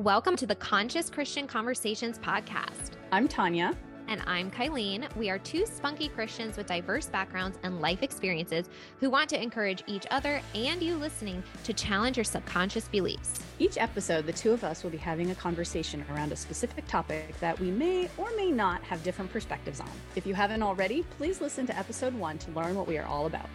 Welcome 0.00 0.34
to 0.36 0.46
the 0.46 0.54
Conscious 0.54 1.10
Christian 1.10 1.46
Conversations 1.46 2.18
podcast. 2.18 2.92
I'm 3.12 3.28
Tanya. 3.28 3.76
And 4.08 4.22
I'm 4.26 4.50
Kylene. 4.50 5.14
We 5.14 5.28
are 5.28 5.38
two 5.38 5.66
spunky 5.66 6.08
Christians 6.08 6.56
with 6.56 6.68
diverse 6.68 7.04
backgrounds 7.04 7.58
and 7.64 7.82
life 7.82 8.02
experiences 8.02 8.70
who 8.98 9.10
want 9.10 9.28
to 9.28 9.42
encourage 9.42 9.84
each 9.86 10.06
other 10.10 10.40
and 10.54 10.82
you 10.82 10.96
listening 10.96 11.42
to 11.64 11.74
challenge 11.74 12.16
your 12.16 12.24
subconscious 12.24 12.88
beliefs. 12.88 13.42
Each 13.58 13.76
episode, 13.76 14.24
the 14.24 14.32
two 14.32 14.52
of 14.52 14.64
us 14.64 14.82
will 14.82 14.90
be 14.90 14.96
having 14.96 15.32
a 15.32 15.34
conversation 15.34 16.02
around 16.10 16.32
a 16.32 16.36
specific 16.36 16.86
topic 16.86 17.38
that 17.40 17.60
we 17.60 17.70
may 17.70 18.08
or 18.16 18.30
may 18.38 18.50
not 18.50 18.82
have 18.84 19.04
different 19.04 19.30
perspectives 19.30 19.80
on. 19.80 19.90
If 20.16 20.26
you 20.26 20.32
haven't 20.32 20.62
already, 20.62 21.02
please 21.18 21.42
listen 21.42 21.66
to 21.66 21.78
episode 21.78 22.14
one 22.14 22.38
to 22.38 22.50
learn 22.52 22.74
what 22.74 22.88
we 22.88 22.96
are 22.96 23.06
all 23.06 23.26
about. 23.26 23.50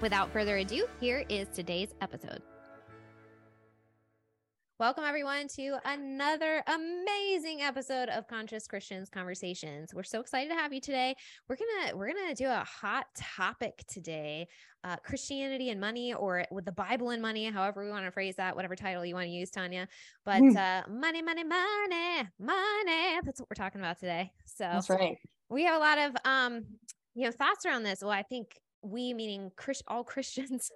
Without 0.00 0.32
further 0.32 0.58
ado, 0.58 0.86
here 1.00 1.24
is 1.28 1.48
today's 1.52 1.92
episode. 2.00 2.40
Welcome 4.80 5.02
everyone 5.02 5.48
to 5.56 5.76
another 5.84 6.62
amazing 6.68 7.62
episode 7.62 8.08
of 8.10 8.28
Conscious 8.28 8.68
Christians 8.68 9.10
Conversations. 9.10 9.92
We're 9.92 10.04
so 10.04 10.20
excited 10.20 10.50
to 10.50 10.54
have 10.54 10.72
you 10.72 10.80
today. 10.80 11.16
We're 11.48 11.56
gonna 11.56 11.96
we're 11.96 12.14
gonna 12.14 12.32
do 12.32 12.46
a 12.46 12.62
hot 12.64 13.06
topic 13.16 13.82
today: 13.88 14.46
uh, 14.84 14.94
Christianity 14.98 15.70
and 15.70 15.80
money, 15.80 16.14
or 16.14 16.44
with 16.52 16.64
the 16.64 16.70
Bible 16.70 17.10
and 17.10 17.20
money, 17.20 17.46
however 17.46 17.84
we 17.84 17.90
want 17.90 18.04
to 18.04 18.12
phrase 18.12 18.36
that, 18.36 18.54
whatever 18.54 18.76
title 18.76 19.04
you 19.04 19.16
want 19.16 19.26
to 19.26 19.32
use, 19.32 19.50
Tanya. 19.50 19.88
But 20.24 20.42
mm. 20.42 20.56
uh, 20.56 20.88
money, 20.88 21.22
money, 21.22 21.42
money, 21.42 22.28
money. 22.38 23.18
That's 23.24 23.40
what 23.40 23.50
we're 23.50 23.60
talking 23.60 23.80
about 23.80 23.98
today. 23.98 24.30
So 24.44 24.62
that's 24.62 24.88
right. 24.88 25.18
We 25.48 25.64
have 25.64 25.74
a 25.74 25.80
lot 25.80 25.98
of 25.98 26.16
um, 26.24 26.66
you 27.16 27.24
know, 27.24 27.32
thoughts 27.32 27.66
around 27.66 27.82
this. 27.82 28.00
Well, 28.00 28.12
I 28.12 28.22
think 28.22 28.60
we 28.82 29.14
meaning 29.14 29.50
Chris, 29.56 29.82
all 29.86 30.04
Christians. 30.04 30.70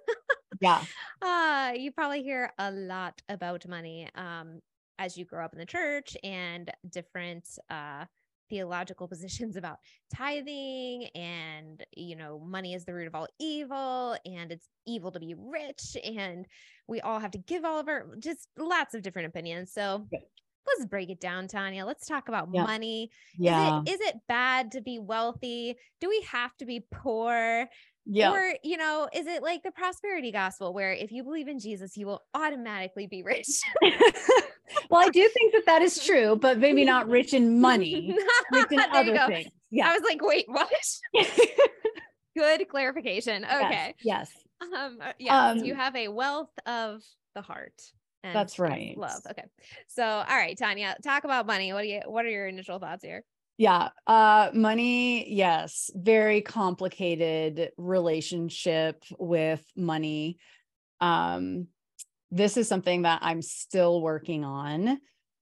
yeah. 0.61 0.83
Uh, 1.21 1.71
you 1.77 1.89
probably 1.91 2.21
hear 2.21 2.51
a 2.59 2.69
lot 2.69 3.21
about 3.29 3.65
money 3.65 4.09
um, 4.15 4.59
as 4.99 5.17
you 5.17 5.23
grow 5.23 5.45
up 5.45 5.53
in 5.53 5.59
the 5.59 5.65
church 5.65 6.17
and 6.21 6.69
different 6.89 7.47
uh, 7.69 8.03
theological 8.49 9.07
positions 9.09 9.55
about 9.55 9.77
tithing 10.13 11.07
and 11.15 11.85
you 11.95 12.17
know 12.17 12.39
money 12.39 12.73
is 12.73 12.83
the 12.83 12.93
root 12.93 13.07
of 13.07 13.15
all 13.15 13.27
evil 13.39 14.17
and 14.25 14.51
it's 14.51 14.67
evil 14.85 15.11
to 15.11 15.19
be 15.19 15.33
rich 15.37 15.95
and 16.03 16.45
we 16.87 16.99
all 16.99 17.19
have 17.19 17.31
to 17.31 17.37
give 17.37 17.63
all 17.63 17.79
of 17.79 17.87
our 17.87 18.05
just 18.19 18.49
lots 18.57 18.93
of 18.93 19.01
different 19.01 19.29
opinions 19.29 19.71
so 19.71 20.05
let's 20.67 20.85
break 20.85 21.09
it 21.09 21.19
down, 21.19 21.47
Tanya. 21.47 21.85
Let's 21.85 22.07
talk 22.07 22.29
about 22.29 22.49
yeah. 22.51 22.63
money. 22.63 23.11
Yeah. 23.37 23.81
Is 23.81 23.89
it, 23.89 23.93
is 23.93 24.09
it 24.09 24.15
bad 24.27 24.71
to 24.73 24.81
be 24.81 24.99
wealthy? 24.99 25.75
Do 25.99 26.09
we 26.09 26.25
have 26.31 26.55
to 26.57 26.65
be 26.65 26.85
poor? 26.91 27.67
Yeah. 28.05 28.31
Or, 28.31 28.53
you 28.63 28.77
know, 28.77 29.07
is 29.13 29.27
it 29.27 29.41
like 29.43 29.63
the 29.63 29.71
prosperity 29.71 30.31
gospel 30.31 30.73
where 30.73 30.91
if 30.91 31.11
you 31.11 31.23
believe 31.23 31.47
in 31.47 31.59
Jesus, 31.59 31.95
you 31.95 32.05
will 32.05 32.21
automatically 32.33 33.07
be 33.07 33.23
rich? 33.23 33.47
well, 34.89 35.01
I 35.01 35.09
do 35.09 35.27
think 35.29 35.53
that 35.53 35.65
that 35.67 35.81
is 35.81 36.03
true, 36.03 36.35
but 36.35 36.57
maybe 36.57 36.83
not 36.83 37.07
rich 37.07 37.33
in 37.33 37.61
money, 37.61 38.17
rich 38.51 38.71
in 38.71 38.79
other 38.91 39.17
things. 39.27 39.49
Yeah. 39.71 39.89
I 39.89 39.93
was 39.93 40.03
like, 40.03 40.19
wait, 40.21 40.45
what? 40.47 40.69
Good 42.35 42.67
clarification. 42.67 43.45
Okay. 43.45 43.95
Yes. 44.03 44.31
yes. 44.61 44.71
Um, 44.75 44.97
uh, 45.01 45.13
yeah. 45.19 45.49
Um, 45.49 45.57
you 45.59 45.75
have 45.75 45.95
a 45.95 46.07
wealth 46.09 46.51
of 46.65 47.01
the 47.35 47.41
heart. 47.41 47.81
that's 48.21 48.59
right. 48.59 48.97
Love. 48.97 49.21
Okay. 49.29 49.45
So, 49.87 50.03
all 50.03 50.25
right, 50.25 50.57
Tanya, 50.57 50.95
talk 51.03 51.23
about 51.23 51.45
money. 51.45 51.73
What 51.73 51.83
do 51.83 51.87
you, 51.87 52.01
what 52.05 52.25
are 52.25 52.29
your 52.29 52.47
initial 52.47 52.79
thoughts 52.79 53.03
here? 53.03 53.23
Yeah. 53.57 53.89
Uh 54.07 54.49
money, 54.53 55.31
yes. 55.33 55.91
Very 55.95 56.41
complicated 56.41 57.71
relationship 57.77 59.03
with 59.17 59.63
money. 59.75 60.37
Um 61.01 61.67
this 62.31 62.57
is 62.57 62.67
something 62.67 63.03
that 63.03 63.19
I'm 63.21 63.41
still 63.43 64.01
working 64.01 64.43
on. 64.43 64.99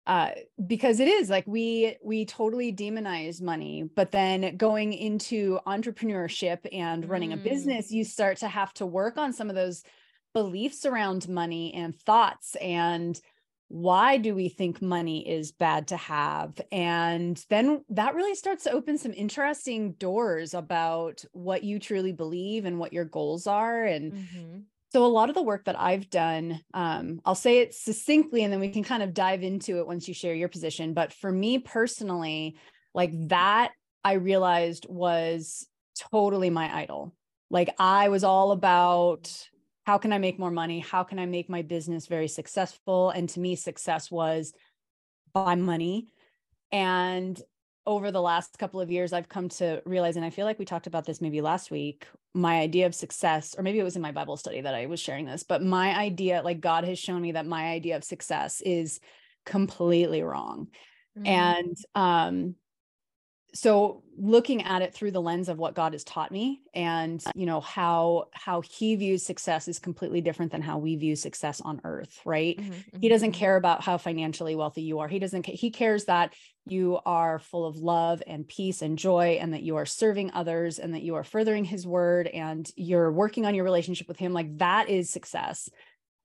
Uh, 0.06 0.30
because 0.66 1.00
it 1.00 1.08
is 1.08 1.28
like 1.28 1.46
we 1.46 1.94
we 2.02 2.24
totally 2.24 2.72
demonize 2.72 3.42
money 3.42 3.84
but 3.94 4.10
then 4.10 4.56
going 4.56 4.94
into 4.94 5.58
entrepreneurship 5.66 6.60
and 6.72 7.06
running 7.06 7.28
mm. 7.28 7.34
a 7.34 7.36
business 7.36 7.90
you 7.92 8.02
start 8.02 8.38
to 8.38 8.48
have 8.48 8.72
to 8.72 8.86
work 8.86 9.18
on 9.18 9.34
some 9.34 9.50
of 9.50 9.54
those 9.54 9.82
beliefs 10.32 10.86
around 10.86 11.28
money 11.28 11.74
and 11.74 11.94
thoughts 12.00 12.56
and 12.56 13.20
why 13.68 14.16
do 14.16 14.34
we 14.34 14.48
think 14.48 14.80
money 14.80 15.28
is 15.28 15.52
bad 15.52 15.88
to 15.88 15.96
have? 15.96 16.58
And 16.72 17.42
then 17.50 17.84
that 17.90 18.14
really 18.14 18.34
starts 18.34 18.64
to 18.64 18.72
open 18.72 18.96
some 18.96 19.12
interesting 19.12 19.92
doors 19.92 20.54
about 20.54 21.24
what 21.32 21.64
you 21.64 21.78
truly 21.78 22.12
believe 22.12 22.64
and 22.64 22.78
what 22.78 22.94
your 22.94 23.04
goals 23.04 23.46
are. 23.46 23.84
And 23.84 24.12
mm-hmm. 24.12 24.58
so 24.90 25.04
a 25.04 25.06
lot 25.06 25.28
of 25.28 25.34
the 25.34 25.42
work 25.42 25.66
that 25.66 25.78
i've 25.78 26.08
done 26.08 26.60
um, 26.72 27.20
i'll 27.26 27.34
say 27.34 27.58
it 27.58 27.74
succinctly 27.74 28.42
and 28.42 28.52
then 28.52 28.60
we 28.60 28.70
can 28.70 28.82
kind 28.82 29.02
of 29.02 29.12
dive 29.12 29.42
into 29.42 29.78
it 29.78 29.86
once 29.86 30.08
you 30.08 30.14
share 30.14 30.34
your 30.34 30.48
position. 30.48 30.94
But 30.94 31.12
for 31.12 31.30
me 31.30 31.58
personally 31.58 32.56
like 32.94 33.12
that 33.28 33.72
i 34.02 34.14
realized 34.14 34.86
was 34.88 35.66
totally 36.10 36.48
my 36.48 36.74
idol. 36.74 37.14
Like 37.50 37.74
i 37.78 38.08
was 38.08 38.24
all 38.24 38.52
about 38.52 39.30
how 39.88 39.96
can 39.96 40.12
I 40.12 40.18
make 40.18 40.38
more 40.38 40.50
money? 40.50 40.80
How 40.80 41.02
can 41.02 41.18
I 41.18 41.24
make 41.24 41.48
my 41.48 41.62
business 41.62 42.08
very 42.08 42.28
successful? 42.28 43.08
And 43.08 43.26
to 43.30 43.40
me, 43.40 43.56
success 43.56 44.10
was 44.10 44.52
by 45.32 45.54
money. 45.54 46.08
And 46.70 47.40
over 47.86 48.10
the 48.10 48.20
last 48.20 48.58
couple 48.58 48.82
of 48.82 48.90
years, 48.90 49.14
I've 49.14 49.30
come 49.30 49.48
to 49.48 49.80
realize, 49.86 50.16
and 50.16 50.26
I 50.26 50.28
feel 50.28 50.44
like 50.44 50.58
we 50.58 50.66
talked 50.66 50.88
about 50.88 51.06
this 51.06 51.22
maybe 51.22 51.40
last 51.40 51.70
week, 51.70 52.06
my 52.34 52.60
idea 52.60 52.84
of 52.84 52.94
success, 52.94 53.54
or 53.56 53.62
maybe 53.62 53.78
it 53.78 53.82
was 53.82 53.96
in 53.96 54.02
my 54.02 54.12
Bible 54.12 54.36
study 54.36 54.60
that 54.60 54.74
I 54.74 54.84
was 54.84 55.00
sharing 55.00 55.24
this, 55.24 55.42
but 55.42 55.62
my 55.62 55.98
idea, 55.98 56.42
like 56.44 56.60
God 56.60 56.84
has 56.84 56.98
shown 56.98 57.22
me 57.22 57.32
that 57.32 57.46
my 57.46 57.68
idea 57.68 57.96
of 57.96 58.04
success 58.04 58.60
is 58.60 59.00
completely 59.46 60.22
wrong. 60.22 60.68
Mm-hmm. 61.18 61.26
And 61.26 61.76
um, 61.94 62.56
so 63.54 64.02
looking 64.16 64.62
at 64.62 64.82
it 64.82 64.92
through 64.92 65.10
the 65.10 65.20
lens 65.20 65.48
of 65.48 65.58
what 65.58 65.74
god 65.74 65.92
has 65.92 66.04
taught 66.04 66.30
me 66.30 66.60
and 66.74 67.24
you 67.34 67.46
know 67.46 67.60
how 67.60 68.26
how 68.32 68.60
he 68.60 68.94
views 68.96 69.24
success 69.24 69.68
is 69.68 69.78
completely 69.78 70.20
different 70.20 70.52
than 70.52 70.60
how 70.60 70.78
we 70.78 70.96
view 70.96 71.16
success 71.16 71.60
on 71.60 71.80
earth 71.84 72.18
right? 72.24 72.58
Mm-hmm, 72.58 72.72
mm-hmm. 72.72 73.00
he 73.00 73.08
doesn't 73.08 73.32
mm-hmm. 73.32 73.38
care 73.38 73.56
about 73.56 73.82
how 73.82 73.98
financially 73.98 74.54
wealthy 74.54 74.82
you 74.82 75.00
are. 75.00 75.08
He 75.08 75.18
doesn't 75.18 75.46
he 75.46 75.70
cares 75.70 76.04
that 76.04 76.34
you 76.66 76.98
are 77.06 77.38
full 77.38 77.66
of 77.66 77.76
love 77.76 78.22
and 78.26 78.46
peace 78.46 78.82
and 78.82 78.98
joy 78.98 79.38
and 79.40 79.54
that 79.54 79.62
you 79.62 79.76
are 79.76 79.86
serving 79.86 80.30
others 80.32 80.78
and 80.78 80.94
that 80.94 81.02
you 81.02 81.14
are 81.14 81.24
furthering 81.24 81.64
his 81.64 81.86
word 81.86 82.26
and 82.26 82.70
you're 82.76 83.10
working 83.10 83.46
on 83.46 83.54
your 83.54 83.64
relationship 83.64 84.06
with 84.06 84.18
him. 84.18 84.32
Like 84.32 84.58
that 84.58 84.90
is 84.90 85.10
success. 85.10 85.70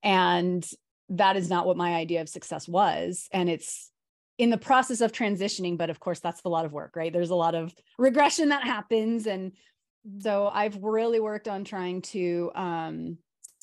And 0.03 0.67
that 1.09 1.37
is 1.37 1.49
not 1.49 1.65
what 1.65 1.77
my 1.77 1.93
idea 1.93 2.21
of 2.21 2.27
success 2.27 2.67
was. 2.67 3.29
And 3.31 3.49
it's 3.49 3.89
in 4.37 4.49
the 4.49 4.57
process 4.57 5.01
of 5.01 5.11
transitioning 5.11 5.77
but 5.77 5.89
of 5.89 5.99
course 5.99 6.19
that's 6.19 6.41
a 6.45 6.49
lot 6.49 6.65
of 6.65 6.73
work 6.73 6.95
right 6.95 7.13
there's 7.13 7.29
a 7.29 7.35
lot 7.35 7.55
of 7.55 7.73
regression 7.97 8.49
that 8.49 8.63
happens 8.63 9.27
and 9.27 9.51
so 10.19 10.49
i've 10.53 10.77
really 10.81 11.19
worked 11.19 11.47
on 11.47 11.63
trying 11.63 12.01
to 12.01 12.51
um, 12.55 13.17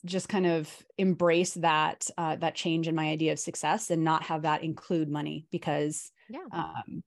just 0.04 0.28
kind 0.28 0.46
of 0.46 0.70
embrace 0.96 1.54
that 1.54 2.06
uh, 2.16 2.36
that 2.36 2.54
change 2.54 2.88
in 2.88 2.94
my 2.94 3.08
idea 3.08 3.32
of 3.32 3.38
success 3.38 3.90
and 3.90 4.04
not 4.04 4.22
have 4.22 4.42
that 4.42 4.62
include 4.62 5.08
money 5.08 5.46
because 5.50 6.10
yeah 6.28 6.38
um, 6.52 7.02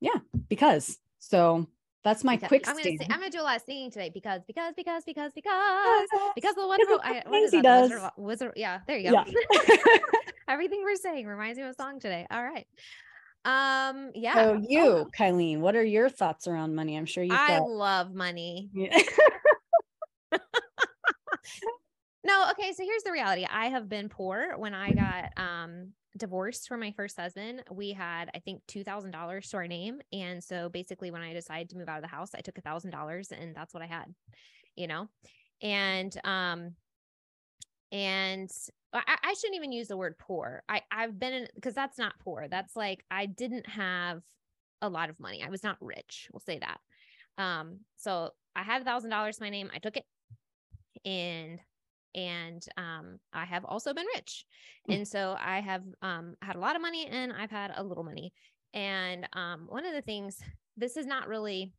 yeah 0.00 0.18
because 0.48 0.98
so 1.18 1.66
that's 2.04 2.22
my 2.22 2.36
because, 2.36 2.48
quick. 2.48 2.68
I'm 2.68 2.76
gonna 2.76 2.96
I'm 3.10 3.18
gonna 3.18 3.30
do 3.30 3.40
a 3.40 3.42
lot 3.42 3.56
of 3.56 3.62
singing 3.62 3.90
today 3.90 4.10
because 4.12 4.42
because 4.46 4.74
because 4.76 5.04
because 5.04 5.32
because 5.32 6.06
because 6.34 6.54
the 6.54 6.66
wonderful 6.66 7.00
I, 7.02 7.22
what 7.26 7.42
is 7.42 7.50
that? 7.52 7.62
Does. 7.62 7.90
Wizard, 7.90 8.10
Wizard, 8.18 8.52
yeah, 8.56 8.80
there 8.86 8.98
you 8.98 9.10
go. 9.10 9.24
Yeah. 9.26 9.96
Everything 10.48 10.82
we're 10.82 10.96
saying 10.96 11.26
reminds 11.26 11.58
me 11.58 11.64
of 11.64 11.70
a 11.70 11.74
song 11.74 12.00
today. 12.00 12.26
All 12.30 12.42
right. 12.42 12.66
Um, 13.44 14.10
yeah. 14.14 14.34
So 14.34 14.62
you, 14.66 14.82
oh. 14.82 15.06
Kylene, 15.18 15.60
what 15.60 15.76
are 15.76 15.84
your 15.84 16.08
thoughts 16.08 16.46
around 16.46 16.74
money? 16.74 16.96
I'm 16.96 17.06
sure 17.06 17.22
you 17.22 17.34
I 17.34 17.58
love 17.58 18.14
money. 18.14 18.70
Yeah. 18.72 18.98
no, 22.24 22.48
okay, 22.52 22.72
so 22.72 22.82
here's 22.82 23.02
the 23.02 23.12
reality. 23.12 23.46
I 23.50 23.66
have 23.66 23.88
been 23.88 24.08
poor 24.08 24.56
when 24.56 24.74
I 24.74 24.92
got 24.92 25.30
um 25.36 25.92
divorced 26.16 26.68
from 26.68 26.80
my 26.80 26.92
first 26.92 27.18
husband. 27.18 27.64
We 27.70 27.92
had, 27.92 28.30
I 28.34 28.38
think, 28.38 28.62
two 28.66 28.84
thousand 28.84 29.10
dollars 29.10 29.48
to 29.50 29.58
our 29.58 29.68
name. 29.68 30.00
And 30.12 30.42
so 30.42 30.68
basically 30.70 31.10
when 31.10 31.22
I 31.22 31.34
decided 31.34 31.68
to 31.70 31.76
move 31.76 31.88
out 31.88 31.98
of 31.98 32.02
the 32.02 32.08
house, 32.08 32.30
I 32.34 32.40
took 32.40 32.56
a 32.56 32.62
thousand 32.62 32.92
dollars 32.92 33.30
and 33.30 33.54
that's 33.54 33.74
what 33.74 33.82
I 33.82 33.86
had, 33.86 34.06
you 34.74 34.86
know. 34.86 35.08
And 35.60 36.16
um 36.24 36.74
and 37.94 38.50
I, 38.92 39.16
I 39.22 39.34
shouldn't 39.34 39.56
even 39.56 39.70
use 39.70 39.86
the 39.86 39.96
word 39.96 40.18
poor. 40.18 40.64
I, 40.68 40.82
I've 40.90 41.18
been 41.18 41.32
in 41.32 41.48
because 41.54 41.74
that's 41.74 41.96
not 41.96 42.18
poor. 42.24 42.48
That's 42.50 42.74
like 42.74 43.04
I 43.08 43.26
didn't 43.26 43.68
have 43.68 44.22
a 44.82 44.88
lot 44.88 45.10
of 45.10 45.20
money. 45.20 45.44
I 45.44 45.48
was 45.48 45.62
not 45.62 45.76
rich. 45.80 46.28
We'll 46.32 46.40
say 46.40 46.58
that. 46.58 46.80
Um, 47.42 47.78
so 47.96 48.30
I 48.56 48.64
had 48.64 48.82
a 48.82 48.84
thousand 48.84 49.10
dollars 49.10 49.40
my 49.40 49.48
name. 49.48 49.70
I 49.72 49.78
took 49.78 49.96
it 49.96 50.04
and 51.04 51.60
and 52.16 52.64
um 52.76 53.18
I 53.32 53.44
have 53.44 53.64
also 53.64 53.94
been 53.94 54.06
rich. 54.16 54.44
Mm. 54.90 54.96
And 54.96 55.08
so 55.08 55.36
I 55.38 55.60
have 55.60 55.84
um 56.02 56.34
had 56.42 56.56
a 56.56 56.60
lot 56.60 56.74
of 56.74 56.82
money 56.82 57.06
and 57.06 57.32
I've 57.32 57.50
had 57.52 57.72
a 57.76 57.84
little 57.84 58.04
money. 58.04 58.32
And 58.72 59.28
um 59.34 59.66
one 59.68 59.86
of 59.86 59.94
the 59.94 60.02
things 60.02 60.38
this 60.76 60.96
is 60.96 61.06
not 61.06 61.28
really 61.28 61.72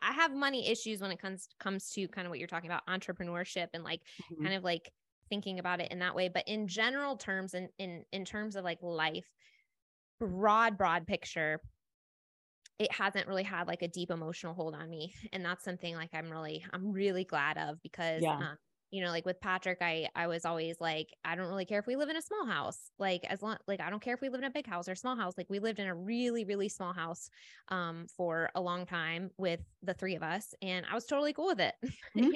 I 0.00 0.12
have 0.12 0.34
money 0.34 0.68
issues 0.68 1.00
when 1.00 1.10
it 1.10 1.20
comes 1.20 1.48
comes 1.58 1.90
to 1.92 2.06
kind 2.08 2.26
of 2.26 2.30
what 2.30 2.38
you're 2.38 2.48
talking 2.48 2.70
about 2.70 2.86
entrepreneurship 2.86 3.68
and 3.72 3.82
like 3.82 4.00
mm-hmm. 4.00 4.44
kind 4.44 4.56
of 4.56 4.62
like 4.62 4.90
thinking 5.28 5.58
about 5.58 5.80
it 5.80 5.90
in 5.92 5.98
that 6.00 6.14
way 6.14 6.28
but 6.28 6.44
in 6.46 6.66
general 6.68 7.16
terms 7.16 7.54
and 7.54 7.70
in, 7.78 7.90
in 7.90 8.04
in 8.12 8.24
terms 8.24 8.56
of 8.56 8.64
like 8.64 8.78
life 8.82 9.26
broad, 10.20 10.78
broad 10.78 11.06
picture, 11.06 11.60
it 12.78 12.90
hasn't 12.92 13.28
really 13.28 13.44
had 13.44 13.68
like 13.68 13.82
a 13.82 13.88
deep 13.88 14.10
emotional 14.10 14.54
hold 14.54 14.74
on 14.74 14.90
me. 14.90 15.14
And 15.32 15.44
that's 15.44 15.64
something 15.64 15.94
like 15.94 16.10
I'm 16.12 16.30
really, 16.30 16.64
I'm 16.72 16.90
really 16.92 17.24
glad 17.24 17.56
of 17.56 17.80
because 17.82 18.26
Yeah. 18.26 18.40
um, 18.40 18.56
you 18.90 19.02
know, 19.02 19.10
like 19.10 19.26
with 19.26 19.40
Patrick, 19.40 19.78
I 19.80 20.08
I 20.14 20.28
was 20.28 20.44
always 20.44 20.80
like, 20.80 21.08
I 21.24 21.34
don't 21.34 21.48
really 21.48 21.64
care 21.64 21.80
if 21.80 21.86
we 21.86 21.96
live 21.96 22.08
in 22.10 22.16
a 22.16 22.22
small 22.22 22.46
house. 22.46 22.92
Like 22.98 23.24
as 23.24 23.42
long 23.42 23.56
like 23.66 23.80
I 23.80 23.90
don't 23.90 24.00
care 24.02 24.14
if 24.14 24.20
we 24.20 24.28
live 24.28 24.38
in 24.40 24.44
a 24.44 24.50
big 24.50 24.66
house 24.66 24.88
or 24.88 24.94
small 24.94 25.16
house. 25.16 25.34
Like 25.36 25.50
we 25.50 25.58
lived 25.58 25.80
in 25.80 25.86
a 25.88 25.94
really, 25.94 26.44
really 26.44 26.68
small 26.68 26.92
house 26.92 27.28
um 27.68 28.06
for 28.16 28.50
a 28.54 28.60
long 28.60 28.86
time 28.86 29.30
with 29.36 29.60
the 29.82 29.94
three 29.94 30.14
of 30.16 30.22
us. 30.22 30.54
And 30.62 30.86
I 30.86 30.94
was 30.94 31.06
totally 31.06 31.32
cool 31.32 31.46
with 31.46 31.60
it. 31.60 31.74
Mhm. 32.14 32.34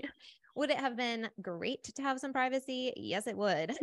Would 0.55 0.71
it 0.71 0.79
have 0.79 0.97
been 0.97 1.29
great 1.41 1.85
to 1.95 2.03
have 2.03 2.19
some 2.21 2.33
privacy? 2.33 2.93
Yes, 2.97 3.27
it 3.27 3.37
would. 3.37 3.75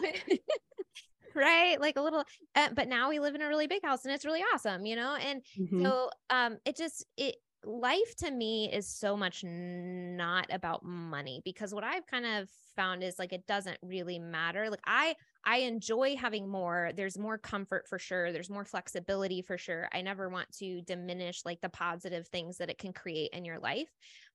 right 1.34 1.80
like 1.80 1.96
a 1.96 2.00
little 2.00 2.24
uh, 2.54 2.68
but 2.74 2.88
now 2.88 3.08
we 3.08 3.18
live 3.18 3.34
in 3.34 3.42
a 3.42 3.48
really 3.48 3.66
big 3.66 3.82
house 3.84 4.04
and 4.04 4.14
it's 4.14 4.24
really 4.24 4.42
awesome 4.54 4.86
you 4.86 4.94
know 4.94 5.16
and 5.16 5.42
Mhm. 5.56 5.80
so 5.82 6.10
um 6.30 6.58
it 6.64 6.76
just 6.76 7.04
it 7.16 7.36
life 7.64 8.14
to 8.16 8.30
me 8.30 8.70
is 8.72 8.86
so 8.88 9.16
much 9.16 9.42
not 9.44 10.46
about 10.50 10.84
money 10.84 11.40
because 11.44 11.74
what 11.74 11.82
I've 11.82 12.06
kind 12.06 12.26
of 12.26 12.48
found 12.76 13.02
is 13.02 13.18
like 13.18 13.32
it 13.32 13.46
doesn't 13.46 13.78
really 13.82 14.18
matter. 14.18 14.68
Like 14.68 14.82
I 14.86 15.14
I 15.46 15.58
enjoy 15.58 16.16
having 16.16 16.48
more. 16.48 16.90
There's 16.96 17.18
more 17.18 17.36
comfort 17.36 17.86
for 17.88 17.98
sure. 17.98 18.32
There's 18.32 18.48
more 18.48 18.64
flexibility 18.64 19.42
for 19.42 19.58
sure. 19.58 19.88
I 19.92 20.00
never 20.00 20.28
want 20.28 20.50
to 20.58 20.80
diminish 20.82 21.42
like 21.44 21.60
the 21.60 21.68
positive 21.68 22.26
things 22.28 22.56
that 22.58 22.70
it 22.70 22.78
can 22.78 22.92
create 22.92 23.30
in 23.32 23.44
your 23.44 23.58
life. 23.58 23.88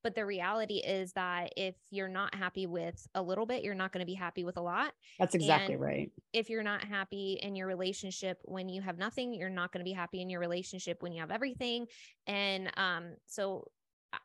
But 0.04 0.16
the 0.16 0.26
reality 0.26 0.78
is 0.78 1.12
that 1.14 1.52
if 1.58 1.76
you're 1.90 2.08
not 2.08 2.36
happy 2.36 2.68
with 2.68 3.06
a 3.16 3.22
little 3.22 3.46
bit, 3.46 3.64
you're 3.64 3.76
not 3.76 3.92
going 3.92 4.02
to 4.02 4.06
be 4.06 4.14
happy 4.14 4.44
with 4.46 4.58
a 4.58 4.62
lot 4.62 4.94
That's 5.18 5.36
exactly 5.36 5.74
and- 5.74 5.84
right. 5.84 6.12
if 6.32 6.50
you're 6.50 6.64
not 6.64 6.84
happy 6.84 7.40
in 7.42 7.56
your 7.56 7.68
relationship 7.68 8.38
when 8.44 8.70
you 8.70 8.82
have 8.82 8.98
nothing, 8.98 9.34
you're 9.34 9.50
not 9.50 9.72
going 9.72 9.84
to 9.84 9.90
be 9.90 9.94
happy 9.94 10.22
in 10.22 10.30
your 10.30 10.40
relationship 10.40 11.02
when 11.02 11.12
you 11.12 11.20
have 11.22 11.32
everything. 11.32 11.88
And 12.28 12.72
um, 12.78 13.16
so 13.26 13.66
uh, 14.14 14.18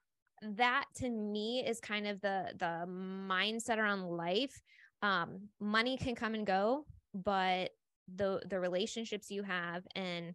that 0.56 0.84
to 0.96 1.08
me 1.10 1.64
is 1.66 1.80
kind 1.80 2.06
of 2.06 2.20
the 2.20 2.52
the 2.58 2.84
mindset 2.86 3.78
around 3.78 4.02
life. 4.02 4.60
Um, 5.02 5.50
money 5.60 5.96
can 5.98 6.14
come 6.14 6.34
and 6.34 6.46
go, 6.46 6.86
but 7.14 7.72
the 8.08 8.42
the 8.48 8.60
relationships 8.60 9.30
you 9.30 9.42
have 9.42 9.86
and 9.94 10.34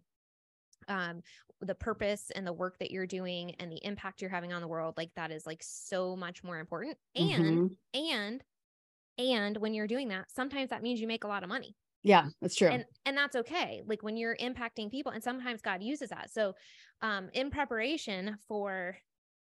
um 0.88 1.22
the 1.60 1.74
purpose 1.74 2.30
and 2.30 2.46
the 2.46 2.52
work 2.52 2.78
that 2.78 2.90
you're 2.90 3.06
doing 3.06 3.54
and 3.56 3.70
the 3.70 3.84
impact 3.84 4.20
you're 4.20 4.30
having 4.30 4.52
on 4.52 4.62
the 4.62 4.68
world 4.68 4.94
like 4.96 5.12
that 5.16 5.30
is 5.30 5.46
like 5.46 5.62
so 5.62 6.16
much 6.16 6.42
more 6.42 6.58
important 6.58 6.98
and 7.14 7.60
Mhm. 7.60 7.76
and 7.94 8.42
and 9.18 9.56
when 9.58 9.74
you're 9.74 9.86
doing 9.88 10.08
that 10.08 10.30
sometimes 10.30 10.70
that 10.70 10.82
means 10.82 11.00
you 11.00 11.06
make 11.08 11.24
a 11.24 11.28
lot 11.28 11.42
of 11.44 11.48
money 11.50 11.76
yeah, 12.02 12.28
that's 12.40 12.56
true. 12.56 12.70
and 12.70 12.84
and 13.04 13.16
that's 13.16 13.36
okay 13.36 13.82
like 13.86 14.02
when 14.02 14.16
you're 14.16 14.36
impacting 14.36 14.90
people 14.90 15.12
and 15.12 15.22
sometimes 15.22 15.62
god 15.62 15.82
uses 15.82 16.10
that 16.10 16.30
so 16.30 16.54
um 17.02 17.30
in 17.32 17.50
preparation 17.50 18.38
for 18.46 18.96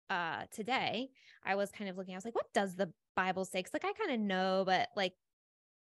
uh 0.10 0.46
today 0.52 1.10
i 1.44 1.56
was 1.56 1.72
kind 1.72 1.90
of 1.90 1.98
looking 1.98 2.14
i 2.14 2.18
was 2.18 2.26
like 2.26 2.36
what 2.36 2.54
does 2.54 2.76
the 2.76 2.94
bible 3.16 3.46
'Cause, 3.46 3.70
like 3.74 3.86
i 3.86 3.94
kind 3.94 4.12
of 4.12 4.20
know 4.20 4.64
but 4.66 4.90
like 4.96 5.14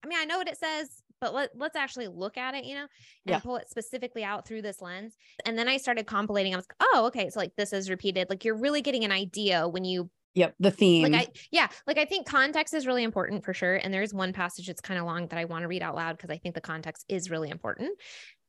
i 0.04 0.08
mean 0.08 0.18
i 0.18 0.24
know 0.24 0.38
what 0.38 0.48
it 0.48 0.58
says 0.58 1.02
but 1.20 1.34
let, 1.34 1.50
let's 1.56 1.76
actually 1.76 2.08
look 2.08 2.36
at 2.36 2.54
it 2.54 2.64
you 2.64 2.74
know 2.74 2.86
and 3.26 3.34
Yeah. 3.34 3.40
pull 3.40 3.56
it 3.56 3.68
specifically 3.68 4.24
out 4.24 4.46
through 4.46 4.62
this 4.62 4.80
lens 4.82 5.16
and 5.44 5.58
then 5.58 5.68
i 5.68 5.76
started 5.76 6.06
compilating 6.06 6.54
i 6.54 6.56
was 6.56 6.66
like, 6.70 6.88
oh 6.94 7.06
okay 7.06 7.30
so 7.30 7.40
like 7.40 7.52
this 7.56 7.72
is 7.72 7.90
repeated 7.90 8.28
like 8.30 8.44
you're 8.44 8.56
really 8.58 8.82
getting 8.82 9.04
an 9.04 9.12
idea 9.12 9.68
when 9.68 9.84
you 9.84 10.10
yep, 10.34 10.54
the 10.60 10.70
theme. 10.70 11.12
like 11.12 11.14
I 11.14 11.28
yeah, 11.52 11.68
like 11.86 11.98
I 11.98 12.04
think 12.04 12.26
context 12.26 12.74
is 12.74 12.86
really 12.86 13.04
important 13.04 13.44
for 13.44 13.54
sure. 13.54 13.76
And 13.76 13.94
there's 13.94 14.12
one 14.12 14.32
passage 14.32 14.66
that's 14.66 14.80
kind 14.80 14.98
of 14.98 15.06
long 15.06 15.28
that 15.28 15.38
I 15.38 15.44
want 15.44 15.62
to 15.62 15.68
read 15.68 15.82
out 15.82 15.94
loud 15.94 16.16
because 16.16 16.30
I 16.30 16.38
think 16.38 16.54
the 16.56 16.60
context 16.60 17.04
is 17.08 17.30
really 17.30 17.50
important. 17.50 17.96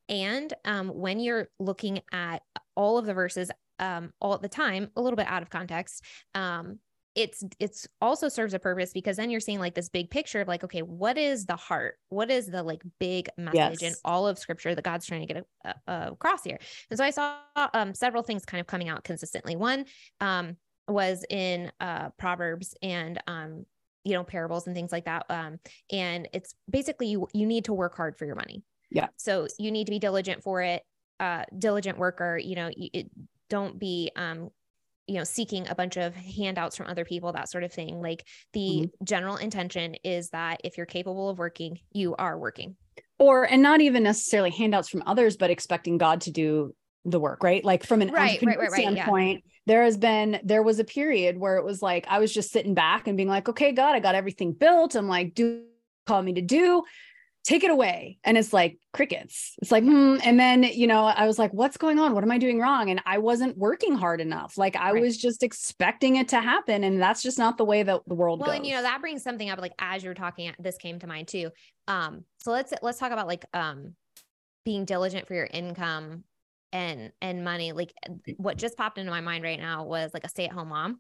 And 0.10 0.54
um, 0.66 0.90
when 0.90 1.20
you're 1.20 1.50
looking 1.60 2.02
at 2.12 2.42
all 2.76 2.98
of 2.98 3.06
the 3.06 3.14
verses 3.14 3.52
um, 3.80 4.14
all 4.20 4.34
at 4.34 4.42
the 4.42 4.50
time, 4.50 4.90
a 4.96 5.02
little 5.02 5.18
bit 5.18 5.28
out 5.28 5.44
of 5.44 5.50
context, 5.50 6.04
um, 6.36 6.80
it's 7.16 7.44
it's 7.60 7.88
also 8.02 8.30
serves 8.30 8.54
a 8.54 8.60
purpose 8.60 8.94
because 8.94 9.18
then 9.18 9.30
you're 9.30 9.40
seeing 9.40 9.60
like 9.60 9.76
this 9.76 9.90
big 9.90 10.10
picture 10.10 10.42
of 10.42 10.48
like, 10.48 10.64
okay, 10.64 10.82
what 10.82 11.18
is 11.18 11.46
the 11.46 11.56
heart? 11.56 11.96
What 12.10 12.32
is 12.32 12.48
the 12.48 12.64
like 12.64 12.82
big 13.00 13.30
message 13.38 13.84
in 13.84 13.94
all 14.06 14.28
of 14.28 14.38
Scripture 14.38 14.76
that 14.76 14.84
God's 14.84 15.06
trying 15.06 15.28
to 15.28 15.34
get 15.34 15.46
a, 15.66 15.76
a, 15.88 16.12
across 16.12 16.44
here? 16.44 16.60
And 16.90 16.98
so 16.98 17.04
I 17.04 17.10
saw 17.10 17.38
um, 17.74 17.94
several 17.94 18.24
things 18.24 18.46
kind 18.46 18.62
of 18.62 18.68
coming 18.68 18.90
out 18.90 19.04
consistently. 19.04 19.56
One, 19.56 19.86
um, 20.22 20.58
was 20.90 21.24
in 21.30 21.72
uh 21.80 22.10
proverbs 22.18 22.74
and 22.82 23.22
um 23.28 23.66
you 24.04 24.14
know 24.14 24.24
parables 24.24 24.66
and 24.66 24.76
things 24.76 24.92
like 24.92 25.06
that 25.06 25.24
um 25.30 25.60
and 25.92 26.28
it's 26.34 26.56
basically 26.70 27.08
you 27.08 27.28
you 27.34 27.46
need 27.46 27.66
to 27.66 27.74
work 27.74 27.96
hard 27.96 28.18
for 28.18 28.26
your 28.26 28.36
money 28.36 28.64
Yeah. 28.90 29.08
so 29.18 29.48
you 29.58 29.72
need 29.72 29.86
to 29.86 29.92
be 29.92 30.00
diligent 30.00 30.42
for 30.44 30.62
it 30.62 30.84
uh 31.20 31.44
diligent 31.58 31.98
worker 31.98 32.38
you 32.38 32.56
know 32.56 32.72
you, 32.76 32.90
it, 32.94 33.12
don't 33.50 33.80
be 33.80 34.12
um 34.16 34.50
you 35.10 35.16
know 35.16 35.24
seeking 35.24 35.68
a 35.68 35.76
bunch 35.76 35.98
of 35.98 36.16
handouts 36.16 36.78
from 36.78 36.88
other 36.88 37.04
people 37.04 37.34
that 37.34 37.50
sort 37.50 37.64
of 37.64 37.74
thing 37.74 38.00
like 38.00 38.26
the 38.54 38.60
mm-hmm. 38.60 39.04
general 39.04 39.36
intention 39.38 39.96
is 40.04 40.30
that 40.30 40.62
if 40.64 40.78
you're 40.78 40.86
capable 40.86 41.30
of 41.30 41.40
working 41.40 41.80
you 41.92 42.16
are 42.16 42.38
working 42.38 42.76
or 43.20 43.44
and 43.44 43.62
not 43.62 43.82
even 43.82 44.04
necessarily 44.04 44.50
handouts 44.50 44.90
from 44.90 45.04
others, 45.06 45.38
but 45.38 45.52
expecting 45.52 45.98
God 45.98 46.22
to 46.22 46.32
do 46.32 46.74
the 47.06 47.20
work, 47.20 47.44
right? 47.44 47.64
Like 47.64 47.86
from 47.86 48.02
an 48.02 48.12
Right, 48.12 48.42
right, 48.42 48.58
right, 48.58 48.72
right, 48.72 48.82
yeah. 48.82 48.92
standpoint, 48.92 49.44
there 49.66 49.84
has 49.84 49.98
been 49.98 50.40
there 50.44 50.64
was 50.64 50.80
a 50.80 50.84
period 50.84 51.38
where 51.38 51.58
it 51.58 51.66
was 51.66 51.82
like 51.82 52.08
I 52.10 52.20
was 52.20 52.34
just 52.34 52.52
sitting 52.52 52.74
back 52.74 53.08
and 53.08 53.18
being 53.18 53.30
like, 53.30 53.50
okay, 53.50 53.72
God, 53.74 53.96
I 53.96 54.00
got 54.00 54.16
everything 54.16 54.54
built. 54.54 54.96
I'm 54.96 55.08
like, 55.08 55.36
do 55.36 55.64
call 56.08 56.24
me 56.24 56.34
to 56.34 56.42
do, 56.42 56.84
take 57.44 57.64
it 57.64 57.72
away. 57.72 58.20
And 58.24 58.38
it's 58.38 58.54
like 58.54 58.78
crickets. 58.94 59.56
It's 59.62 59.72
like, 59.72 59.84
hmm. 59.84 60.18
And 60.24 60.40
then, 60.40 60.64
you 60.64 60.86
know, 60.88 61.06
I 61.06 61.26
was 61.26 61.40
like, 61.40 61.52
what's 61.54 61.78
going 61.78 61.98
on? 61.98 62.14
What 62.14 62.24
am 62.24 62.32
I 62.32 62.38
doing 62.38 62.60
wrong? 62.60 62.90
And 62.90 63.02
I 63.06 63.18
wasn't 63.18 63.58
working 63.58 63.96
hard 63.96 64.22
enough. 64.22 64.58
Like 64.58 64.76
I 64.76 64.92
Right. 64.92 65.02
was 65.02 65.18
just 65.18 65.42
expecting 65.42 66.18
it 66.18 66.28
to 66.30 66.42
happen. 66.42 66.84
And 66.84 67.02
that's 67.02 67.24
just 67.24 67.38
not 67.40 67.58
the 67.58 67.66
way 67.66 67.82
that 67.84 68.02
the 68.08 68.14
world 68.16 68.40
well 68.40 68.50
goes. 68.50 68.58
and 68.58 68.66
you 68.66 68.76
know 68.76 68.82
that 68.84 69.02
brings 69.02 69.24
something 69.24 69.50
up 69.50 69.60
like 69.60 69.74
as 69.80 70.04
you're 70.04 70.14
talking 70.14 70.54
this 70.60 70.78
came 70.78 71.00
to 71.00 71.08
mind 71.08 71.28
too 71.28 71.50
um 71.88 72.24
so 72.40 72.52
let's 72.52 72.74
let's 72.82 73.00
talk 73.00 73.12
about 73.12 73.28
like 73.28 73.46
um 73.54 73.96
being 74.66 74.86
diligent 74.86 75.28
for 75.28 75.34
your 75.34 75.48
income 75.52 76.24
and 76.72 77.12
and 77.22 77.44
money 77.44 77.72
like 77.72 77.92
what 78.38 78.58
just 78.58 78.78
popped 78.78 78.98
into 79.00 79.10
my 79.12 79.22
mind 79.22 79.44
right 79.44 79.60
now 79.60 79.86
was 79.86 80.12
like 80.14 80.24
a 80.24 80.30
stay-at-home 80.30 80.70
mom 80.70 81.00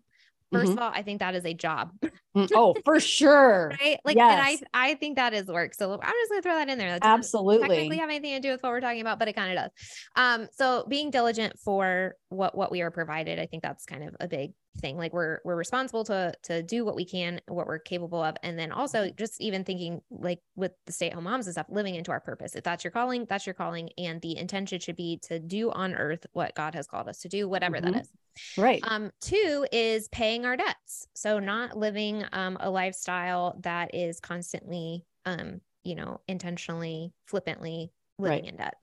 1st 0.51 0.71
Mhm. 0.71 0.73
of 0.73 0.79
all 0.79 0.91
i 0.93 1.01
think 1.01 1.19
that 1.19 1.35
is 1.35 1.45
a 1.45 1.53
job 1.53 1.91
Mm, 2.37 2.47
oh, 2.53 2.75
for 2.85 2.99
sure. 2.99 3.71
right 3.81 3.99
like 4.05 4.15
and 4.17 4.41
i 4.41 4.57
i 4.73 4.93
think 4.95 5.15
that 5.15 5.33
is 5.33 5.47
work 5.47 5.73
so 5.73 5.93
i'm 5.93 6.13
just 6.21 6.29
gonna 6.29 6.41
throw 6.43 6.55
that 6.55 6.69
in 6.69 6.77
there 6.77 6.91
that 6.91 7.01
doesn't 7.01 7.19
Absolutely. 7.19 7.67
technically 7.67 7.97
have 7.97 8.09
anything 8.09 8.33
to 8.35 8.39
do 8.39 8.51
with 8.51 8.61
what 8.61 8.71
we're 8.71 8.81
talking 8.81 9.01
about, 9.01 9.17
but 9.19 9.27
it 9.27 9.33
kind 9.33 9.57
of 9.57 9.63
does. 9.63 9.71
Um, 10.15 10.47
so 10.51 10.85
being 10.87 11.09
diligent 11.11 11.57
for 11.59 12.15
what 12.29 12.55
what 12.55 12.71
we 12.71 12.81
are 12.81 12.91
provided, 12.91 13.39
I 13.39 13.47
think 13.47 13.63
that's 13.63 13.85
kind 13.85 14.03
of 14.07 14.15
a 14.19 14.27
big 14.27 14.53
thing. 14.77 14.97
Like 14.97 15.13
we're 15.13 15.39
we're 15.43 15.55
responsible 15.55 16.03
to 16.05 16.33
to 16.43 16.63
do 16.63 16.85
what 16.85 16.95
we 16.95 17.05
can, 17.05 17.41
what 17.47 17.67
we're 17.67 17.79
capable 17.79 18.23
of, 18.23 18.35
and 18.43 18.57
then 18.57 18.71
also 18.71 19.09
just 19.09 19.41
even 19.41 19.63
thinking 19.63 20.01
like 20.09 20.39
with 20.55 20.71
the 20.85 20.93
stay 20.93 21.07
at 21.07 21.13
home 21.13 21.25
moms 21.25 21.47
and 21.47 21.53
stuff, 21.53 21.67
living 21.69 21.95
into 21.95 22.11
our 22.11 22.19
purpose. 22.19 22.55
If 22.55 22.63
that's 22.63 22.83
your 22.83 22.91
calling, 22.91 23.25
that's 23.27 23.45
your 23.45 23.53
calling, 23.53 23.89
and 23.97 24.21
the 24.21 24.37
intention 24.37 24.79
should 24.79 24.95
be 24.95 25.17
to 25.23 25.39
do 25.39 25.71
on 25.71 25.95
earth 25.95 26.25
what 26.33 26.55
God 26.55 26.75
has 26.75 26.87
called 26.87 27.07
us 27.07 27.19
to 27.21 27.29
do, 27.29 27.47
whatever 27.47 27.79
that 27.81 27.93
Mhm. 27.93 28.01
is. 28.01 28.09
Right. 28.57 28.81
Um, 28.83 29.11
two 29.19 29.65
is 29.71 30.07
paying 30.09 30.45
our 30.45 30.55
debts. 30.55 31.07
So 31.13 31.39
not 31.39 31.77
living 31.77 32.23
um, 32.31 32.57
a 32.59 32.69
lifestyle 32.69 33.57
that 33.63 33.93
is 33.93 34.19
constantly, 34.19 35.05
um, 35.25 35.61
you 35.83 35.95
know, 35.95 36.21
intentionally, 36.27 37.13
flippantly 37.25 37.91
living 38.17 38.43
Right. 38.43 38.51
in 38.53 38.57
debt, 38.57 38.75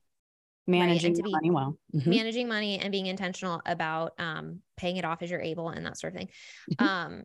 Managing 0.67 1.15
be- 1.15 1.31
money 1.31 1.51
well. 1.51 1.79
Mhm. 1.95 2.07
managing 2.07 2.49
money 2.49 2.79
and 2.79 2.91
being 2.91 3.07
intentional 3.07 3.63
about 3.67 4.13
um, 4.19 4.63
paying 4.77 4.97
it 4.97 5.05
off 5.05 5.23
as 5.23 5.31
you're 5.31 5.41
able 5.41 5.69
and 5.69 5.87
that 5.87 5.99
sort 5.99 6.15
of 6.15 6.19
thing. 6.19 6.29
Mhm. 6.73 6.85
Um, 6.87 7.25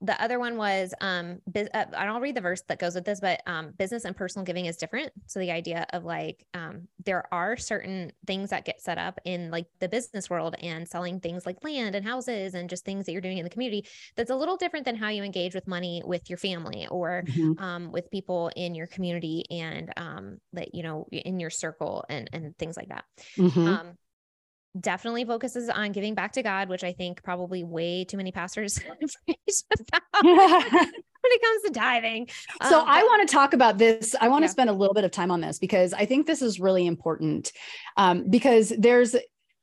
the 0.00 0.20
other 0.22 0.38
one 0.38 0.56
was 0.56 0.92
um 1.00 1.40
bus- 1.46 1.68
uh, 1.72 1.86
I 1.96 2.04
don't 2.06 2.20
read 2.22 2.34
the 2.34 2.40
verse 2.40 2.62
that 2.68 2.78
goes 2.78 2.94
with 2.94 3.04
this, 3.04 3.20
but 3.20 3.40
um 3.46 3.72
business 3.72 4.04
and 4.04 4.16
personal 4.16 4.44
giving 4.44 4.66
is 4.66 4.76
different. 4.76 5.12
So 5.26 5.38
the 5.40 5.50
idea 5.50 5.86
of 5.92 6.04
like 6.04 6.46
um 6.54 6.88
there 7.04 7.32
are 7.32 7.56
certain 7.56 8.12
things 8.26 8.50
that 8.50 8.64
get 8.64 8.80
set 8.80 8.98
up 8.98 9.18
in 9.24 9.50
like 9.50 9.66
the 9.80 9.88
business 9.88 10.28
world 10.28 10.54
and 10.60 10.88
selling 10.88 11.20
things 11.20 11.46
like 11.46 11.62
land 11.64 11.94
and 11.94 12.04
houses 12.06 12.54
and 12.54 12.68
just 12.68 12.84
things 12.84 13.06
that 13.06 13.12
you're 13.12 13.20
doing 13.20 13.38
in 13.38 13.44
the 13.44 13.50
community 13.50 13.86
that's 14.16 14.30
a 14.30 14.36
little 14.36 14.56
different 14.56 14.84
than 14.84 14.96
how 14.96 15.08
you 15.08 15.22
engage 15.22 15.54
with 15.54 15.66
money 15.66 16.02
with 16.04 16.28
your 16.28 16.38
family 16.38 16.86
or 16.88 17.24
Mhm. 17.26 17.56
um, 17.58 17.92
with 17.92 18.10
people 18.10 18.50
in 18.56 18.74
your 18.74 18.86
community 18.86 19.44
and 19.50 19.92
um, 19.96 20.38
that 20.52 20.74
you 20.74 20.82
know 20.82 21.06
in 21.10 21.40
your 21.40 21.50
circle 21.50 22.04
and 22.08 22.28
and 22.32 22.56
things 22.58 22.76
like 22.76 22.88
that. 22.88 23.04
Mhm. 23.38 23.80
Um, 23.80 23.96
definitely 24.80 25.24
focuses 25.24 25.68
on 25.68 25.92
giving 25.92 26.14
back 26.14 26.32
to 26.32 26.42
God, 26.42 26.68
which 26.68 26.84
I 26.84 26.92
think 26.92 27.22
probably 27.22 27.64
way 27.64 28.04
too 28.04 28.16
many 28.16 28.32
pastors 28.32 28.78
about 28.88 30.24
when 30.24 30.36
it 31.32 31.42
comes 31.42 31.62
to 31.64 31.70
diving. 31.72 32.28
so 32.68 32.80
Um, 32.80 32.84
I 32.88 33.02
want 33.02 33.28
to 33.28 33.32
talk 33.34 33.54
about 33.54 33.78
this. 33.78 34.14
I 34.20 34.28
want 34.28 34.42
to 34.42 34.46
Yeah. 34.46 34.50
spend 34.52 34.70
a 34.70 34.72
little 34.72 34.94
bit 34.94 35.04
of 35.04 35.10
time 35.10 35.30
on 35.30 35.40
this 35.40 35.58
because 35.58 35.92
I 35.92 36.04
think 36.06 36.26
this 36.26 36.42
is 36.42 36.60
really 36.60 36.86
important. 36.86 37.52
Um, 37.96 38.28
because 38.28 38.72
there's 38.78 39.16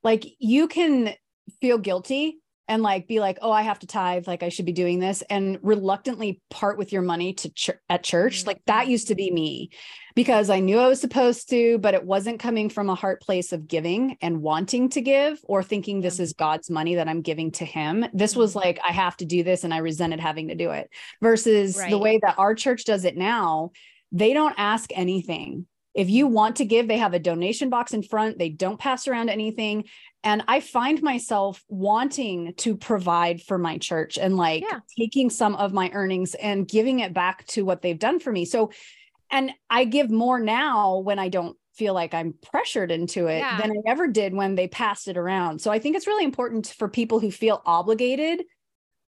like 0.04 0.26
you 0.40 0.68
can 0.68 1.14
feel 1.62 1.78
guilty 1.78 2.38
and 2.68 2.82
like 2.82 3.08
be 3.08 3.20
like, 3.20 3.38
oh, 3.42 3.52
I 3.52 3.64
have 3.64 3.80
to 3.80 3.88
tithe, 3.88 4.28
like 4.28 4.44
I 4.44 4.50
should 4.50 4.66
be 4.66 4.72
doing 4.72 5.00
this, 5.00 5.22
and 5.30 5.60
reluctantly 5.62 6.42
part 6.50 6.78
with 6.78 6.94
your 6.94 7.02
money 7.02 7.34
to 7.34 7.50
ch- 7.50 7.72
at 7.90 8.04
church. 8.04 8.40
Mm-hmm. 8.40 8.48
Like 8.48 8.62
that 8.68 8.88
used 8.88 9.10
to 9.10 9.16
be 9.16 9.32
me 9.32 9.72
because 10.16 10.50
I 10.50 10.60
knew 10.60 10.80
I 10.80 10.88
was 10.88 11.02
supposed 11.02 11.50
to, 11.50 11.78
but 11.80 11.94
it 11.94 12.06
wasn't 12.06 12.40
coming 12.40 12.70
from 12.70 12.90
a 12.90 12.96
heart 12.96 13.22
place 13.22 13.52
of 13.52 13.68
giving 13.68 14.18
and 14.22 14.42
wanting 14.42 14.90
to 14.90 15.02
give 15.02 15.40
or 15.44 15.62
thinking 15.62 16.00
this 16.00 16.20
is 16.20 16.34
God's 16.34 16.70
money 16.70 16.96
that 16.96 17.08
I'm 17.10 17.22
giving 17.22 17.52
to 17.54 17.66
Him. 17.66 18.06
This 18.14 18.36
was 18.36 18.52
mm-hmm. 18.52 18.60
like, 18.60 18.80
I 18.88 18.92
have 18.92 19.18
to 19.18 19.26
do 19.26 19.44
this, 19.44 19.64
and 19.64 19.74
I 19.74 19.78
resented 19.78 20.20
having 20.20 20.48
to 20.48 20.56
do 20.56 20.72
it 20.72 20.90
versus 21.22 21.78
right. 21.78 21.90
the 21.90 21.98
way 21.98 22.20
that 22.22 22.36
our 22.38 22.56
church 22.56 22.86
does 22.86 23.06
it 23.06 23.18
now. 23.18 23.72
They 24.12 24.34
don't 24.34 24.56
ask 24.58 24.90
anything. 24.94 25.66
If 25.94 26.10
you 26.10 26.28
want 26.28 26.56
to 26.58 26.66
give, 26.66 26.88
they 26.88 26.98
have 26.98 27.14
a 27.14 27.20
donation 27.20 27.70
box 27.70 27.94
in 27.94 28.04
front. 28.04 28.40
They 28.40 28.50
don't 28.50 28.80
pass 28.80 29.08
around 29.08 29.30
anything 29.30 29.86
and 30.24 30.44
i 30.48 30.60
find 30.60 31.02
myself 31.02 31.64
wanting 31.68 32.54
to 32.56 32.76
provide 32.76 33.42
for 33.42 33.58
my 33.58 33.78
church 33.78 34.18
and 34.18 34.38
like 34.38 34.64
yeah. 34.64 34.80
taking 34.98 35.30
some 35.30 35.56
of 35.56 35.74
my 35.74 35.92
earnings 35.94 36.34
and 36.36 36.68
giving 36.68 37.00
it 37.00 37.14
back 37.14 37.46
to 37.48 37.64
what 37.66 37.82
they've 37.82 38.00
done 38.00 38.20
for 38.20 38.32
me 38.32 38.46
so 38.46 38.72
and 39.30 39.52
i 39.70 39.86
give 39.86 40.10
more 40.10 40.40
now 40.40 41.00
when 41.00 41.20
i 41.20 41.30
don't 41.30 41.58
feel 41.76 41.94
like 41.94 42.14
i'm 42.14 42.34
pressured 42.52 42.92
into 42.92 43.28
it 43.28 43.40
yeah. 43.40 43.60
than 43.60 43.72
i 43.72 43.90
ever 43.90 44.08
did 44.08 44.34
when 44.34 44.56
they 44.56 44.68
passed 44.68 45.08
it 45.08 45.18
around 45.18 45.60
so 45.60 45.72
i 45.72 45.80
think 45.80 45.96
it's 45.96 46.08
really 46.08 46.26
important 46.26 46.68
for 46.68 46.88
people 46.88 47.20
who 47.20 47.32
feel 47.32 47.62
obligated 47.66 48.44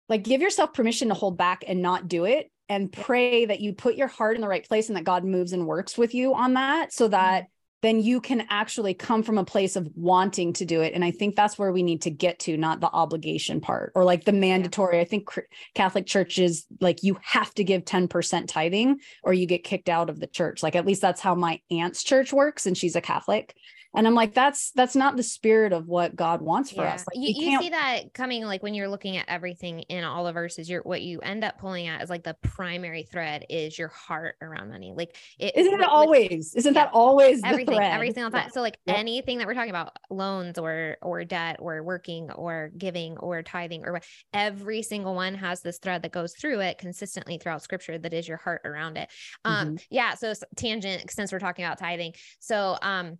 like 0.09 0.23
give 0.23 0.41
yourself 0.41 0.73
permission 0.73 1.09
to 1.09 1.13
hold 1.13 1.37
back 1.37 1.63
and 1.67 1.81
not 1.81 2.07
do 2.07 2.25
it 2.25 2.51
and 2.69 2.91
pray 2.91 3.45
that 3.45 3.59
you 3.59 3.73
put 3.73 3.95
your 3.95 4.07
heart 4.07 4.35
in 4.35 4.41
the 4.41 4.47
right 4.47 4.67
place 4.67 4.89
and 4.89 4.97
that 4.97 5.03
god 5.03 5.23
moves 5.23 5.53
and 5.53 5.67
works 5.67 5.97
with 5.97 6.13
you 6.13 6.33
on 6.33 6.53
that 6.53 6.93
so 6.93 7.07
that 7.07 7.43
mm-hmm 7.43 7.51
then 7.81 8.01
you 8.01 8.19
can 8.19 8.45
actually 8.49 8.93
come 8.93 9.21
from 9.21 9.37
a 9.37 9.45
place 9.45 9.75
of 9.75 9.87
wanting 9.95 10.51
to 10.53 10.65
do 10.65 10.81
it. 10.81 10.93
And 10.93 11.05
I 11.05 11.11
think 11.11 11.35
that's 11.35 11.59
where 11.59 11.71
we 11.71 11.83
need 11.83 12.01
to 12.03 12.09
get 12.09 12.39
to, 12.39 12.57
not 12.57 12.81
the 12.81 12.91
obligation 12.91 13.61
part 13.61 13.91
or 13.93 14.03
like 14.03 14.25
the 14.25 14.31
mandatory. 14.31 14.99
I 14.99 15.05
think 15.05 15.29
Catholic 15.75 16.07
churches, 16.07 16.65
like 16.81 17.03
you 17.03 17.17
have 17.21 17.53
to 17.53 17.63
give 17.63 17.85
10% 17.85 18.47
tithing 18.47 18.99
or 19.23 19.33
you 19.33 19.45
get 19.45 19.63
kicked 19.63 19.89
out 19.89 20.09
of 20.09 20.19
the 20.19 20.27
church. 20.27 20.63
Like 20.63 20.75
at 20.75 20.87
least 20.87 21.01
that's 21.01 21.21
how 21.21 21.35
my 21.35 21.61
aunt's 21.69 22.03
church 22.03 22.33
works. 22.33 22.65
And 22.65 22.75
she's 22.75 22.95
a 22.95 23.01
Catholic 23.01 23.55
and 23.97 24.07
i'm 24.07 24.15
like 24.15 24.33
that's 24.33 24.71
that's 24.71 24.95
not 24.95 25.17
the 25.17 25.23
spirit 25.23 25.73
of 25.73 25.87
what 25.87 26.15
god 26.15 26.41
wants 26.41 26.71
for 26.71 26.83
yeah. 26.83 26.93
us. 26.93 27.05
Like, 27.07 27.17
you, 27.17 27.51
you 27.51 27.59
see 27.59 27.69
that 27.69 28.13
coming 28.13 28.43
like 28.43 28.63
when 28.63 28.73
you're 28.73 28.87
looking 28.87 29.17
at 29.17 29.25
everything 29.27 29.79
in 29.81 30.03
all 30.03 30.23
the 30.23 30.31
verses 30.31 30.69
you're 30.69 30.81
what 30.83 31.01
you 31.01 31.19
end 31.19 31.43
up 31.43 31.57
pulling 31.57 31.87
at 31.87 32.01
is 32.01 32.09
like 32.09 32.23
the 32.23 32.35
primary 32.41 33.03
thread 33.03 33.45
is 33.49 33.77
your 33.77 33.89
heart 33.89 34.35
around 34.41 34.69
money. 34.69 34.93
Like 34.95 35.15
it 35.39 35.55
isn't 35.55 35.73
it 35.73 35.79
with, 35.79 35.87
always 35.87 36.55
isn't 36.55 36.73
yeah, 36.73 36.85
that 36.85 36.93
always 36.93 37.41
everything 37.43 37.79
every 37.79 38.11
single 38.11 38.31
time 38.31 38.49
so 38.51 38.61
like 38.61 38.77
yep. 38.85 38.97
anything 38.97 39.39
that 39.39 39.47
we're 39.47 39.53
talking 39.53 39.69
about 39.69 39.97
loans 40.09 40.57
or 40.57 40.97
or 41.01 41.23
debt 41.23 41.57
or 41.59 41.83
working 41.83 42.31
or 42.31 42.71
giving 42.77 43.17
or 43.17 43.41
tithing 43.43 43.83
or 43.83 43.99
every 44.33 44.81
single 44.81 45.15
one 45.15 45.33
has 45.33 45.61
this 45.61 45.79
thread 45.79 46.03
that 46.03 46.11
goes 46.11 46.33
through 46.33 46.59
it 46.59 46.77
consistently 46.77 47.37
throughout 47.37 47.61
scripture 47.61 47.97
that 47.97 48.13
is 48.13 48.27
your 48.27 48.37
heart 48.37 48.61
around 48.65 48.97
it. 48.97 49.09
Um 49.43 49.67
mm-hmm. 49.67 49.75
yeah 49.89 50.15
so 50.15 50.33
tangent 50.55 51.09
since 51.11 51.31
we're 51.31 51.39
talking 51.39 51.65
about 51.65 51.79
tithing. 51.79 52.13
So 52.39 52.77
um 52.81 53.17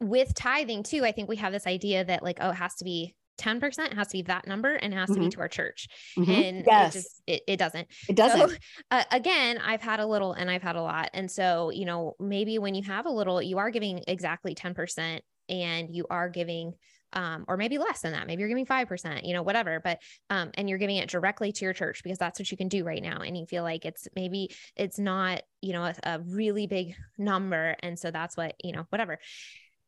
with 0.00 0.34
tithing 0.34 0.82
too, 0.82 1.04
I 1.04 1.12
think 1.12 1.28
we 1.28 1.36
have 1.36 1.52
this 1.52 1.66
idea 1.66 2.04
that 2.04 2.22
like, 2.22 2.38
oh, 2.40 2.50
it 2.50 2.56
has 2.56 2.74
to 2.76 2.84
be 2.84 3.14
10% 3.38 3.62
it 3.78 3.94
has 3.94 4.08
to 4.08 4.18
be 4.18 4.22
that 4.22 4.46
number 4.46 4.74
and 4.74 4.92
it 4.92 4.96
has 4.96 5.08
mm-hmm. 5.08 5.22
to 5.22 5.26
be 5.26 5.30
to 5.30 5.40
our 5.40 5.48
church 5.48 5.86
mm-hmm. 6.18 6.30
and 6.30 6.64
yes. 6.66 6.94
it 6.94 6.98
just 6.98 7.22
it, 7.26 7.42
it 7.46 7.56
doesn't 7.56 7.86
it 8.08 8.16
doesn't 8.16 8.50
so, 8.50 8.56
uh, 8.90 9.04
again 9.12 9.58
i've 9.58 9.80
had 9.80 10.00
a 10.00 10.06
little 10.06 10.32
and 10.32 10.50
i've 10.50 10.62
had 10.62 10.74
a 10.76 10.82
lot 10.82 11.08
and 11.14 11.30
so 11.30 11.70
you 11.70 11.84
know 11.84 12.14
maybe 12.18 12.58
when 12.58 12.74
you 12.74 12.82
have 12.82 13.06
a 13.06 13.10
little 13.10 13.40
you 13.40 13.58
are 13.58 13.70
giving 13.70 14.02
exactly 14.08 14.54
10% 14.54 15.20
and 15.48 15.94
you 15.94 16.04
are 16.10 16.28
giving 16.28 16.74
um, 17.14 17.46
or 17.48 17.56
maybe 17.56 17.78
less 17.78 18.02
than 18.02 18.12
that. 18.12 18.26
Maybe 18.26 18.40
you're 18.40 18.50
giving 18.50 18.66
5%, 18.66 19.26
you 19.26 19.32
know, 19.32 19.42
whatever, 19.42 19.80
but, 19.82 19.98
um, 20.28 20.50
and 20.54 20.68
you're 20.68 20.76
giving 20.76 20.96
it 20.96 21.08
directly 21.08 21.52
to 21.52 21.64
your 21.64 21.72
church 21.72 22.02
because 22.02 22.18
that's 22.18 22.38
what 22.38 22.50
you 22.50 22.58
can 22.58 22.68
do 22.68 22.84
right 22.84 23.02
now. 23.02 23.20
And 23.20 23.34
you 23.34 23.46
feel 23.46 23.62
like 23.62 23.86
it's 23.86 24.08
maybe 24.14 24.50
it's 24.76 24.98
not, 24.98 25.40
you 25.62 25.72
know, 25.72 25.84
a, 25.84 25.94
a 26.02 26.18
really 26.20 26.66
big 26.66 26.96
number. 27.16 27.76
And 27.80 27.98
so 27.98 28.10
that's 28.10 28.36
what, 28.36 28.56
you 28.62 28.72
know, 28.72 28.84
whatever 28.90 29.18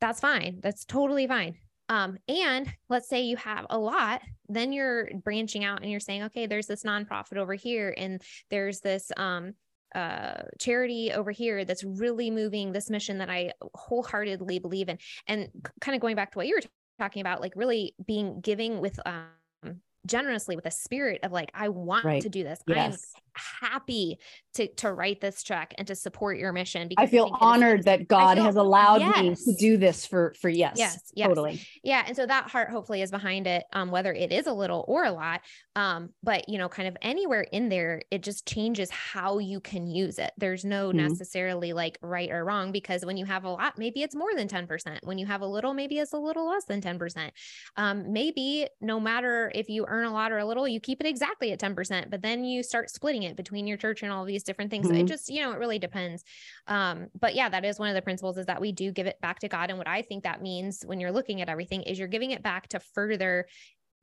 that's 0.01 0.21
fine. 0.21 0.61
That's 0.63 0.85
totally 0.85 1.27
fine. 1.27 1.57
Um, 1.89 2.19
and 2.29 2.73
let's 2.89 3.09
say 3.09 3.23
you 3.23 3.37
have 3.37 3.67
a 3.69 3.79
lot, 3.79 4.23
then 4.49 4.73
you're 4.73 5.11
branching 5.25 5.65
out 5.65 5.83
and 5.83 5.91
you're 5.91 5.99
saying, 5.99 6.23
okay, 6.25 6.47
there's 6.47 6.67
this 6.67 6.85
nonprofit 6.85 7.37
over 7.37 7.55
here, 7.55 7.93
and 7.97 8.23
there's 8.49 8.81
this 8.81 9.11
um, 9.17 9.55
uh, 9.95 10.43
charity 10.61 11.13
over 11.13 11.33
here 11.33 11.65
that's 11.65 11.83
really 11.83 12.31
moving 12.31 12.71
this 12.71 12.91
mission 12.91 13.19
that 13.19 13.29
I 13.29 13.53
wholeheartedly 13.75 14.61
believe 14.61 14.89
in. 14.89 14.99
And 15.27 15.49
kind 15.81 15.97
of 15.97 16.01
going 16.01 16.15
back 16.15 16.31
to 16.33 16.39
what 16.39 16.47
you 16.47 16.55
were 16.55 16.63
talking 17.01 17.23
about, 17.23 17.41
like 17.41 17.55
really 17.57 17.95
being 18.07 18.41
giving 18.41 18.81
with 18.81 19.01
um, 19.05 19.81
generously 20.07 20.57
with 20.57 20.67
a 20.67 20.71
spirit 20.71 21.21
of 21.25 21.33
like, 21.33 21.51
I 21.55 21.71
want 21.71 22.05
right. 22.05 22.23
to 22.23 22.29
do 22.29 22.45
this. 22.45 22.61
Yes 22.69 23.13
I'm 23.17 23.69
happy 23.69 24.19
to 24.55 24.69
to 24.75 24.93
write 24.93 25.21
this 25.21 25.43
check 25.43 25.75
and 25.79 25.87
to 25.89 25.95
support 25.95 26.37
your 26.37 26.53
mission 26.53 26.89
because 26.89 27.03
I 27.03 27.07
feel 27.07 27.31
I 27.41 27.55
honored 27.55 27.85
that 27.85 28.07
God 28.07 28.37
feel, 28.37 28.45
has 28.45 28.57
allowed 28.57 29.01
yes. 29.01 29.47
me 29.47 29.53
to 29.53 29.59
do 29.59 29.77
this 29.77 30.07
for 30.07 30.35
for 30.41 30.49
yes. 30.49 30.75
Yes, 30.77 31.13
yes. 31.15 31.29
Totally. 31.29 31.61
Yeah, 31.83 32.05
and 32.07 32.15
so 32.15 32.27
that 32.27 32.51
heart 32.51 32.71
hopefully 32.71 33.03
is 33.03 33.11
behind 33.11 33.47
it 33.47 33.65
um 33.73 33.91
whether 33.91 34.13
it 34.13 34.31
is 34.31 34.47
a 34.47 34.53
little 34.53 34.85
or 34.87 35.05
a 35.05 35.13
lot 35.13 35.41
um 35.75 36.11
but 36.23 36.49
you 36.49 36.59
know 36.59 36.69
kind 36.69 36.89
of 36.89 36.97
anywhere 37.03 37.47
in 37.53 37.69
there 37.69 38.03
it 38.11 38.23
just 38.23 38.47
changes 38.47 38.91
how 38.91 39.39
you 39.39 39.61
can 39.61 39.87
use 39.87 40.19
it. 40.19 40.33
There's 40.37 40.65
no 40.65 40.89
mm-hmm. 40.89 40.99
necessarily 40.99 41.73
like 41.73 41.99
right 42.03 42.31
or 42.31 42.45
wrong 42.45 42.73
because 42.73 43.05
when 43.05 43.17
you 43.17 43.25
have 43.25 43.45
a 43.45 43.51
lot 43.51 43.79
maybe 43.79 44.03
it's 44.03 44.15
more 44.15 44.35
than 44.35 44.49
10%. 44.49 44.99
When 45.05 45.19
you 45.19 45.27
have 45.27 45.41
a 45.41 45.47
little 45.47 45.73
maybe 45.73 45.99
it's 45.99 46.13
a 46.13 46.19
little 46.19 46.47
less 46.47 46.65
than 46.67 46.83
10%. 46.83 47.31
Um 47.77 48.13
maybe 48.13 48.69
no 48.83 49.01
matter 49.01 49.51
if 49.55 49.69
you 49.71 49.87
earn 49.89 50.05
a 50.05 50.13
lot 50.13 50.33
or 50.33 50.39
a 50.39 50.45
little 50.45 50.69
you 50.69 50.81
keep 50.81 51.01
it 51.01 51.07
exactly 51.07 51.53
at 51.53 51.61
10% 51.61 52.11
but 52.11 52.21
then 52.21 52.45
you 52.45 52.63
start 52.63 52.91
splitting 52.91 53.23
it 53.23 53.31
it 53.31 53.37
between 53.37 53.67
your 53.67 53.79
church 53.79 54.03
and 54.03 54.13
all 54.13 54.25
these 54.25 54.40
different 54.43 54.71
things. 54.71 54.87
Mm-hmm. 54.87 54.97
it 54.97 55.07
just, 55.07 55.29
you 55.29 55.41
know, 55.43 55.53
it 55.53 55.59
really 55.59 55.79
depends. 55.79 56.25
Um, 56.67 57.09
but 57.19 57.35
yeah, 57.35 57.49
that 57.49 57.65
is 57.65 57.79
one 57.79 57.89
of 57.89 57.95
the 57.95 58.03
principles 58.03 58.39
is 58.39 58.47
that 58.47 58.61
we 58.61 58.73
do 58.73 58.93
give 58.93 59.07
it 59.07 59.21
back 59.21 59.41
to 59.41 59.49
God. 59.49 59.71
And 59.71 59.79
what 59.79 59.89
I 59.89 60.03
think 60.03 60.25
that 60.25 60.43
means 60.43 60.83
when 60.85 61.01
you're 61.01 61.13
looking 61.13 61.41
at 61.41 61.49
everything 61.49 61.83
is 61.83 61.99
you're 61.99 62.09
giving 62.09 62.31
it 62.31 62.43
back 62.43 62.69
to 62.69 62.81
further 62.81 63.47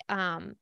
um 0.10 0.54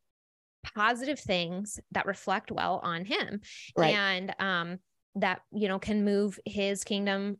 positive 0.73 1.19
things 1.19 1.79
that 1.91 2.07
reflect 2.07 2.51
well 2.51 2.79
on 2.83 3.05
him 3.05 3.39
right. 3.77 3.93
and 3.93 4.33
um 4.39 4.79
that 5.13 5.41
you 5.51 5.67
know 5.67 5.77
can 5.77 6.03
move 6.03 6.39
his 6.45 6.83
kingdom 6.83 7.37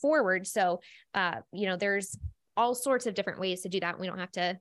forward 0.00 0.44
so 0.44 0.80
uh 1.14 1.36
you 1.52 1.66
know 1.66 1.76
there's 1.76 2.18
all 2.56 2.74
sorts 2.74 3.06
of 3.06 3.14
different 3.14 3.38
ways 3.38 3.60
to 3.60 3.68
do 3.68 3.78
that 3.78 4.00
we 4.00 4.08
don't 4.08 4.18
have 4.18 4.32
to 4.32 4.58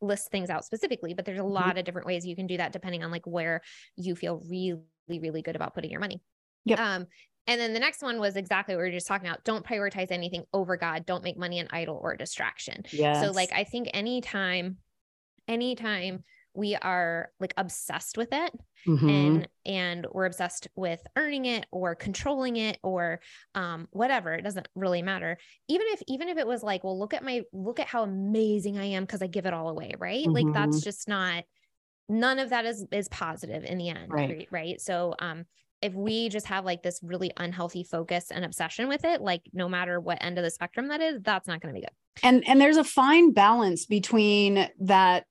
list 0.00 0.30
things 0.30 0.48
out 0.48 0.64
specifically 0.64 1.12
but 1.12 1.26
there's 1.26 1.38
a 1.38 1.42
mm-hmm. 1.42 1.52
lot 1.52 1.66
mm-hmm. 1.66 1.78
of 1.78 1.84
different 1.84 2.06
ways 2.06 2.26
you 2.26 2.36
can 2.36 2.46
do 2.46 2.56
that 2.56 2.72
depending 2.72 3.04
on 3.04 3.10
like 3.10 3.26
where 3.26 3.60
you 3.96 4.16
feel 4.16 4.42
really 4.48 4.80
really 5.08 5.42
good 5.42 5.56
about 5.56 5.74
putting 5.74 5.90
your 5.90 6.00
money. 6.00 6.20
Yep. 6.64 6.78
Um, 6.78 7.06
and 7.46 7.60
then 7.60 7.72
the 7.72 7.80
next 7.80 8.02
one 8.02 8.20
was 8.20 8.36
exactly 8.36 8.74
what 8.74 8.82
we 8.82 8.88
were 8.88 8.94
just 8.94 9.06
talking 9.06 9.28
about. 9.28 9.44
Don't 9.44 9.66
prioritize 9.66 10.12
anything 10.12 10.44
over 10.52 10.76
God. 10.76 11.06
Don't 11.06 11.24
make 11.24 11.36
money 11.36 11.58
an 11.58 11.68
idol 11.70 11.98
or 12.00 12.12
a 12.12 12.18
distraction. 12.18 12.84
Yes. 12.92 13.24
So 13.24 13.32
like 13.32 13.52
I 13.52 13.64
think 13.64 13.88
anytime, 13.92 14.76
anytime 15.48 16.22
we 16.54 16.76
are 16.76 17.30
like 17.40 17.54
obsessed 17.56 18.18
with 18.18 18.28
it 18.32 18.52
mm-hmm. 18.86 19.08
and 19.08 19.48
and 19.64 20.06
we're 20.12 20.26
obsessed 20.26 20.68
with 20.76 21.00
earning 21.16 21.46
it 21.46 21.66
or 21.70 21.94
controlling 21.94 22.56
it 22.56 22.78
or 22.82 23.20
um 23.54 23.88
whatever 23.90 24.34
it 24.34 24.42
doesn't 24.42 24.68
really 24.74 25.02
matter 25.02 25.38
even 25.68 25.86
if 25.90 26.02
even 26.08 26.28
if 26.28 26.36
it 26.36 26.46
was 26.46 26.62
like 26.62 26.84
well 26.84 26.98
look 26.98 27.14
at 27.14 27.24
my 27.24 27.42
look 27.52 27.80
at 27.80 27.86
how 27.86 28.02
amazing 28.02 28.78
i 28.78 28.84
am 28.84 29.04
because 29.04 29.22
i 29.22 29.26
give 29.26 29.46
it 29.46 29.54
all 29.54 29.68
away 29.68 29.94
right 29.98 30.26
mm-hmm. 30.26 30.32
like 30.46 30.52
that's 30.52 30.82
just 30.82 31.08
not 31.08 31.44
none 32.08 32.38
of 32.38 32.50
that 32.50 32.66
is 32.66 32.84
is 32.92 33.08
positive 33.08 33.64
in 33.64 33.78
the 33.78 33.88
end 33.88 34.12
right, 34.12 34.48
right? 34.50 34.80
so 34.80 35.14
um 35.20 35.44
if 35.82 35.92
we 35.94 36.28
just 36.28 36.46
have 36.46 36.64
like 36.64 36.82
this 36.82 37.00
really 37.02 37.32
unhealthy 37.36 37.84
focus 37.84 38.30
and 38.30 38.44
obsession 38.44 38.88
with 38.88 39.04
it 39.04 39.20
like 39.20 39.42
no 39.52 39.68
matter 39.68 40.00
what 40.00 40.22
end 40.22 40.38
of 40.38 40.44
the 40.44 40.50
spectrum 40.50 40.88
that 40.88 41.00
is 41.00 41.20
that's 41.22 41.48
not 41.48 41.60
going 41.60 41.74
to 41.74 41.80
be 41.80 41.84
good. 41.84 41.92
And 42.22 42.46
and 42.48 42.60
there's 42.60 42.76
a 42.76 42.84
fine 42.84 43.32
balance 43.32 43.86
between 43.86 44.68
that 44.80 45.26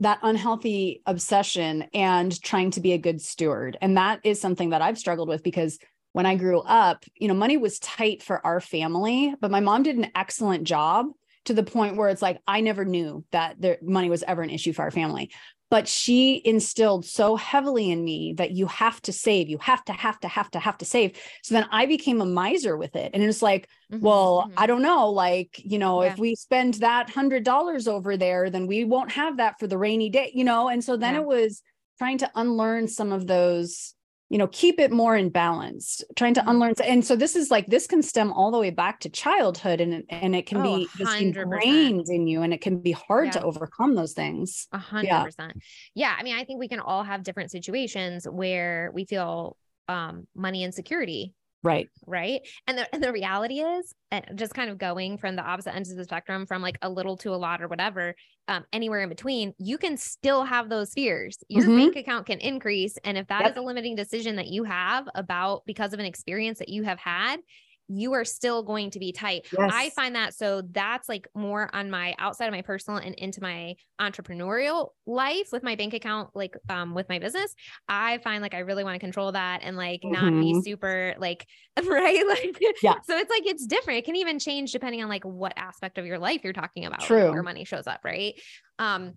that 0.00 0.18
unhealthy 0.22 1.02
obsession 1.06 1.86
and 1.94 2.42
trying 2.42 2.72
to 2.72 2.80
be 2.80 2.92
a 2.92 2.98
good 2.98 3.22
steward. 3.22 3.78
And 3.80 3.96
that 3.96 4.20
is 4.24 4.40
something 4.40 4.70
that 4.70 4.82
i've 4.82 4.98
struggled 4.98 5.28
with 5.28 5.42
because 5.42 5.78
when 6.12 6.26
i 6.26 6.36
grew 6.36 6.60
up 6.60 7.04
you 7.16 7.28
know 7.28 7.34
money 7.34 7.56
was 7.56 7.78
tight 7.78 8.22
for 8.22 8.44
our 8.44 8.60
family 8.60 9.34
but 9.40 9.50
my 9.50 9.60
mom 9.60 9.82
did 9.82 9.96
an 9.96 10.10
excellent 10.14 10.64
job 10.64 11.06
to 11.44 11.54
the 11.54 11.62
point 11.62 11.96
where 11.96 12.08
it's 12.08 12.22
like 12.22 12.40
I 12.46 12.60
never 12.60 12.84
knew 12.84 13.24
that 13.30 13.60
the 13.60 13.78
money 13.82 14.08
was 14.08 14.22
ever 14.22 14.42
an 14.42 14.50
issue 14.50 14.72
for 14.72 14.82
our 14.82 14.90
family 14.90 15.30
but 15.74 15.88
she 15.88 16.40
instilled 16.44 17.04
so 17.04 17.34
heavily 17.34 17.90
in 17.90 18.04
me 18.04 18.32
that 18.34 18.52
you 18.52 18.64
have 18.68 19.02
to 19.02 19.12
save 19.12 19.48
you 19.48 19.58
have 19.58 19.84
to 19.84 19.92
have 19.92 20.20
to 20.20 20.28
have 20.28 20.48
to 20.48 20.60
have 20.60 20.78
to 20.78 20.84
save 20.84 21.20
so 21.42 21.52
then 21.52 21.66
i 21.72 21.84
became 21.84 22.20
a 22.20 22.24
miser 22.24 22.76
with 22.76 22.94
it 22.94 23.10
and 23.12 23.24
it's 23.24 23.42
like 23.42 23.68
mm-hmm, 23.92 24.00
well 24.00 24.44
mm-hmm. 24.44 24.54
i 24.56 24.68
don't 24.68 24.82
know 24.82 25.10
like 25.10 25.60
you 25.64 25.80
know 25.80 26.04
yeah. 26.04 26.12
if 26.12 26.16
we 26.16 26.36
spend 26.36 26.74
that 26.74 27.10
hundred 27.10 27.42
dollars 27.42 27.88
over 27.88 28.16
there 28.16 28.50
then 28.50 28.68
we 28.68 28.84
won't 28.84 29.10
have 29.10 29.38
that 29.38 29.58
for 29.58 29.66
the 29.66 29.76
rainy 29.76 30.08
day 30.08 30.30
you 30.32 30.44
know 30.44 30.68
and 30.68 30.84
so 30.84 30.96
then 30.96 31.14
yeah. 31.14 31.20
it 31.22 31.26
was 31.26 31.60
trying 31.98 32.18
to 32.18 32.30
unlearn 32.36 32.86
some 32.86 33.10
of 33.10 33.26
those 33.26 33.96
you 34.34 34.38
know 34.38 34.48
keep 34.48 34.80
it 34.80 34.90
more 34.90 35.16
in 35.16 35.30
balance 35.30 36.02
trying 36.16 36.34
to 36.34 36.40
Mm-hmm. 36.40 36.50
unlearn 36.50 36.74
and 36.84 37.04
so 37.06 37.14
this 37.16 37.36
is 37.36 37.50
like 37.52 37.66
this 37.68 37.86
can 37.86 38.02
stem 38.02 38.32
all 38.32 38.50
the 38.50 38.58
way 38.58 38.70
back 38.70 38.98
to 39.00 39.08
childhood 39.08 39.80
and 39.80 40.02
and 40.10 40.34
it 40.34 40.46
can 40.46 40.58
Oh, 40.58 40.62
be 40.62 40.90
just 40.98 41.20
ingrained 41.20 42.08
in 42.08 42.26
you 42.26 42.42
and 42.42 42.52
it 42.52 42.60
can 42.60 42.80
be 42.80 42.92
hard 42.92 43.30
to 43.32 43.42
overcome 43.42 43.94
those 43.94 44.12
things 44.12 44.66
A 44.72 44.78
hundred 44.78 45.06
Yeah. 45.06 45.22
percent. 45.24 45.52
Yeah. 45.94 46.14
I 46.18 46.22
mean, 46.24 46.36
I 46.36 46.44
think 46.44 46.58
we 46.58 46.68
can 46.68 46.80
all 46.80 47.04
have 47.04 47.22
different 47.22 47.52
situations 47.52 48.26
where 48.28 48.90
we 48.92 49.04
feel 49.04 49.56
um 49.88 50.26
money 50.34 50.64
insecurity 50.64 51.34
right 51.64 51.88
right 52.06 52.42
and 52.66 52.76
the, 52.78 52.94
and 52.94 53.02
the 53.02 53.12
reality 53.12 53.60
is 53.60 53.94
and 54.10 54.24
just 54.38 54.52
kind 54.54 54.70
of 54.70 54.76
going 54.78 55.16
from 55.16 55.36
the 55.36 55.42
opposite 55.42 55.74
ends 55.74 55.90
of 55.90 55.96
the 55.96 56.04
spectrum 56.04 56.44
from 56.46 56.60
like 56.60 56.76
a 56.82 56.90
little 56.90 57.16
to 57.16 57.30
a 57.34 57.36
lot 57.36 57.62
or 57.62 57.68
whatever 57.68 58.14
um, 58.48 58.64
anywhere 58.72 59.00
in 59.00 59.08
between 59.08 59.54
you 59.58 59.78
can 59.78 59.96
still 59.96 60.44
have 60.44 60.68
those 60.68 60.92
fears 60.92 61.38
your 61.48 61.70
Mhm. 61.70 61.70
bank 61.70 61.96
account 61.96 62.26
can 62.26 62.38
increase 62.40 62.96
and 63.04 63.16
if 63.16 63.26
that 63.28 63.46
is 63.46 63.52
Yep. 63.52 63.56
a 63.56 63.62
limiting 63.62 63.96
decision 63.96 64.36
that 64.36 64.48
you 64.48 64.64
have 64.64 65.08
about 65.14 65.62
because 65.66 65.94
of 65.94 66.00
an 66.00 66.06
experience 66.06 66.58
that 66.58 66.68
you 66.68 66.82
have 66.82 66.98
had 66.98 67.40
you 67.88 68.14
are 68.14 68.24
still 68.24 68.62
going 68.62 68.90
to 68.90 68.98
be 68.98 69.12
tight 69.12 69.46
I 69.58 69.90
find 69.90 70.14
that 70.16 70.34
so 70.34 70.62
that's 70.70 71.08
like 71.08 71.28
more 71.34 71.68
on 71.74 71.90
my 71.90 72.14
outside 72.18 72.46
of 72.46 72.52
my 72.52 72.62
personal 72.62 72.98
and 72.98 73.14
into 73.16 73.40
my 73.42 73.74
entrepreneurial 74.00 74.90
life 75.06 75.48
with 75.52 75.62
my 75.62 75.76
bank 75.76 75.94
account, 75.94 76.30
like 76.34 76.54
um 76.68 76.94
with 76.94 77.08
my 77.08 77.18
business. 77.18 77.54
I 77.88 78.18
find 78.18 78.42
like 78.42 78.54
I 78.54 78.60
really 78.60 78.84
want 78.84 78.94
to 78.94 78.98
control 79.00 79.32
that 79.32 79.60
and 79.62 79.76
like 79.76 80.02
not 80.08 80.38
be 80.38 80.54
Mhm. 80.54 80.62
super 80.64 81.14
like 81.18 81.46
right. 81.84 82.26
Like 82.26 82.58
Yeah. 82.82 82.94
So 83.04 83.16
it's 83.18 83.30
like 83.30 83.46
it's 83.46 83.66
different. 83.66 83.98
It 83.98 84.04
can 84.04 84.16
even 84.16 84.38
change 84.38 84.72
depending 84.72 85.02
on 85.02 85.08
like 85.08 85.24
what 85.24 85.52
aspect 85.56 85.98
of 85.98 86.06
your 86.06 86.18
life 86.18 86.40
you're 86.44 86.52
talking 86.52 86.84
about. 86.86 87.00
like, 87.00 87.08
True. 87.08 87.30
where 87.30 87.42
money 87.42 87.64
shows 87.64 87.86
up, 87.86 88.00
right? 88.04 88.34
Um 88.78 89.14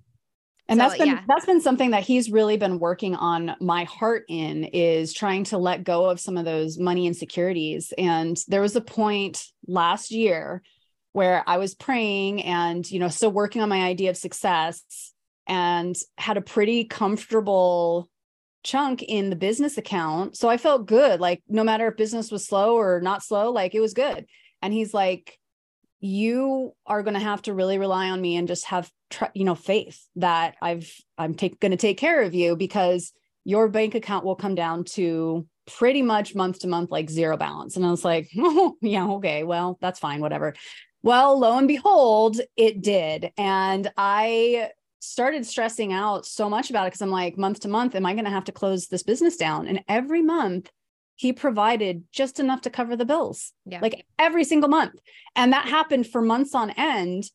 and 0.70 0.80
So, 0.80 0.84
that's 0.84 0.98
been 0.98 1.08
yeah. 1.08 1.22
that's 1.28 1.46
been 1.46 1.62
something 1.62 1.92
that 1.92 2.04
he's 2.04 2.30
really 2.30 2.58
been 2.58 2.80
working 2.80 3.16
on 3.16 3.56
my 3.60 3.86
heart 3.86 4.26
in 4.28 4.66
is 4.66 5.14
trying 5.14 5.46
to 5.46 5.58
let 5.58 5.84
go 5.84 6.10
of 6.10 6.20
some 6.20 6.38
of 6.38 6.46
those 6.46 6.78
money 6.78 7.08
insecurities. 7.08 7.94
And 7.98 8.38
there 8.48 8.62
was 8.62 8.76
a 8.76 8.82
point 8.82 9.44
last 9.68 10.12
year 10.12 10.62
where 11.14 11.44
i 11.48 11.58
was 11.58 11.74
praying 11.74 12.44
and 12.44 12.90
you 12.92 13.00
know 13.00 13.08
still 13.08 13.32
working 13.32 13.62
on 13.62 13.70
my 13.70 13.82
idea 13.82 14.10
of 14.10 14.18
success 14.18 15.14
and 15.48 15.96
had 16.18 16.38
a 16.38 16.42
pretty 16.42 16.84
comfortable 16.84 18.08
chunk 18.64 19.02
in 19.02 19.30
the 19.30 19.36
business 19.36 19.78
account. 19.78 20.36
So 20.36 20.50
i 20.50 20.58
felt 20.58 20.86
good. 20.86 21.20
Like 21.22 21.42
no 21.48 21.64
matter 21.64 21.88
if 21.88 21.96
business 21.96 22.30
was 22.32 22.46
slow 22.46 22.76
or 22.76 23.00
not 23.02 23.24
slow 23.24 23.52
like 23.52 23.74
it 23.74 23.80
was 23.80 23.94
good. 23.94 24.26
And 24.62 24.74
he's 24.74 24.94
like 24.94 25.40
you 26.00 26.74
are 26.86 27.02
going 27.02 27.16
to 27.16 27.20
have 27.20 27.42
to 27.44 27.54
really 27.54 27.80
rely 27.80 28.10
on 28.10 28.22
me 28.22 28.36
and 28.36 28.48
just 28.48 28.66
have 28.66 28.92
tr- 29.10 29.26
you 29.34 29.44
know 29.44 29.56
faith 29.56 30.06
that 30.16 30.56
i've 30.62 30.92
i'm 31.18 31.34
take, 31.34 31.60
going 31.60 31.72
to 31.72 31.78
take 31.78 31.98
care 31.98 32.22
of 32.22 32.34
you 32.34 32.56
because 32.56 33.14
your 33.44 33.68
bank 33.70 33.96
account 33.96 34.26
will 34.26 34.36
come 34.36 34.56
down 34.56 34.84
to 34.84 35.46
pretty 35.66 36.02
much 36.02 36.36
month 36.36 36.60
to 36.60 36.68
month 36.68 36.92
like 36.92 37.10
zero 37.10 37.38
balance 37.38 37.76
and 37.76 37.86
i 37.86 37.92
was 37.92 38.06
like 38.06 38.30
oh 38.38 38.76
yeah 38.82 39.08
okay 39.08 39.44
well 39.44 39.78
that's 39.82 40.00
fine 40.00 40.22
whatever 40.22 40.54
well 41.04 41.40
lo 41.40 41.58
and 41.58 41.68
behold 41.68 42.40
it 42.56 42.82
did 42.82 43.32
and 43.38 43.92
i 43.98 44.70
started 45.00 45.46
stressing 45.46 45.94
out 45.94 46.26
so 46.26 46.50
much 46.50 46.70
about 46.70 46.84
it 46.84 46.88
because 46.88 47.02
i'm 47.02 47.10
like 47.10 47.38
month 47.38 47.60
to 47.60 47.68
month 47.68 47.96
am 47.96 48.06
i 48.06 48.14
going 48.14 48.26
to 48.26 48.32
have 48.32 48.46
to 48.46 48.52
close 48.52 48.88
this 48.88 49.04
business 49.04 49.38
down 49.38 49.68
and 49.68 49.84
every 49.88 50.22
month 50.22 50.70
he 51.18 51.34
provided 51.34 52.04
just 52.12 52.40
enough 52.40 52.62
to 52.62 52.70
cover 52.70 52.96
the 52.96 53.06
bills 53.06 53.52
yeah. 53.66 53.80
like 53.82 54.06
every 54.18 54.44
single 54.44 54.70
month. 54.70 54.94
And 55.36 55.52
that 55.52 55.68
happened 55.68 56.08
for 56.08 56.22
months 56.22 56.56
on 56.56 56.70
end. 56.70 57.30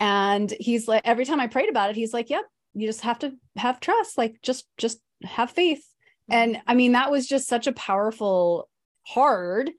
And 0.00 0.52
he's 0.60 0.86
like, 0.86 1.02
every 1.04 1.24
time 1.24 1.40
I 1.40 1.46
prayed 1.46 1.68
about 1.68 1.90
it, 1.90 1.96
he's 1.96 2.12
like, 2.12 2.30
yep, 2.30 2.44
you 2.74 2.86
just 2.86 3.00
have 3.02 3.18
to 3.20 3.32
have 3.56 3.80
trust, 3.80 4.16
like 4.16 4.36
just, 4.42 4.66
just 4.76 5.00
have 5.24 5.50
faith. 5.50 5.84
And 6.30 6.60
I 6.66 6.74
mean, 6.74 6.92
that 6.92 7.10
was 7.10 7.26
just 7.26 7.48
such 7.48 7.66
a 7.66 7.72
powerful, 7.72 8.68
hard, 9.06 9.70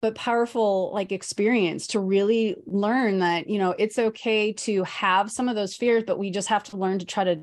but 0.00 0.14
powerful 0.14 0.92
like 0.94 1.10
experience 1.12 1.88
to 1.88 2.00
really 2.00 2.56
learn 2.66 3.18
that, 3.18 3.48
you 3.48 3.58
know, 3.58 3.74
it's 3.78 3.98
okay 3.98 4.52
to 4.52 4.84
have 4.84 5.30
some 5.30 5.48
of 5.48 5.56
those 5.56 5.74
fears, 5.74 6.04
but 6.06 6.18
we 6.18 6.30
just 6.30 6.48
have 6.48 6.62
to 6.64 6.76
learn 6.76 7.00
to 7.00 7.04
try 7.04 7.24
to 7.24 7.40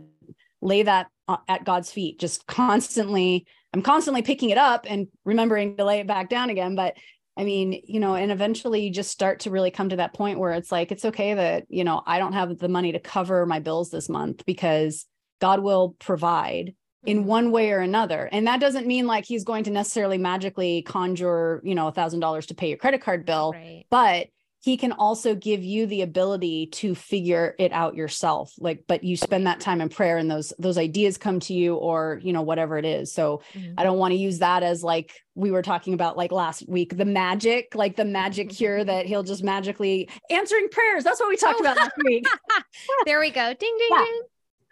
lay 0.62 0.84
that 0.84 1.08
uh, 1.28 1.38
at 1.48 1.66
God's 1.66 1.92
feet, 1.92 2.20
just 2.20 2.48
constantly. 2.48 3.46
I'm 3.74 3.82
constantly 3.82 4.22
picking 4.22 4.52
it 4.52 4.58
up 4.58 4.86
and 4.88 5.08
remembering 5.26 5.76
to 5.78 5.84
lay 5.84 6.00
it 6.00 6.08
back 6.08 6.30
down 6.30 6.50
again. 6.50 6.76
But 6.76 6.96
I 7.38 7.44
mean, 7.44 7.82
you 7.86 8.00
know, 8.00 8.16
and 8.16 8.32
eventually 8.32 8.86
you 8.86 8.92
just 8.92 9.12
start 9.12 9.42
to 9.42 9.52
really 9.52 9.72
come 9.72 9.90
to 9.90 9.98
that 9.98 10.14
point 10.14 10.40
where 10.40 10.54
it's 10.54 10.72
like, 10.72 10.92
it's 10.92 11.06
okay 11.06 11.34
that, 11.34 11.66
you 11.70 11.84
know, 11.84 12.02
I 12.06 12.18
don't 12.18 12.34
have 12.34 12.58
the 12.58 12.70
money 12.70 12.94
to 12.94 13.00
cover 13.00 13.46
my 13.46 13.60
bills 13.60 13.90
this 13.90 14.08
month 14.08 14.46
because 14.46 15.06
God 15.42 15.60
will 15.62 15.96
provide 16.00 16.76
in 17.06 17.24
Mhm. 17.24 17.26
one 17.26 17.52
way 17.52 17.72
or 17.72 17.80
another. 17.80 18.30
And 18.32 18.48
that 18.48 18.60
doesn't 18.60 18.88
mean 18.88 19.06
like 19.06 19.26
he's 19.26 19.44
going 19.44 19.66
to 19.66 19.70
necessarily 19.70 20.18
magically 20.18 20.82
conjure, 20.84 21.62
you 21.64 21.76
know, 21.76 21.88
a 21.88 21.92
thousand 21.92 22.22
dollars 22.22 22.46
to 22.48 22.56
pay 22.56 22.70
your 22.70 22.78
credit 22.78 23.02
card 23.02 23.26
bill, 23.26 23.52
right. 23.54 23.86
but 23.92 24.28
he 24.66 24.78
can 24.78 24.92
also 24.94 25.36
give 25.36 25.64
you 25.64 25.86
the 25.86 26.02
ability 26.02 26.66
to 26.66 26.96
figure 26.96 27.54
it 27.60 27.72
out 27.72 27.94
yourself 27.96 28.52
like 28.58 28.84
but 28.88 29.04
you 29.04 29.16
spend 29.16 29.46
that 29.46 29.60
time 29.60 29.80
in 29.80 29.90
prayer 29.90 30.18
and 30.18 30.30
those 30.32 30.52
those 30.58 30.76
ideas 30.80 31.18
come 31.20 31.40
to 31.40 31.54
you 31.54 31.76
or 31.76 32.20
you 32.24 32.34
know 32.34 32.42
whatever 32.42 32.76
it 32.80 32.86
is 32.86 33.14
so 33.14 33.42
Mhm. 33.54 33.76
I 33.78 33.84
don't 33.84 34.00
want 34.00 34.14
to 34.14 34.18
use 34.18 34.40
that 34.40 34.64
as 34.64 34.84
like 34.84 35.12
we 35.36 35.52
were 35.52 35.62
talking 35.62 35.94
about 35.94 36.18
like 36.18 36.32
last 36.32 36.68
week, 36.68 36.98
the 36.98 37.04
magic, 37.06 37.76
like 37.76 37.96
the 37.96 38.06
magic 38.06 38.50
cure 38.50 38.84
that 38.84 39.06
he'll 39.06 39.22
just 39.24 39.44
magically 39.44 40.10
answering 40.32 40.70
prayers. 40.70 41.04
That's 41.04 41.20
what 41.20 41.28
we 41.30 41.36
talked 41.36 41.60
Oh. 41.60 41.64
about 41.64 41.76
last 41.78 41.92
week. 42.06 42.26
there 43.06 43.20
we 43.20 43.30
go. 43.32 43.54
Ding 43.54 43.78
ding 43.78 43.88
Yeah. 43.92 44.06
ding. 44.06 44.22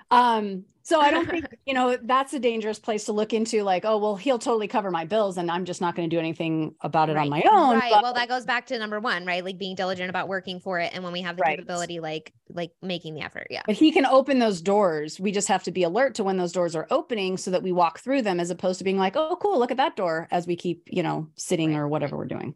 Um, 0.10 0.66
so 0.84 1.00
I 1.00 1.10
don't 1.12 1.28
think, 1.30 1.46
you 1.66 1.74
know, 1.74 1.98
that's 2.04 2.34
a 2.34 2.40
dangerous 2.40 2.78
place 2.78 3.06
to 3.06 3.14
look 3.14 3.34
into 3.34 3.64
like, 3.64 3.86
oh, 3.86 3.98
well, 3.98 4.16
he'll 4.16 4.38
totally 4.40 4.68
cover 4.68 4.92
my 4.92 5.06
bills 5.06 5.38
and 5.38 5.50
I'm 5.50 5.66
just 5.66 5.82
not 5.82 5.96
going 5.96 6.10
to 6.10 6.16
do 6.16 6.20
anything 6.20 6.76
about 6.82 7.10
it 7.10 7.18
on 7.18 7.30
my 7.30 7.42
own. 7.50 7.78
Right. 7.80 7.92
But- 7.92 8.04
Well, 8.04 8.14
that 8.14 8.28
goes 8.28 8.46
back 8.46 8.66
to 8.68 8.78
number 8.78 9.00
one, 9.00 9.26
right? 9.26 9.44
Like 9.44 9.58
being 9.58 9.76
diligent 9.76 10.10
about 10.10 10.28
working 10.28 10.60
for 10.60 10.80
it. 10.80 10.92
And 10.94 11.04
when 11.04 11.14
we 11.14 11.22
have 11.22 11.36
the 11.38 11.42
Right. 11.42 11.58
capability, 11.58 12.00
like, 12.00 12.34
like 12.50 12.72
making 12.82 13.16
the 13.16 13.22
effort. 13.22 13.48
Yeah. 13.50 13.64
but 13.66 13.76
he 13.76 13.92
can 13.92 14.06
open 14.06 14.40
those 14.40 14.62
doors. 14.62 15.20
We 15.20 15.32
just 15.32 15.48
have 15.48 15.64
to 15.64 15.72
be 15.72 15.84
alert 15.84 16.16
to 16.16 16.24
when 16.24 16.38
those 16.38 16.52
doors 16.52 16.76
are 16.76 16.88
opening 16.92 17.38
so 17.38 17.52
that 17.52 17.64
we 17.64 17.72
walk 17.72 18.00
through 18.00 18.22
them 18.22 18.40
as 18.40 18.50
opposed 18.52 18.78
to 18.80 18.84
being 18.84 18.98
like, 18.98 19.16
oh, 19.16 19.38
cool, 19.42 19.58
look 19.58 19.72
at 19.72 19.78
that 19.78 19.96
door 19.96 20.28
as 20.32 20.46
we 20.46 20.56
keep, 20.56 20.84
you 20.92 21.02
know, 21.02 21.30
sitting 21.36 21.74
Right, 21.74 21.80
or 21.80 21.88
whatever 21.88 22.18
we're 22.18 22.26
doing. 22.26 22.54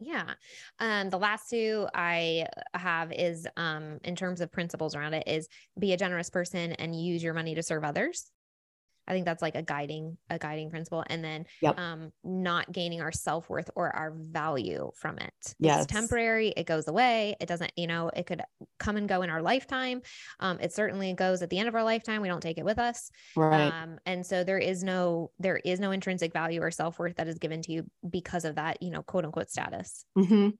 Yeah. 0.00 0.34
Um, 0.78 1.10
the 1.10 1.18
last 1.18 1.50
two 1.50 1.88
I 1.92 2.46
have 2.74 3.10
is 3.12 3.46
um 3.56 3.98
in 4.04 4.14
terms 4.14 4.40
of 4.40 4.52
principles 4.52 4.94
around 4.94 5.14
it 5.14 5.26
is 5.26 5.48
be 5.78 5.92
a 5.92 5.96
generous 5.96 6.30
person 6.30 6.72
and 6.72 6.94
use 6.94 7.22
your 7.22 7.34
money 7.34 7.54
to 7.56 7.62
serve 7.62 7.82
others. 7.84 8.30
I 9.08 9.12
think 9.12 9.24
that's 9.24 9.42
like 9.42 9.56
a 9.56 9.62
guiding 9.62 10.18
a 10.28 10.38
guiding 10.38 10.70
principle 10.70 11.02
and 11.08 11.24
then 11.24 11.46
Yep. 11.62 11.78
um 11.80 12.12
not 12.22 12.70
gaining 12.70 13.00
our 13.00 13.10
self-worth 13.10 13.70
or 13.74 13.90
our 13.96 14.12
value 14.14 14.92
from 14.94 15.18
it. 15.18 15.54
Yes. 15.58 15.84
It's 15.84 15.92
temporary, 15.92 16.52
it 16.56 16.66
goes 16.66 16.86
away. 16.86 17.34
It 17.40 17.46
doesn't, 17.46 17.72
you 17.76 17.86
know, 17.86 18.10
it 18.14 18.26
could 18.26 18.42
come 18.78 18.96
and 18.96 19.08
go 19.08 19.22
in 19.22 19.30
our 19.30 19.42
lifetime. 19.42 20.02
Um 20.38 20.60
it 20.60 20.72
certainly 20.72 21.14
goes 21.14 21.42
at 21.42 21.50
the 21.50 21.58
end 21.58 21.68
of 21.68 21.74
our 21.74 21.82
lifetime. 21.82 22.20
We 22.22 22.28
don't 22.28 22.42
take 22.42 22.58
it 22.58 22.64
with 22.64 22.78
us. 22.78 23.10
Right. 23.34 23.72
Um, 23.72 23.98
and 24.04 24.24
so 24.24 24.44
there 24.44 24.58
is 24.58 24.84
no 24.84 25.30
there 25.38 25.56
is 25.56 25.80
no 25.80 25.90
intrinsic 25.90 26.32
value 26.32 26.60
or 26.62 26.70
self-worth 26.70 27.16
that 27.16 27.28
is 27.28 27.38
given 27.38 27.62
to 27.62 27.72
you 27.72 27.90
because 28.08 28.44
of 28.44 28.56
that, 28.56 28.82
you 28.82 28.90
know, 28.90 29.02
quote 29.02 29.24
unquote 29.24 29.50
status. 29.50 30.04
Mhm. 30.16 30.58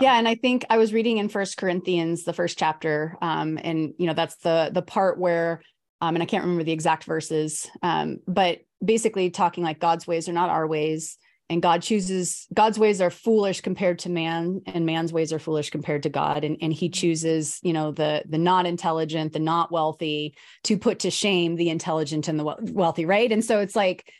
Yeah, 0.00 0.18
and 0.18 0.26
I 0.26 0.34
think 0.36 0.64
I 0.70 0.78
was 0.78 0.92
reading 0.94 1.18
in 1.18 1.28
First 1.28 1.58
Corinthians, 1.58 2.24
the 2.24 2.32
first 2.32 2.58
chapter, 2.58 3.16
um, 3.20 3.58
and 3.62 3.92
you 3.98 4.06
know 4.06 4.14
that's 4.14 4.36
the 4.36 4.70
the 4.72 4.82
part 4.82 5.18
where, 5.18 5.60
um, 6.02 6.16
and 6.16 6.22
I 6.22 6.26
can't 6.26 6.42
remember 6.42 6.64
the 6.64 6.72
exact 6.72 7.04
verses, 7.04 7.70
um, 7.80 8.18
but 8.26 8.58
basically 8.84 9.30
talking 9.30 9.62
like 9.62 9.78
God's 9.78 10.04
ways 10.04 10.28
are 10.28 10.32
not 10.32 10.50
our 10.50 10.66
ways, 10.66 11.16
and 11.48 11.62
God 11.62 11.80
chooses 11.80 12.48
God's 12.52 12.76
ways 12.76 13.00
are 13.00 13.08
foolish 13.08 13.60
compared 13.60 14.00
to 14.00 14.08
man, 14.08 14.62
and 14.66 14.84
man's 14.84 15.12
ways 15.12 15.32
are 15.32 15.38
foolish 15.38 15.70
compared 15.70 16.02
to 16.02 16.08
God, 16.08 16.42
and 16.42 16.56
and 16.60 16.72
He 16.72 16.88
chooses 16.88 17.60
you 17.62 17.72
know 17.72 17.92
the 17.92 18.24
the 18.28 18.36
not 18.36 18.66
intelligent, 18.66 19.32
the 19.32 19.38
not 19.38 19.70
wealthy, 19.70 20.34
to 20.64 20.76
put 20.76 20.98
to 21.00 21.10
shame 21.10 21.54
the 21.54 21.70
intelligent 21.70 22.26
and 22.26 22.36
the 22.36 22.56
wealthy, 22.72 23.06
right? 23.06 23.30
And 23.30 23.44
so 23.44 23.60
it's 23.60 23.76
like 23.76 24.12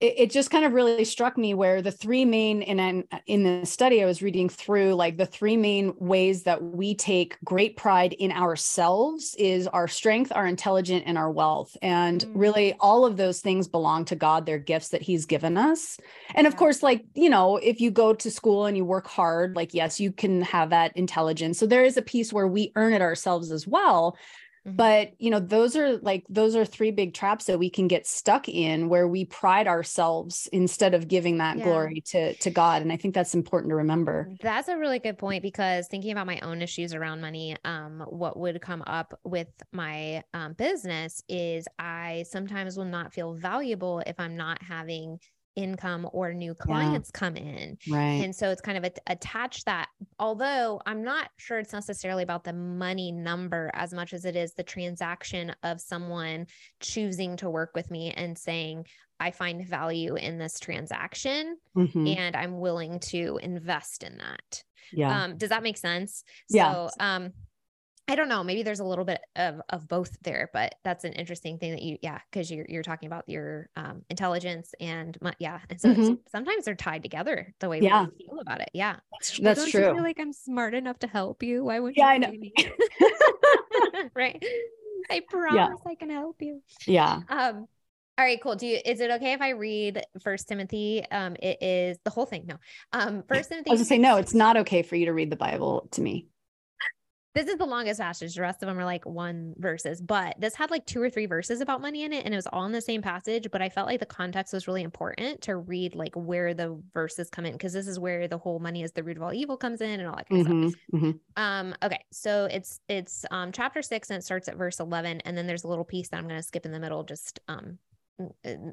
it, 0.00 0.14
it 0.18 0.30
just 0.30 0.50
kind 0.50 0.64
of 0.64 0.72
really 0.72 1.04
struck 1.04 1.36
me 1.36 1.54
where 1.54 1.82
the 1.82 1.90
three 1.90 2.24
main 2.24 2.62
in 2.62 2.78
an 2.78 3.04
in 3.26 3.42
the 3.42 3.66
study 3.66 4.02
I 4.02 4.06
was 4.06 4.22
reading 4.22 4.48
through 4.48 4.94
like 4.94 5.16
the 5.16 5.26
three 5.26 5.56
main 5.56 5.92
ways 5.98 6.44
that 6.44 6.62
we 6.62 6.94
take 6.94 7.36
great 7.44 7.76
pride 7.76 8.12
in 8.12 8.30
ourselves 8.30 9.34
is 9.38 9.66
our 9.66 9.88
strength, 9.88 10.30
our 10.34 10.46
intelligence, 10.46 11.02
and 11.06 11.18
our 11.18 11.30
wealth. 11.30 11.76
And 11.82 12.08
Mm. 12.18 12.32
really 12.34 12.74
all 12.80 13.04
of 13.04 13.16
those 13.16 13.40
things 13.40 13.68
belong 13.68 14.04
to 14.06 14.16
God. 14.16 14.46
They're 14.46 14.58
gifts 14.58 14.88
that 14.90 15.02
He's 15.02 15.26
given 15.26 15.56
us. 15.56 15.98
And 16.34 16.46
of 16.46 16.56
course, 16.56 16.82
like, 16.82 17.04
you 17.14 17.30
know, 17.30 17.56
if 17.56 17.80
you 17.80 17.90
go 17.90 18.12
to 18.14 18.30
school 18.30 18.66
and 18.66 18.76
you 18.76 18.84
work 18.84 19.06
hard, 19.06 19.56
like 19.56 19.74
yes, 19.74 20.00
you 20.00 20.12
can 20.12 20.42
have 20.42 20.70
that 20.70 20.96
intelligence. 20.96 21.58
So 21.58 21.66
there 21.66 21.84
is 21.84 21.96
a 21.96 22.02
piece 22.02 22.32
where 22.32 22.46
we 22.48 22.72
earn 22.76 22.92
it 22.92 23.02
ourselves 23.02 23.50
as 23.50 23.66
well 23.66 24.16
Mhm. 24.68 24.76
but 24.76 25.12
you 25.20 25.30
know 25.30 25.40
those 25.40 25.76
are 25.76 25.98
like 25.98 26.24
those 26.28 26.54
are 26.56 26.64
three 26.64 26.90
big 26.90 27.14
traps 27.14 27.46
that 27.46 27.58
we 27.58 27.70
can 27.70 27.88
get 27.88 28.06
stuck 28.06 28.48
in 28.48 28.88
where 28.88 29.08
we 29.08 29.24
pride 29.24 29.66
ourselves 29.66 30.48
instead 30.52 30.94
of 30.94 31.08
giving 31.08 31.38
that 31.38 31.60
Yeah. 31.60 31.62
glory 31.62 32.00
to 32.06 32.34
to 32.36 32.50
god 32.50 32.82
and 32.82 32.92
i 32.92 32.96
think 32.96 33.14
that's 33.14 33.34
important 33.34 33.70
to 33.70 33.76
remember 33.76 34.30
That's 34.42 34.66
a 34.66 34.76
really 34.76 34.98
good 34.98 35.16
point 35.16 35.42
because 35.42 35.86
thinking 35.86 36.10
about 36.10 36.26
my 36.26 36.40
own 36.40 36.60
issues 36.60 36.92
around 36.92 37.20
money, 37.20 37.56
um, 37.64 38.04
what 38.08 38.36
would 38.36 38.60
come 38.60 38.82
up 38.84 39.18
with 39.24 39.46
my 39.72 40.24
um, 40.34 40.54
business 40.54 41.22
is 41.28 41.68
I 41.78 42.24
sometimes 42.28 42.76
will 42.76 42.84
not 42.84 43.14
feel 43.14 43.34
valuable 43.34 44.00
if 44.00 44.18
I'm 44.18 44.36
not 44.36 44.60
having 44.60 45.20
income 45.58 46.08
or 46.12 46.32
new 46.32 46.54
clients 46.54 47.10
yeah. 47.12 47.18
come 47.18 47.36
in. 47.36 47.76
Right. 47.90 48.22
And 48.22 48.34
so 48.34 48.50
it's 48.50 48.60
kind 48.60 48.78
of 48.78 48.84
a, 48.84 48.92
attached 49.12 49.66
that, 49.66 49.88
although 50.18 50.80
I'm 50.86 51.02
not 51.02 51.30
sure 51.36 51.58
it's 51.58 51.72
necessarily 51.72 52.22
about 52.22 52.44
the 52.44 52.52
money 52.52 53.10
number 53.10 53.70
as 53.74 53.92
much 53.92 54.12
as 54.12 54.24
it 54.24 54.36
is 54.36 54.54
the 54.54 54.62
transaction 54.62 55.54
of 55.64 55.80
someone 55.80 56.46
choosing 56.80 57.36
to 57.38 57.50
work 57.50 57.72
with 57.74 57.90
me 57.90 58.12
and 58.12 58.38
saying, 58.38 58.86
I 59.20 59.32
find 59.32 59.66
value 59.66 60.14
in 60.14 60.38
this 60.38 60.60
transaction 60.60 61.56
mm-hmm. 61.76 62.06
and 62.06 62.36
I'm 62.36 62.60
willing 62.60 63.00
to 63.00 63.40
invest 63.42 64.04
in 64.04 64.18
that. 64.18 64.62
Yeah. 64.92 65.24
Um, 65.24 65.36
does 65.36 65.48
that 65.48 65.64
make 65.64 65.76
sense? 65.76 66.22
Yeah. 66.48 66.72
So, 66.72 66.90
um, 67.00 67.32
I 68.08 68.14
don't 68.14 68.28
know. 68.30 68.42
Maybe 68.42 68.62
there's 68.62 68.80
a 68.80 68.84
little 68.84 69.04
bit 69.04 69.20
of 69.36 69.60
of 69.68 69.86
both 69.86 70.16
there, 70.22 70.48
but 70.54 70.76
that's 70.82 71.04
an 71.04 71.12
interesting 71.12 71.58
thing 71.58 71.72
that 71.72 71.82
you, 71.82 71.98
yeah, 72.02 72.18
because 72.30 72.50
you're 72.50 72.64
you're 72.66 72.82
talking 72.82 73.06
about 73.06 73.28
your 73.28 73.68
um, 73.76 74.02
intelligence 74.08 74.74
and 74.80 75.16
my, 75.20 75.34
yeah, 75.38 75.60
and 75.68 75.78
so 75.78 75.90
mm-hmm. 75.90 76.14
sometimes 76.30 76.64
they're 76.64 76.74
tied 76.74 77.02
together 77.02 77.54
the 77.60 77.68
way 77.68 77.80
yeah. 77.80 78.06
we 78.06 78.24
feel 78.24 78.40
about 78.40 78.62
it. 78.62 78.70
Yeah, 78.72 78.96
that's, 79.12 79.38
that's 79.38 79.60
don't 79.60 79.70
true. 79.70 79.94
feel 79.94 80.02
like 80.02 80.18
I'm 80.18 80.32
smart 80.32 80.72
enough 80.72 80.98
to 81.00 81.06
help 81.06 81.42
you. 81.42 81.64
Why 81.64 81.80
would 81.80 81.96
yeah, 81.96 82.06
I 82.06 82.18
know. 82.18 82.32
right? 84.14 84.42
I 85.10 85.20
promise 85.28 85.54
yeah. 85.54 85.90
I 85.90 85.94
can 85.94 86.08
help 86.08 86.36
you. 86.40 86.62
Yeah. 86.86 87.20
Um. 87.28 87.66
All 88.16 88.24
right, 88.24 88.40
cool. 88.42 88.56
Do 88.56 88.66
you 88.66 88.80
is 88.86 89.00
it 89.00 89.10
okay 89.10 89.34
if 89.34 89.42
I 89.42 89.50
read 89.50 90.02
First 90.24 90.48
Timothy? 90.48 91.04
Um, 91.10 91.36
it 91.42 91.62
is 91.62 91.98
the 92.04 92.10
whole 92.10 92.26
thing. 92.26 92.46
No. 92.46 92.56
Um, 92.92 93.22
First 93.28 93.50
Timothy. 93.50 93.70
I 93.70 93.74
was 93.74 93.80
gonna 93.80 93.86
say 93.86 93.98
no. 93.98 94.16
It's 94.16 94.34
not 94.34 94.56
okay 94.56 94.82
for 94.82 94.96
you 94.96 95.06
to 95.06 95.12
read 95.12 95.30
the 95.30 95.36
Bible 95.36 95.88
to 95.92 96.00
me. 96.00 96.26
This 97.34 97.46
is 97.46 97.56
the 97.56 97.66
longest 97.66 98.00
passage. 98.00 98.34
The 98.34 98.40
rest 98.40 98.62
of 98.62 98.68
them 98.68 98.78
are 98.78 98.84
like 98.84 99.04
one 99.04 99.54
verses, 99.58 100.00
but 100.00 100.34
this 100.40 100.54
had 100.54 100.70
like 100.70 100.86
two 100.86 101.00
or 101.00 101.10
three 101.10 101.26
verses 101.26 101.60
about 101.60 101.80
money 101.80 102.02
in 102.02 102.12
it, 102.12 102.24
and 102.24 102.34
it 102.34 102.36
was 102.36 102.46
all 102.46 102.64
in 102.64 102.72
the 102.72 102.80
same 102.80 103.02
passage. 103.02 103.48
But 103.52 103.60
I 103.62 103.68
felt 103.68 103.86
like 103.86 104.00
the 104.00 104.06
context 104.06 104.52
was 104.52 104.66
really 104.66 104.82
important 104.82 105.42
to 105.42 105.56
read 105.56 105.94
like 105.94 106.14
where 106.14 106.54
the 106.54 106.80
verses 106.94 107.28
come 107.28 107.44
in 107.44 107.52
because 107.52 107.72
this 107.72 107.86
is 107.86 107.98
where 107.98 108.28
the 108.28 108.38
whole 108.38 108.58
money 108.58 108.82
is 108.82 108.92
the 108.92 109.02
root 109.02 109.18
of 109.18 109.22
all 109.22 109.32
evil 109.32 109.56
comes 109.56 109.80
in 109.80 110.00
and 110.00 110.08
all 110.08 110.16
that 110.16 110.28
kind 110.28 110.46
mm-hmm, 110.46 110.64
of 110.64 110.70
stuff. 110.70 110.82
Mm-hmm. 110.94 111.10
Um, 111.36 111.74
okay, 111.82 112.02
so 112.10 112.48
it's 112.50 112.80
it's 112.88 113.24
um 113.30 113.52
chapter 113.52 113.82
six 113.82 114.10
and 114.10 114.18
it 114.18 114.24
starts 114.24 114.48
at 114.48 114.56
verse 114.56 114.80
eleven, 114.80 115.20
and 115.20 115.36
then 115.36 115.46
there's 115.46 115.64
a 115.64 115.68
little 115.68 115.84
piece 115.84 116.08
that 116.08 116.16
I'm 116.16 116.26
going 116.26 116.40
to 116.40 116.46
skip 116.46 116.64
in 116.64 116.72
the 116.72 116.80
middle, 116.80 117.04
just 117.04 117.40
um 117.46 117.78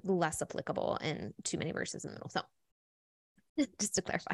less 0.04 0.42
applicable 0.42 0.98
and 1.02 1.34
too 1.44 1.58
many 1.58 1.72
verses 1.72 2.06
in 2.06 2.12
the 2.12 2.16
middle. 2.16 2.30
So 2.30 2.42
just 3.80 3.96
to 3.96 4.02
clarify. 4.02 4.34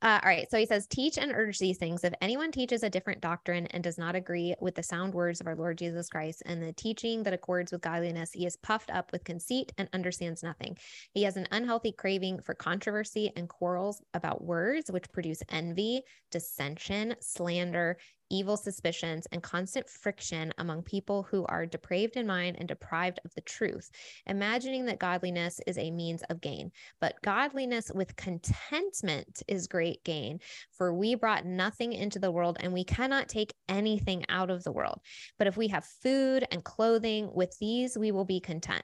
Uh, 0.00 0.20
all 0.22 0.28
right. 0.28 0.48
So 0.48 0.58
he 0.58 0.66
says, 0.66 0.86
teach 0.86 1.18
and 1.18 1.32
urge 1.34 1.58
these 1.58 1.76
things. 1.76 2.04
If 2.04 2.14
anyone 2.20 2.52
teaches 2.52 2.84
a 2.84 2.90
different 2.90 3.20
doctrine 3.20 3.66
and 3.68 3.82
does 3.82 3.98
not 3.98 4.14
agree 4.14 4.54
with 4.60 4.76
the 4.76 4.82
sound 4.82 5.12
words 5.12 5.40
of 5.40 5.48
our 5.48 5.56
Lord 5.56 5.76
Jesus 5.76 6.08
Christ 6.08 6.44
and 6.46 6.62
the 6.62 6.72
teaching 6.72 7.24
that 7.24 7.32
accords 7.32 7.72
with 7.72 7.80
godliness, 7.80 8.30
he 8.32 8.46
is 8.46 8.56
puffed 8.56 8.92
up 8.92 9.10
with 9.10 9.24
conceit 9.24 9.72
and 9.76 9.88
understands 9.92 10.44
nothing. 10.44 10.78
He 11.14 11.24
has 11.24 11.36
an 11.36 11.48
unhealthy 11.50 11.90
craving 11.90 12.42
for 12.42 12.54
controversy 12.54 13.32
and 13.34 13.48
quarrels 13.48 14.00
about 14.14 14.44
words, 14.44 14.88
which 14.88 15.10
produce 15.10 15.42
envy, 15.48 16.02
dissension, 16.30 17.16
slander, 17.20 17.96
evil 18.30 18.56
suspicions, 18.56 19.26
and 19.32 19.42
constant 19.42 19.88
friction 19.88 20.52
among 20.58 20.82
people 20.82 21.22
who 21.24 21.44
are 21.46 21.66
depraved 21.66 22.16
in 22.16 22.26
mind 22.26 22.56
and 22.58 22.68
deprived 22.68 23.20
of 23.24 23.34
the 23.34 23.40
truth, 23.42 23.90
imagining 24.26 24.86
that 24.86 24.98
godliness 24.98 25.60
is 25.66 25.78
a 25.78 25.90
means 25.90 26.22
of 26.30 26.40
gain. 26.40 26.70
But 27.00 27.20
godliness 27.22 27.90
with 27.94 28.16
contentment 28.16 29.42
is 29.48 29.66
great 29.66 30.04
gain, 30.04 30.40
for 30.70 30.94
we 30.94 31.14
brought 31.14 31.46
nothing 31.46 31.92
into 31.92 32.18
the 32.18 32.32
world 32.32 32.58
and 32.60 32.72
we 32.72 32.84
cannot 32.84 33.28
take 33.28 33.54
anything 33.68 34.24
out 34.28 34.50
of 34.50 34.64
the 34.64 34.72
world. 34.72 35.00
But 35.38 35.46
if 35.46 35.56
we 35.56 35.68
have 35.68 35.84
food 35.84 36.44
and 36.50 36.64
clothing, 36.64 37.30
with 37.32 37.56
these 37.58 37.96
we 37.96 38.12
will 38.12 38.24
be 38.24 38.40
content. 38.40 38.82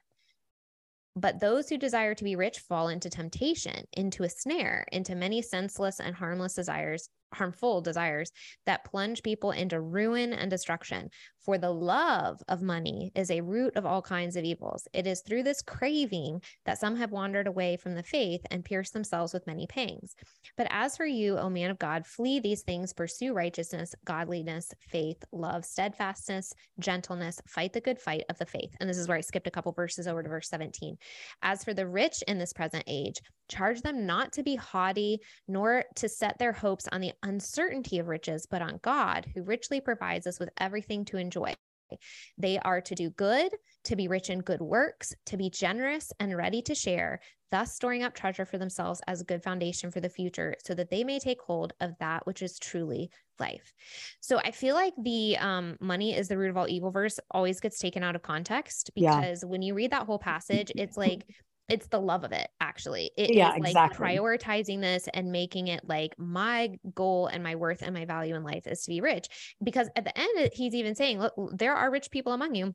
But 1.17 1.39
those 1.39 1.69
who 1.69 1.79
desire 1.79 2.15
to 2.17 2.25
be 2.25 2.35
rich 2.35 2.59
fall 2.59 2.89
into 2.89 3.09
temptation, 3.09 3.85
into 3.93 4.25
a 4.25 4.29
snare, 4.29 4.85
into 4.91 5.15
many 5.15 5.43
senseless 5.43 6.01
and 6.01 6.15
harmless 6.15 6.55
desires, 6.55 7.09
harmful 7.35 7.81
desires 7.81 8.33
that 8.67 8.85
plunge 8.85 9.23
people 9.23 9.51
into 9.51 9.81
ruin 9.81 10.33
and 10.33 10.51
destruction. 10.51 11.11
For 11.45 11.59
the 11.59 11.71
love 11.71 12.41
of 12.49 12.63
money 12.63 13.13
is 13.15 13.31
a 13.31 13.43
root 13.43 13.77
of 13.77 13.85
all 13.85 14.01
kinds 14.01 14.35
of 14.35 14.45
evils. 14.45 14.89
It 14.95 15.07
is 15.07 15.21
through 15.21 15.43
this 15.43 15.61
craving 15.61 16.41
that 16.65 16.79
some 16.79 16.97
have 16.97 17.13
wandered 17.13 17.47
away 17.47 17.77
from 17.77 17.95
the 17.95 18.03
faith 18.03 18.41
and 18.51 18.65
pierced 18.65 18.95
themselves 18.95 19.35
with 19.35 19.47
many 19.47 19.67
pangs. 19.67 20.15
But 20.57 20.69
as 20.71 20.97
for 20.97 21.05
you, 21.05 21.37
O 21.37 21.51
man 21.51 21.71
of 21.71 21.79
God, 21.79 22.07
flee 22.07 22.41
these 22.41 22.63
things, 22.63 22.95
pursue 22.95 23.35
righteousness, 23.35 23.95
godliness, 24.07 24.73
faith, 24.89 25.23
love, 25.33 25.67
steadfastness, 25.67 26.55
gentleness, 26.79 27.43
fight 27.47 27.75
the 27.75 27.81
good 27.81 28.01
fight 28.01 28.25
of 28.31 28.39
the 28.39 28.47
faith. 28.47 28.75
And 28.81 28.89
this 28.89 28.97
is 28.97 29.07
where 29.07 29.19
I 29.19 29.21
skipped 29.21 29.47
a 29.47 29.51
couple 29.51 29.73
verses 29.73 30.09
over 30.09 30.23
to 30.23 30.29
verse 30.29 30.49
17. 30.49 30.97
As 31.43 31.63
for 31.63 31.75
the 31.75 31.87
rich 31.87 32.23
in 32.27 32.39
this 32.39 32.55
present 32.55 32.85
age, 32.87 33.21
charge 33.51 33.83
them 33.83 34.07
not 34.07 34.33
to 34.33 34.43
be 34.43 34.57
haughty, 34.57 35.21
nor 35.47 35.85
to 35.97 36.09
set 36.09 36.39
their 36.39 36.53
hopes 36.53 36.89
on 36.91 37.03
the 37.03 37.13
uncertainty 37.25 37.99
of 37.99 38.09
riches, 38.09 38.47
but 38.49 38.63
on 38.63 38.79
God, 38.83 39.27
who 39.35 39.43
richly 39.43 39.81
provides 39.81 40.27
us 40.27 40.39
with 40.39 40.51
everything 40.59 41.05
to 41.07 41.17
enjoy. 41.17 41.55
They 42.39 42.59
are 42.59 42.81
to 42.81 42.95
do 42.95 43.11
good, 43.11 43.53
to 43.85 43.97
be 43.97 44.09
rich 44.09 44.31
in 44.31 44.41
good 44.41 44.61
works, 44.61 45.15
to 45.27 45.37
be 45.37 45.51
generous 45.51 46.13
and 46.21 46.37
ready 46.37 46.63
to 46.63 46.75
share, 46.75 47.21
thus 47.51 47.75
storing 47.75 48.03
up 48.03 48.15
treasure 48.15 48.45
for 48.45 48.59
themselves 48.59 49.01
as 49.07 49.21
a 49.21 49.25
good 49.25 49.43
foundation 49.43 49.91
for 49.91 50.01
the 50.01 50.09
future, 50.09 50.55
so 50.65 50.75
that 50.75 50.91
they 50.91 51.05
may 51.05 51.19
take 51.19 51.41
hold 51.41 51.73
of 51.81 51.93
that 52.01 52.27
which 52.27 52.43
is 52.43 52.59
truly 52.59 53.11
life. 53.39 53.73
So 54.21 54.39
I 54.39 54.51
feel 54.51 54.75
like 54.75 54.95
the 55.03 55.37
um, 55.39 55.77
money 55.81 56.17
is 56.17 56.29
the 56.29 56.39
root 56.39 56.51
of 56.51 56.57
all 56.57 56.69
evil 56.69 56.91
verse 56.91 57.19
always 57.31 57.61
gets 57.61 57.79
taken 57.79 58.03
out 58.03 58.17
of 58.17 58.23
context 58.23 58.91
because 58.95 59.43
yeah. 59.43 59.49
when 59.49 59.63
you 59.63 59.75
read 59.75 59.93
that 59.93 60.07
whole 60.07 60.19
passage, 60.19 60.73
it's 60.75 60.97
like 60.97 61.25
it's 61.69 61.87
the 61.87 62.01
love 62.01 62.25
of 62.25 62.33
it 62.33 62.49
actually. 62.61 63.11
It 63.17 63.35
yeah, 63.35 63.55
is 63.55 63.61
like 63.61 63.71
exactly. 63.71 64.07
prioritizing 64.07 64.81
this 64.81 65.09
and 65.15 65.33
making 65.33 65.69
it 65.69 65.81
like 65.89 66.15
my 66.19 66.79
goal 66.95 67.27
and 67.27 67.43
my 67.43 67.55
worth 67.55 67.83
and 67.83 67.95
my 67.95 68.05
value 68.05 68.35
in 68.35 68.43
life 68.43 68.67
is 68.67 68.83
to 68.85 68.91
be 68.91 69.01
rich. 69.01 69.29
Because 69.63 69.89
at 69.97 70.05
the 70.05 70.19
end 70.19 70.51
he's 70.53 70.75
even 70.75 70.95
saying 70.95 71.19
look 71.21 71.35
there 71.53 71.75
are 71.75 71.91
rich 71.91 72.11
people 72.11 72.33
among 72.33 72.55
you. 72.55 72.75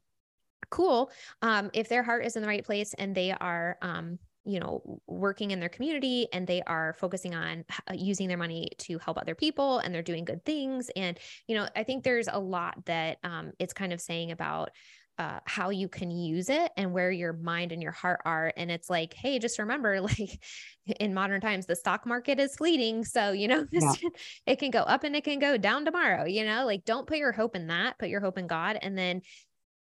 Cool. 0.69 1.11
Um 1.41 1.69
if 1.73 1.89
their 1.89 2.03
heart 2.03 2.25
is 2.25 2.35
in 2.35 2.41
the 2.41 2.47
right 2.47 2.65
place 2.65 2.93
and 2.95 3.13
they 3.13 3.31
are 3.31 3.77
um 3.81 4.19
you 4.45 4.59
know 4.59 5.01
working 5.05 5.51
in 5.51 5.59
their 5.59 5.69
community 5.69 6.27
and 6.33 6.47
they 6.47 6.61
are 6.63 6.95
focusing 6.97 7.35
on 7.35 7.63
uh, 7.89 7.93
using 7.93 8.27
their 8.27 8.37
money 8.37 8.69
to 8.77 8.97
help 8.97 9.17
other 9.17 9.35
people 9.35 9.79
and 9.79 9.93
they're 9.93 10.01
doing 10.01 10.25
good 10.25 10.43
things 10.45 10.89
and 10.95 11.19
you 11.47 11.55
know 11.55 11.67
i 11.75 11.83
think 11.83 12.03
there's 12.03 12.27
a 12.27 12.39
lot 12.39 12.83
that 12.85 13.17
um 13.23 13.51
it's 13.59 13.73
kind 13.73 13.91
of 13.91 13.99
saying 13.99 14.31
about 14.31 14.71
uh, 15.19 15.41
how 15.43 15.69
you 15.69 15.89
can 15.89 16.09
use 16.09 16.49
it 16.49 16.71
and 16.77 16.93
where 16.93 17.11
your 17.11 17.33
mind 17.33 17.73
and 17.73 17.83
your 17.83 17.91
heart 17.91 18.21
are. 18.23 18.53
And 18.55 18.71
it's 18.71 18.89
like, 18.89 19.13
hey, 19.13 19.37
just 19.37 19.59
remember, 19.59 19.99
like 20.01 20.41
in 20.99 21.13
modern 21.13 21.41
times, 21.41 21.65
the 21.65 21.75
stock 21.75 22.07
market 22.07 22.39
is 22.39 22.55
fleeting. 22.55 23.03
So, 23.03 23.33
you 23.33 23.49
know, 23.49 23.67
yeah. 23.71 23.91
it 24.47 24.59
can 24.59 24.71
go 24.71 24.79
up 24.79 25.03
and 25.03 25.15
it 25.15 25.25
can 25.25 25.37
go 25.37 25.57
down 25.57 25.83
tomorrow, 25.83 26.25
you 26.25 26.45
know, 26.45 26.65
like 26.65 26.85
don't 26.85 27.05
put 27.05 27.17
your 27.17 27.33
hope 27.33 27.55
in 27.55 27.67
that, 27.67 27.99
put 27.99 28.07
your 28.07 28.21
hope 28.21 28.37
in 28.37 28.47
God. 28.47 28.79
And 28.81 28.97
then, 28.97 29.21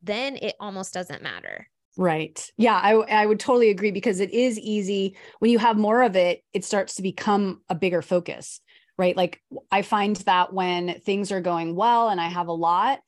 then 0.02 0.36
it 0.36 0.54
almost 0.60 0.92
doesn't 0.92 1.22
matter. 1.22 1.66
Right. 1.96 2.44
Yeah, 2.56 2.74
I 2.74 2.92
I 2.92 3.24
would 3.24 3.38
totally 3.38 3.70
agree 3.70 3.92
because 3.92 4.18
it 4.18 4.32
is 4.32 4.58
easy 4.58 5.16
when 5.38 5.52
you 5.52 5.60
have 5.60 5.78
more 5.78 6.02
of 6.02 6.16
it, 6.16 6.42
it 6.52 6.64
starts 6.64 6.96
to 6.96 7.02
become 7.02 7.60
a 7.68 7.74
bigger 7.76 8.02
focus, 8.02 8.60
right? 8.98 9.16
Like 9.16 9.40
I 9.70 9.82
find 9.82 10.16
that 10.16 10.52
when 10.52 11.00
things 11.00 11.30
are 11.30 11.40
going 11.40 11.76
well 11.76 12.08
and 12.08 12.20
I 12.20 12.26
have 12.26 12.48
a 12.48 12.52
lot, 12.52 12.98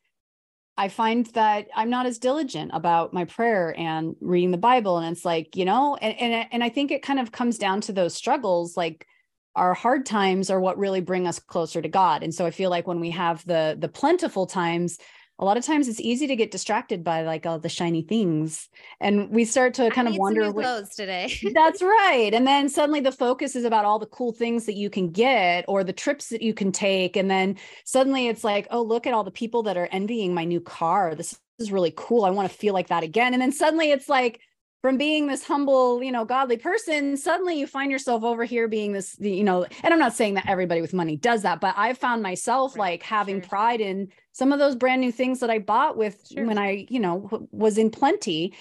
I 0.79 0.89
find 0.89 1.27
that 1.29 1.69
I'm 1.75 1.91
not 1.91 2.07
as 2.07 2.19
diligent 2.19 2.71
about 2.75 3.15
my 3.15 3.25
prayer 3.25 3.75
and 3.79 4.15
reading 4.21 4.51
the 4.51 4.59
Bible. 4.59 4.99
And 4.99 5.17
it's 5.17 5.25
like, 5.25 5.57
you 5.57 5.65
know, 5.65 5.97
and, 5.97 6.19
and, 6.21 6.49
and 6.53 6.65
I 6.65 6.69
think 6.69 6.91
it 6.91 7.03
kind 7.03 7.19
of 7.19 7.33
comes 7.33 7.57
down 7.57 7.81
to 7.83 7.93
those 7.93 8.15
struggles, 8.15 8.77
like 8.77 9.07
our 9.55 9.73
hard 9.73 10.05
times 10.05 10.51
are 10.51 10.61
what 10.61 10.79
really 10.79 11.01
bring 11.01 11.27
us 11.27 11.39
closer 11.39 11.81
to 11.81 11.89
God. 11.89 12.23
And 12.23 12.35
so 12.35 12.45
I 12.45 12.51
feel 12.51 12.69
like 12.69 12.87
when 12.87 13.01
we 13.01 13.11
have 13.11 13.45
the 13.47 13.77
the 13.79 13.89
plentiful 13.89 14.47
times, 14.47 14.99
a 15.39 15.45
lot 15.45 15.57
of 15.57 15.65
times 15.65 15.89
it's 15.89 16.01
easy 16.01 16.27
to 16.27 16.37
get 16.37 16.51
distracted 16.51 17.05
by 17.05 17.23
like 17.23 17.45
all 17.47 17.59
the 17.59 17.69
shiny 17.69 18.03
things 18.03 18.69
and 19.01 19.31
we 19.31 19.45
start 19.45 19.75
to 19.75 19.91
kind 19.91 20.09
of 20.09 20.17
wonder 20.17 20.51
what, 20.51 20.65
clothes 20.65 20.95
today 20.95 21.33
that's 21.55 21.83
right 21.83 22.31
and 22.33 22.47
then 22.47 22.69
suddenly 22.69 23.01
the 23.01 23.13
focus 23.13 23.57
is 23.57 23.65
about 23.65 23.85
all 23.85 23.99
the 23.99 24.07
cool 24.07 24.33
things 24.33 24.67
that 24.67 24.75
you 24.77 24.91
can 24.91 25.11
get 25.11 25.65
or 25.69 25.85
the 25.85 25.93
trips 25.93 26.29
that 26.29 26.43
you 26.43 26.55
can 26.55 26.73
take 26.73 27.17
and 27.17 27.31
then 27.31 27.57
suddenly 27.85 28.29
it's 28.29 28.45
like 28.45 28.67
oh 28.71 28.83
look 28.83 29.07
at 29.07 29.15
all 29.15 29.25
the 29.25 29.31
people 29.31 29.63
that 29.63 29.77
are 29.77 29.89
envying 29.93 30.35
my 30.35 30.45
new 30.45 30.61
car 30.61 31.15
this 31.15 31.39
is 31.59 31.73
really 31.73 31.93
cool 31.97 32.25
i 32.25 32.31
want 32.31 32.51
to 32.51 32.57
feel 32.57 32.75
like 32.75 32.89
that 32.89 33.03
again 33.03 33.33
and 33.33 33.43
then 33.43 33.53
suddenly 33.53 33.91
it's 33.91 34.09
like 34.09 34.41
from 34.83 34.99
being 34.99 35.27
this 35.27 35.45
humble, 35.45 36.01
you 36.01 36.13
know, 36.13 36.25
godly 36.25 36.57
person, 36.57 37.17
suddenly 37.17 37.59
you 37.59 37.67
find 37.67 37.91
yourself 37.91 38.23
over 38.23 38.45
here 38.45 38.69
being 38.69 38.93
this, 38.93 39.17
you 39.19 39.43
know, 39.43 39.67
and 39.83 39.93
I'm 39.93 39.99
not 39.99 40.13
saying 40.13 40.35
that 40.35 40.49
everybody 40.49 40.81
with 40.81 40.95
money 40.95 41.17
does 41.17 41.43
that, 41.43 41.61
but 41.61 41.75
I've 41.77 41.99
found 41.99 42.23
myself 42.23 42.77
right. 42.77 42.93
like 42.93 43.03
having 43.03 43.41
sure. 43.41 43.49
pride 43.49 43.81
in 43.81 44.09
some 44.37 44.53
of 44.53 44.59
those 44.59 44.77
brand 44.77 45.01
new 45.01 45.11
things 45.11 45.41
that 45.41 45.49
I 45.49 45.59
bought 45.59 45.97
with 45.97 46.29
sure. 46.31 46.45
when 46.45 46.59
I, 46.59 46.85
you 46.91 47.01
know, 47.01 47.49
was 47.53 47.79
in 47.79 47.89
plenty. 47.89 48.53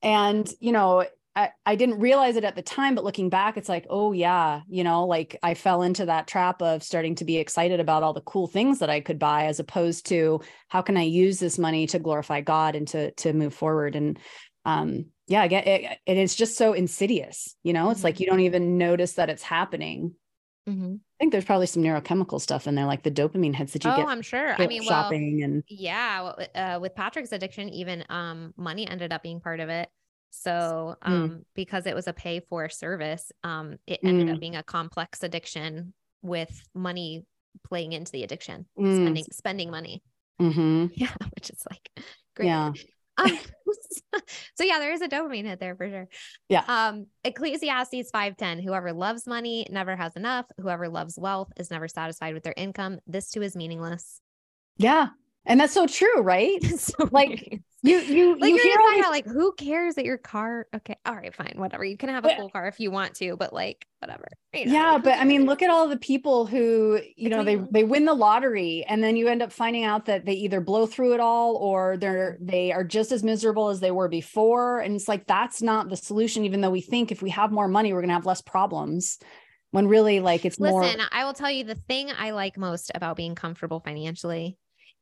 And, 0.00 0.50
you 0.58 0.72
know, 0.72 1.04
I, 1.36 1.50
I 1.66 1.76
didn't 1.76 1.98
realize 1.98 2.36
it 2.36 2.44
at 2.44 2.56
the 2.56 2.62
time, 2.62 2.94
but 2.94 3.04
looking 3.04 3.28
back, 3.28 3.58
it's 3.58 3.68
like, 3.68 3.84
oh 3.90 4.12
yeah, 4.12 4.62
you 4.68 4.82
know, 4.84 5.04
like 5.04 5.36
I 5.42 5.52
fell 5.52 5.82
into 5.82 6.06
that 6.06 6.28
trap 6.28 6.62
of 6.62 6.82
starting 6.82 7.14
to 7.16 7.26
be 7.26 7.36
excited 7.36 7.78
about 7.78 8.02
all 8.02 8.14
the 8.14 8.22
cool 8.22 8.46
things 8.46 8.78
that 8.78 8.88
I 8.88 9.00
could 9.00 9.18
buy, 9.18 9.44
as 9.44 9.60
opposed 9.60 10.06
to 10.06 10.40
how 10.68 10.80
can 10.80 10.96
I 10.96 11.02
use 11.02 11.38
this 11.38 11.58
money 11.58 11.86
to 11.88 11.98
glorify 11.98 12.40
God 12.40 12.74
and 12.74 12.88
to 12.88 13.10
to 13.10 13.34
move 13.34 13.52
forward. 13.52 13.96
And 13.96 14.18
um, 14.64 15.10
yeah, 15.26 15.42
I 15.42 15.48
get 15.48 15.66
it. 15.66 15.98
It's 16.06 16.36
just 16.36 16.56
so 16.56 16.72
insidious, 16.72 17.54
you 17.62 17.74
know, 17.74 17.90
it's 17.90 18.00
Mhm. 18.00 18.04
like 18.04 18.20
you 18.20 18.26
don't 18.26 18.40
even 18.40 18.78
notice 18.78 19.12
that 19.14 19.28
it's 19.28 19.42
happening. 19.42 20.14
Mm-hmm. 20.68 20.94
I 20.94 21.16
think 21.18 21.32
there's 21.32 21.44
probably 21.44 21.66
some 21.66 21.82
neurochemical 21.82 22.40
stuff 22.40 22.66
in 22.66 22.74
there, 22.74 22.84
like 22.86 23.02
the 23.02 23.10
dopamine 23.10 23.54
hits 23.54 23.72
that 23.72 23.84
you 23.84 23.90
Oh, 23.90 23.96
get 23.96 24.06
I'm 24.06 24.22
sure. 24.22 24.54
I 24.60 24.66
mean, 24.66 24.82
well, 24.82 25.04
shopping 25.04 25.42
and 25.42 25.64
yeah, 25.68 26.32
uh, 26.54 26.78
with 26.80 26.94
Patrick's 26.94 27.32
addiction, 27.32 27.68
even 27.70 28.04
um, 28.08 28.54
money 28.56 28.86
ended 28.86 29.12
up 29.12 29.22
being 29.22 29.40
part 29.40 29.60
of 29.60 29.68
it. 29.68 29.88
So, 30.30 30.94
Mm. 31.04 31.10
um, 31.10 31.44
because 31.54 31.86
it 31.86 31.94
was 31.94 32.06
a 32.06 32.12
pay 32.12 32.40
for 32.40 32.68
service, 32.68 33.32
um, 33.42 33.78
it 33.86 34.00
ended 34.04 34.28
Mm. 34.28 34.34
up 34.34 34.40
being 34.40 34.56
a 34.56 34.62
complex 34.62 35.22
addiction 35.22 35.94
with 36.22 36.62
money 36.74 37.24
playing 37.64 37.92
into 37.94 38.12
the 38.12 38.22
addiction, 38.22 38.66
Mm. 38.78 38.94
spending 39.02 39.24
spending 39.32 39.70
money. 39.70 40.02
Mhm. 40.40 40.90
Yeah, 40.96 41.12
which 41.34 41.50
is 41.50 41.62
like 41.68 41.90
great. 42.36 42.46
yeah. 42.46 42.72
Um, 43.18 43.38
so 44.54 44.64
yeah, 44.64 44.78
there 44.78 44.92
is 44.92 45.02
a 45.02 45.08
dopamine 45.08 45.44
hit 45.44 45.60
there 45.60 45.76
for 45.76 45.88
sure. 45.88 46.08
Yeah. 46.48 46.64
Um, 46.66 47.06
Ecclesiastes 47.24 48.10
5:10, 48.10 48.62
whoever 48.62 48.92
loves 48.92 49.26
money 49.26 49.66
never 49.70 49.96
has 49.96 50.16
enough. 50.16 50.46
Whoever 50.58 50.88
loves 50.88 51.18
wealth 51.18 51.52
is 51.56 51.70
never 51.70 51.88
satisfied 51.88 52.34
with 52.34 52.44
their 52.44 52.54
income. 52.56 53.00
This 53.06 53.30
too 53.30 53.42
is 53.42 53.56
meaningless. 53.56 54.20
Yeah. 54.76 55.08
And 55.46 55.58
that's 55.60 55.72
so 55.72 55.86
true, 55.86 56.20
right? 56.20 56.62
so 56.78 57.08
Like. 57.10 57.60
You 57.82 58.00
you 58.00 58.36
like 58.36 58.50
you 58.50 58.56
you're 58.56 58.64
hear 58.64 58.72
all 58.72 58.86
talking 58.86 58.96
these 58.96 59.04
about 59.04 59.12
like 59.12 59.26
who 59.26 59.52
cares 59.52 59.94
that 59.94 60.04
your 60.04 60.18
car 60.18 60.66
okay 60.74 60.96
all 61.06 61.14
right 61.14 61.32
fine 61.32 61.54
whatever 61.54 61.84
you 61.84 61.96
can 61.96 62.08
have 62.08 62.24
a 62.24 62.34
cool 62.36 62.50
car 62.50 62.66
if 62.66 62.80
you 62.80 62.90
want 62.90 63.14
to 63.16 63.36
but 63.36 63.52
like 63.52 63.86
whatever 64.00 64.26
you 64.52 64.66
know, 64.66 64.72
yeah 64.72 64.92
like, 64.94 65.04
but 65.04 65.18
i 65.18 65.24
mean 65.24 65.46
look 65.46 65.62
at 65.62 65.70
all 65.70 65.86
the 65.86 65.96
people 65.96 66.44
who 66.44 67.00
you 67.16 67.28
know 67.28 67.44
they 67.44 67.54
they 67.70 67.84
win 67.84 68.04
the 68.04 68.14
lottery 68.14 68.84
and 68.88 69.00
then 69.00 69.14
you 69.14 69.28
end 69.28 69.42
up 69.42 69.52
finding 69.52 69.84
out 69.84 70.06
that 70.06 70.24
they 70.24 70.32
either 70.32 70.60
blow 70.60 70.86
through 70.86 71.14
it 71.14 71.20
all 71.20 71.54
or 71.54 71.96
they're 71.96 72.36
they 72.40 72.72
are 72.72 72.82
just 72.82 73.12
as 73.12 73.22
miserable 73.22 73.68
as 73.68 73.78
they 73.78 73.92
were 73.92 74.08
before 74.08 74.80
and 74.80 74.96
it's 74.96 75.06
like 75.06 75.24
that's 75.28 75.62
not 75.62 75.88
the 75.88 75.96
solution 75.96 76.44
even 76.44 76.60
though 76.60 76.70
we 76.70 76.80
think 76.80 77.12
if 77.12 77.22
we 77.22 77.30
have 77.30 77.52
more 77.52 77.68
money 77.68 77.92
we're 77.92 78.00
going 78.00 78.08
to 78.08 78.14
have 78.14 78.26
less 78.26 78.42
problems 78.42 79.20
when 79.70 79.86
really 79.86 80.18
like 80.18 80.44
it's 80.44 80.58
more 80.58 80.82
listen 80.82 81.00
i 81.12 81.24
will 81.24 81.32
tell 81.32 81.50
you 81.50 81.62
the 81.62 81.76
thing 81.76 82.10
i 82.18 82.30
like 82.32 82.58
most 82.58 82.90
about 82.92 83.16
being 83.16 83.36
comfortable 83.36 83.78
financially 83.78 84.58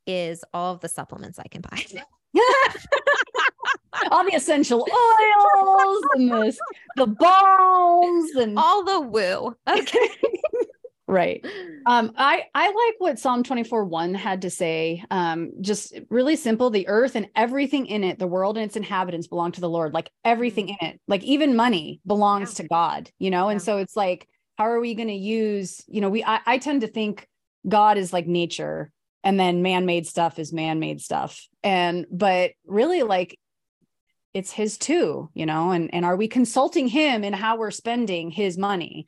is 0.07 0.43
all 0.53 0.73
of 0.73 0.79
the 0.79 0.89
supplements 0.89 1.37
i 1.39 1.47
can 1.47 1.61
buy 1.61 1.83
all 4.11 4.23
the 4.25 4.35
essential 4.35 4.81
oils 4.81 6.03
and 6.15 6.31
this 6.31 6.57
the 6.95 7.07
balms 7.07 8.31
and 8.35 8.57
all 8.57 8.83
the 8.83 9.01
woo 9.01 9.55
okay 9.69 10.09
right 11.07 11.45
Um, 11.85 12.11
I 12.17 12.43
I 12.53 12.65
like 12.67 12.95
what 12.99 13.17
Psalm 13.17 13.43
24 13.43 13.85
1 13.85 14.13
had 14.13 14.41
to 14.41 14.49
say. 14.49 15.01
Um, 15.09 15.51
just 15.61 15.97
really 16.09 16.35
simple. 16.35 16.69
The 16.69 16.85
earth 16.89 17.15
and 17.15 17.29
everything 17.33 17.85
in 17.85 18.03
it, 18.03 18.19
the 18.19 18.27
world 18.27 18.57
and 18.57 18.65
its 18.65 18.75
inhabitants 18.75 19.27
belong 19.27 19.53
to 19.53 19.61
the 19.61 19.69
Lord. 19.69 19.93
Like 19.93 20.11
everything 20.25 20.67
in 20.67 20.77
it, 20.81 20.99
like 21.07 21.23
even 21.23 21.55
money 21.55 22.01
belongs 22.05 22.49
Yeah. 22.51 22.63
to 22.63 22.67
God, 22.67 23.09
you 23.19 23.29
know? 23.29 23.47
And 23.47 23.61
Yeah. 23.61 23.63
so 23.63 23.77
it's 23.77 23.95
like, 23.95 24.27
how 24.57 24.65
are 24.65 24.81
we 24.81 24.95
going 24.95 25.07
to 25.07 25.13
use, 25.13 25.81
you 25.87 26.01
know, 26.01 26.09
we 26.09 26.25
I, 26.25 26.41
I 26.45 26.57
tend 26.57 26.81
to 26.81 26.87
think 26.87 27.25
God 27.65 27.97
is 27.97 28.11
like 28.11 28.27
nature 28.27 28.91
and 29.27 29.37
then 29.37 29.61
man-made 29.61 30.07
stuff 30.07 30.39
is 30.39 30.53
man-made 30.53 31.01
stuff. 31.01 31.49
And 31.61 32.05
but 32.09 32.51
really 32.65 33.03
like 33.03 33.37
it's 34.33 34.51
his 34.51 34.77
too, 34.77 35.29
you 35.33 35.45
know, 35.45 35.71
and 35.71 35.93
and 35.93 36.05
are 36.05 36.15
we 36.15 36.29
consulting 36.29 36.87
him 36.87 37.25
in 37.25 37.33
how 37.33 37.57
we're 37.57 37.71
spending 37.71 38.31
his 38.31 38.57
money? 38.57 39.05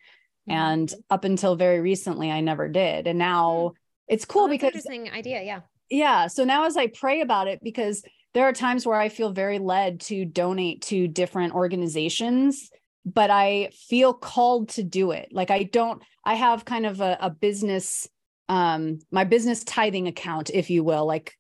Mm-hmm. 0.49 0.59
And 0.59 0.93
up 1.09 1.23
until 1.23 1.55
very 1.55 1.79
recently, 1.79 2.29
I 2.29 2.41
never 2.41 2.67
did. 2.67 3.07
And 3.07 3.17
now 3.17 3.69
hmm. 3.69 4.13
it's 4.13 4.25
cool 4.25 4.43
oh, 4.43 4.47
that's 4.49 4.61
because, 4.61 4.85
interesting 4.85 5.09
idea 5.09 5.41
yeah 5.41 5.61
yeah. 5.89 6.27
So 6.27 6.43
now 6.43 6.65
as 6.65 6.75
I 6.75 6.87
pray 6.87 7.21
about 7.21 7.47
it, 7.47 7.63
because 7.63 8.03
there 8.33 8.43
are 8.43 8.53
times 8.53 8.85
where 8.85 8.99
I 8.99 9.07
feel 9.07 9.31
very 9.31 9.57
led 9.57 10.01
to 10.01 10.25
donate 10.25 10.81
to 10.83 11.07
different 11.07 11.53
organizations, 11.53 12.69
but 13.05 13.29
I 13.29 13.69
feel 13.87 14.13
called 14.13 14.67
to 14.71 14.83
do 14.83 15.11
it. 15.11 15.29
Like 15.31 15.49
I 15.49 15.63
don't, 15.63 16.03
I 16.25 16.35
have 16.35 16.65
kind 16.65 16.85
of 16.85 16.99
a, 16.99 17.17
a 17.21 17.29
business, 17.29 18.07
um, 18.49 18.99
my 19.11 19.23
business 19.23 19.63
tithing 19.63 20.07
account, 20.07 20.49
if 20.53 20.69
you 20.69 20.83
will, 20.83 21.05
like 21.05 21.35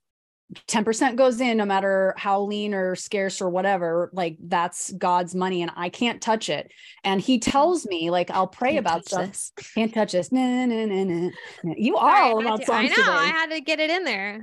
10% 0.67 1.15
goes 1.15 1.41
in 1.41 1.57
no 1.57 1.65
matter 1.65 2.15
how 2.17 2.41
lean 2.41 2.73
or 2.73 2.95
scarce 2.95 3.39
or 3.39 3.51
whatever 3.51 4.09
like 4.13 4.35
that's 4.45 4.91
god's 4.93 5.35
money 5.35 5.61
and 5.61 5.69
i 5.75 5.89
can't 5.89 6.23
touch 6.23 6.49
it. 6.49 6.71
And 7.03 7.21
he 7.21 7.37
tells 7.37 7.85
me 7.85 8.09
like 8.09 8.31
i'll 8.31 8.47
pray 8.47 8.69
Can't 8.73 8.79
about 8.79 9.05
stuff. 9.05 9.27
this. 9.27 9.51
can't 9.75 9.93
touch 9.93 10.11
this. 10.13 10.31
Nah, 10.31 10.65
nah, 10.65 10.85
nah, 10.85 11.03
nah. 11.03 11.73
you 11.77 11.97
are 11.97 12.15
Sorry, 12.17 12.31
all 12.31 12.39
I 12.39 12.43
about 12.45 12.61
to- 12.65 12.73
I 12.73 12.87
songs 12.87 12.97
know. 12.97 13.03
Today. 13.03 13.15
i 13.17 13.25
had 13.27 13.49
to 13.51 13.61
get 13.61 13.79
it 13.79 13.91
in 13.91 14.03
there. 14.05 14.41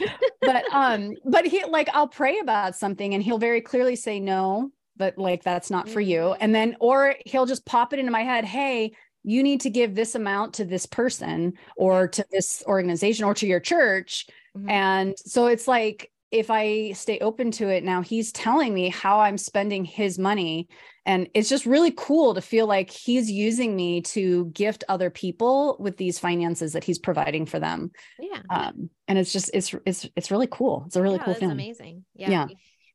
But 0.40 0.64
um 0.74 1.12
but 1.24 1.46
he 1.46 1.64
like 1.66 1.88
i'll 1.94 2.08
pray 2.08 2.40
about 2.40 2.74
something 2.74 3.14
and 3.14 3.22
he'll 3.22 3.38
very 3.38 3.60
clearly 3.60 3.94
say 3.94 4.18
no 4.18 4.70
but 4.96 5.18
like 5.18 5.44
that's 5.44 5.70
not 5.70 5.88
for 5.88 6.00
you. 6.00 6.18
Mhm. 6.18 6.36
and 6.40 6.52
then 6.54 6.76
or 6.80 7.14
he'll 7.26 7.46
just 7.46 7.64
pop 7.64 7.92
it 7.92 8.00
into 8.00 8.10
my 8.10 8.22
head 8.24 8.44
hey 8.44 8.92
you 9.24 9.42
need 9.42 9.60
to 9.62 9.70
give 9.70 9.94
this 9.94 10.14
amount 10.14 10.54
to 10.54 10.64
this 10.64 10.86
person 10.86 11.54
or 11.76 12.06
to 12.08 12.24
this 12.30 12.62
organization 12.66 13.24
or 13.24 13.34
to 13.34 13.46
your 13.46 13.60
church 13.60 14.26
Mhm. 14.56 14.70
and 14.70 15.14
so 15.18 15.46
it's 15.46 15.66
like 15.66 16.10
if 16.30 16.50
i 16.50 16.92
stay 16.92 17.18
open 17.20 17.50
to 17.50 17.68
it 17.68 17.82
now 17.84 18.02
he's 18.02 18.30
telling 18.32 18.72
me 18.72 18.88
how 18.88 19.20
i'm 19.20 19.36
spending 19.38 19.84
his 19.84 20.18
money 20.18 20.68
and 21.06 21.28
it's 21.34 21.48
just 21.48 21.66
really 21.66 21.92
cool 21.96 22.34
to 22.34 22.40
feel 22.40 22.66
like 22.66 22.90
he's 22.90 23.30
using 23.30 23.74
me 23.76 24.00
to 24.00 24.46
gift 24.46 24.84
other 24.88 25.10
people 25.10 25.76
with 25.80 25.96
these 25.96 26.18
finances 26.18 26.72
that 26.72 26.84
he's 26.84 26.98
providing 26.98 27.46
for 27.46 27.58
them 27.58 27.90
yeah 28.20 28.40
um 28.50 28.88
and 29.08 29.18
it's 29.18 29.32
just 29.32 29.50
it's 29.52 29.74
it's 29.86 30.08
it's 30.16 30.30
really 30.30 30.48
cool 30.50 30.84
it's 30.86 30.96
a 30.96 31.02
really 31.02 31.16
yeah, 31.16 31.24
cool 31.24 31.34
thing. 31.34 31.50
amazing. 31.50 32.04
Yeah. 32.14 32.30
Yeah. 32.30 32.46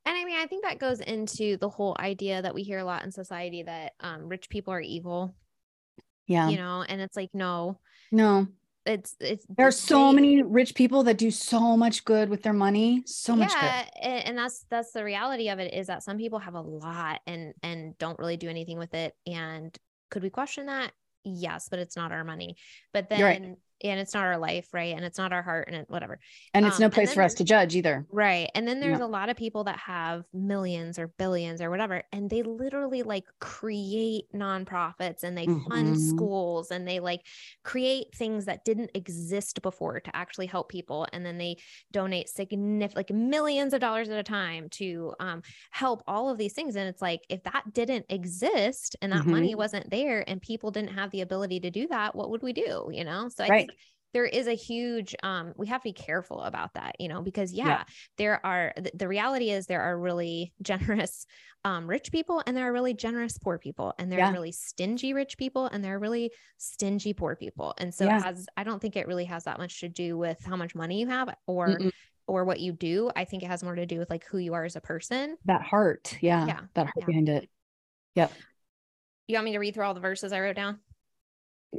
And 0.05 0.17
I 0.17 0.23
mean, 0.23 0.37
I 0.39 0.47
think 0.47 0.63
that 0.63 0.79
goes 0.79 1.01
into 1.01 1.57
the 1.57 1.69
whole 1.69 1.95
idea 1.99 2.41
that 2.41 2.55
we 2.55 2.63
hear 2.63 2.79
a 2.79 2.85
lot 2.85 3.03
in 3.03 3.11
society 3.11 3.63
that 3.63 3.93
um, 3.99 4.27
rich 4.27 4.49
people 4.49 4.73
are 4.73 4.81
evil, 4.81 5.35
yeah 6.29 6.47
you 6.47 6.55
know, 6.55 6.85
and 6.87 7.01
it's 7.01 7.17
like, 7.17 7.31
no, 7.33 7.77
no 8.09 8.47
it's, 8.85 9.15
it's, 9.19 9.45
there 9.57 9.67
are 9.67 9.71
so 9.71 10.11
many 10.13 10.41
rich 10.41 10.73
people 10.73 11.03
that 11.03 11.17
do 11.17 11.29
so 11.29 11.75
much 11.75 12.05
good 12.05 12.29
with 12.29 12.41
their 12.41 12.53
money 12.53 13.03
so 13.05 13.35
much 13.35 13.51
good 13.51 13.61
yeah, 13.61 13.83
and 14.01 14.37
that's 14.37 14.65
that's 14.69 14.91
the 14.93 15.03
reality 15.03 15.49
of 15.49 15.59
it 15.59 15.73
is 15.73 15.87
that 15.87 16.01
some 16.01 16.17
people 16.17 16.39
have 16.39 16.55
a 16.55 16.61
lot 16.61 17.19
and 17.27 17.53
and 17.61 17.97
don't 17.97 18.17
really 18.17 18.37
do 18.37 18.49
anything 18.49 18.77
with 18.77 18.93
it. 18.93 19.13
And 19.27 19.75
could 20.09 20.23
we 20.23 20.29
question 20.29 20.67
that? 20.67 20.91
Yes, 21.23 21.67
but 21.69 21.79
it's 21.79 21.95
not 21.95 22.11
our 22.11 22.23
money. 22.23 22.55
But 22.93 23.09
then 23.09 23.21
right. 23.21 23.55
And 23.83 23.99
it's 23.99 24.13
not 24.13 24.25
our 24.25 24.37
life, 24.37 24.73
right? 24.73 24.95
And 24.95 25.05
it's 25.05 25.17
not 25.17 25.33
our 25.33 25.43
heart 25.43 25.67
and 25.67 25.77
it, 25.77 25.89
whatever. 25.89 26.19
and 26.53 26.65
it's 26.65 26.79
um, 26.79 26.79
no 26.79 26.89
place 26.89 27.13
for 27.13 27.21
us 27.23 27.33
to 27.35 27.43
judge 27.43 27.75
either 27.75 28.07
Right. 28.11 28.49
And 28.55 28.67
then 28.67 28.79
there's 28.79 28.97
Yeah. 28.97 29.01
a 29.01 29.05
lot 29.05 29.29
of 29.29 29.37
people 29.37 29.65
that 29.65 29.77
have 29.77 30.25
millions 30.33 30.97
or 30.97 31.09
billions 31.19 31.61
or 31.61 31.69
whatever, 31.69 32.01
and 32.11 32.27
they 32.27 32.41
literally 32.41 33.03
like 33.03 33.25
create 33.39 34.23
nonprofits 34.33 35.21
and 35.21 35.37
they 35.37 35.49
fund 35.69 35.95
Mhm. 35.95 35.95
schools 35.95 36.71
and 36.71 36.87
they 36.87 36.99
like 36.99 37.21
create 37.63 38.07
things 38.15 38.45
that 38.45 38.65
didn't 38.65 38.89
exist 38.95 39.61
before 39.61 39.99
to 39.99 40.15
actually 40.15 40.47
help 40.47 40.69
people. 40.69 41.05
And 41.13 41.23
then 41.23 41.37
they 41.37 41.57
donate 41.91 42.29
significant, 42.29 42.95
like 42.95 43.11
millions 43.11 43.75
of 43.75 43.79
dollars 43.79 44.09
at 44.09 44.17
a 44.17 44.23
time 44.23 44.69
to 44.71 45.13
um, 45.19 45.43
help 45.69 46.01
all 46.07 46.29
of 46.29 46.39
these 46.39 46.53
things. 46.53 46.75
And 46.75 46.89
it's 46.89 47.03
like, 47.03 47.21
if 47.29 47.43
that 47.43 47.73
didn't 47.73 48.07
exist 48.09 48.95
and 49.03 49.11
that 49.13 49.27
money 49.27 49.53
Mm-hmm. 49.53 49.53
wasn't 49.53 49.87
there 49.91 50.27
and 50.27 50.41
people 50.41 50.71
didn't 50.71 50.95
have 50.95 51.11
the 51.11 51.21
ability 51.21 51.59
to 51.59 51.69
do 51.69 51.87
that, 51.89 52.15
what 52.15 52.31
would 52.31 52.41
we 52.41 52.53
do? 52.53 52.89
You 52.91 53.03
know? 53.03 53.29
So 53.29 53.43
I 53.43 53.49
Right. 53.49 53.68
There 54.13 54.25
is 54.25 54.47
a 54.47 54.53
huge 54.53 55.15
um 55.23 55.53
we 55.57 55.67
have 55.67 55.81
to 55.81 55.89
be 55.89 55.93
careful 55.93 56.41
about 56.41 56.73
that 56.73 56.95
you 56.99 57.07
know 57.07 57.21
because 57.21 57.53
yeah, 57.53 57.67
Yeah. 57.67 57.83
there 58.17 58.45
are 58.45 58.73
th- 58.75 58.93
the 58.95 59.07
reality 59.07 59.51
is 59.51 59.65
there 59.67 59.81
are 59.81 59.97
really 59.99 60.53
generous 60.61 61.25
um 61.65 61.87
rich 61.87 62.11
people 62.11 62.41
and 62.47 62.55
there 62.57 62.67
are 62.69 62.73
really 62.73 62.93
generous 62.93 63.37
poor 63.37 63.57
people 63.59 63.93
and 63.99 64.11
there 64.11 64.19
Yeah. 64.19 64.29
are 64.29 64.33
really 64.33 64.51
stingy 64.51 65.13
rich 65.13 65.37
people 65.37 65.67
and 65.67 65.83
there 65.83 65.95
are 65.95 65.99
really 65.99 66.31
stingy 66.57 67.13
poor 67.13 67.35
people. 67.35 67.73
And 67.77 67.93
so 67.93 68.05
Yeah. 68.05 68.21
as 68.25 68.47
i 68.57 68.63
don't 68.63 68.81
think 68.81 68.95
it 68.95 69.07
really 69.07 69.25
has 69.25 69.43
that 69.43 69.57
much 69.59 69.79
to 69.81 69.89
do 69.89 70.17
with 70.17 70.43
how 70.43 70.55
much 70.55 70.73
money 70.75 70.99
you 71.01 71.07
have 71.07 71.35
or 71.47 71.67
Mm-mm. 71.69 71.91
or 72.27 72.45
what 72.45 72.59
you 72.59 72.71
do. 72.73 73.09
I 73.15 73.25
think 73.25 73.43
it 73.43 73.47
has 73.47 73.63
more 73.63 73.75
to 73.75 73.85
do 73.85 73.97
with 73.99 74.09
like 74.09 74.23
who 74.25 74.37
you 74.37 74.53
are 74.53 74.63
as 74.63 74.75
a 74.75 74.81
person. 74.81 75.35
That 75.45 75.61
heart. 75.63 76.15
Yeah, 76.21 76.45
Yeah, 76.45 76.59
that 76.75 76.85
heart 76.85 77.05
behind 77.07 77.27
it. 77.27 77.49
Yep. 78.15 78.31
You 79.27 79.35
want 79.35 79.45
me 79.45 79.51
to 79.53 79.59
read 79.59 79.73
through 79.73 79.85
all 79.85 79.93
the 79.93 79.99
verses 79.99 80.31
i 80.31 80.39
wrote 80.39 80.55
down 80.55 80.79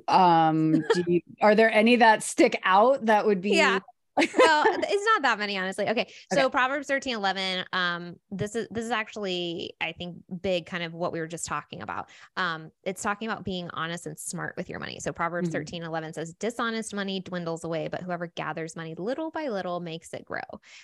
um 0.09 0.85
do 0.93 1.03
you, 1.07 1.21
are 1.43 1.55
there 1.55 1.71
any 1.73 1.97
that 1.97 2.23
stick 2.23 2.59
out 2.65 3.07
that 3.07 3.27
would 3.27 3.41
be 3.41 3.57
Yeah. 3.57 3.81
well 4.17 4.65
it's 4.69 5.05
not 5.07 5.23
that 5.23 5.39
many 5.39 5.57
honestly 5.57 5.89
okay 5.89 6.13
so 6.31 6.43
Okay. 6.43 6.51
proverbs 6.51 6.87
13 6.89 7.15
11 7.15 7.65
um 7.73 8.17
this 8.31 8.55
is 8.55 8.69
this 8.71 8.85
is 8.85 8.91
actually 8.91 9.73
i 9.81 9.93
think 9.93 10.17
big 10.43 10.67
kind 10.67 10.83
of 10.83 10.93
what 10.93 11.13
we 11.13 11.21
were 11.21 11.27
just 11.27 11.47
talking 11.47 11.81
about 11.81 12.09
um 12.37 12.71
it's 12.85 13.03
talking 13.03 13.29
about 13.29 13.45
being 13.45 13.71
honest 13.73 14.07
and 14.07 14.19
smart 14.19 14.55
with 14.57 14.69
your 14.69 14.79
money 14.79 15.01
so 15.01 15.13
proverbs 15.13 15.49
Mhm. 15.49 15.53
13 15.53 15.83
11 15.85 16.13
says 16.13 16.35
dishonest 16.35 16.93
money 16.95 17.21
dwindles 17.21 17.65
away 17.65 17.89
but 17.89 18.03
whoever 18.03 18.27
gathers 18.27 18.77
money 18.77 18.95
little 18.99 19.31
by 19.31 19.49
little 19.49 19.81
makes 19.81 20.13
it 20.13 20.25
grow 20.25 20.41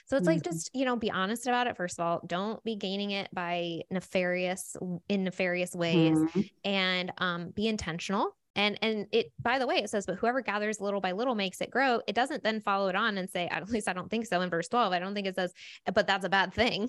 so 0.06 0.16
it's 0.16 0.26
like 0.26 0.40
Mhm. 0.40 0.44
just 0.44 0.70
you 0.72 0.84
know 0.84 0.96
be 0.96 1.10
honest 1.10 1.46
about 1.46 1.66
it 1.66 1.76
first 1.76 1.98
of 1.98 2.06
all 2.06 2.22
don't 2.26 2.62
be 2.64 2.74
gaining 2.76 3.10
it 3.10 3.28
by 3.34 3.80
nefarious 3.90 4.76
in 5.08 5.24
nefarious 5.24 5.74
ways 5.74 6.16
Mhm. 6.18 6.50
and 6.64 7.12
um, 7.18 7.50
be 7.50 7.68
intentional 7.68 8.34
And 8.56 8.78
and 8.82 9.06
it 9.12 9.32
by 9.40 9.58
the 9.58 9.66
way, 9.66 9.76
it 9.76 9.90
says, 9.90 10.06
but 10.06 10.16
whoever 10.16 10.40
gathers 10.40 10.80
little 10.80 11.00
by 11.00 11.12
little 11.12 11.34
makes 11.34 11.60
it 11.60 11.70
grow. 11.70 12.00
It 12.08 12.14
doesn't 12.14 12.42
then 12.42 12.60
follow 12.62 12.88
it 12.88 12.96
on 12.96 13.18
and 13.18 13.30
say, 13.30 13.46
at 13.48 13.68
least 13.68 13.88
I 13.88 13.92
don't 13.92 14.10
think 14.10 14.26
so 14.26 14.40
in 14.40 14.50
verse 14.50 14.66
12. 14.68 14.92
I 14.92 14.98
don't 14.98 15.14
think 15.14 15.26
it 15.26 15.34
says, 15.34 15.52
but 15.92 16.06
that's 16.06 16.24
a 16.24 16.28
bad 16.28 16.52
thing. 16.52 16.88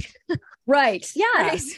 right. 0.65 1.06
Yeah. 1.17 1.25
Right? 1.36 1.62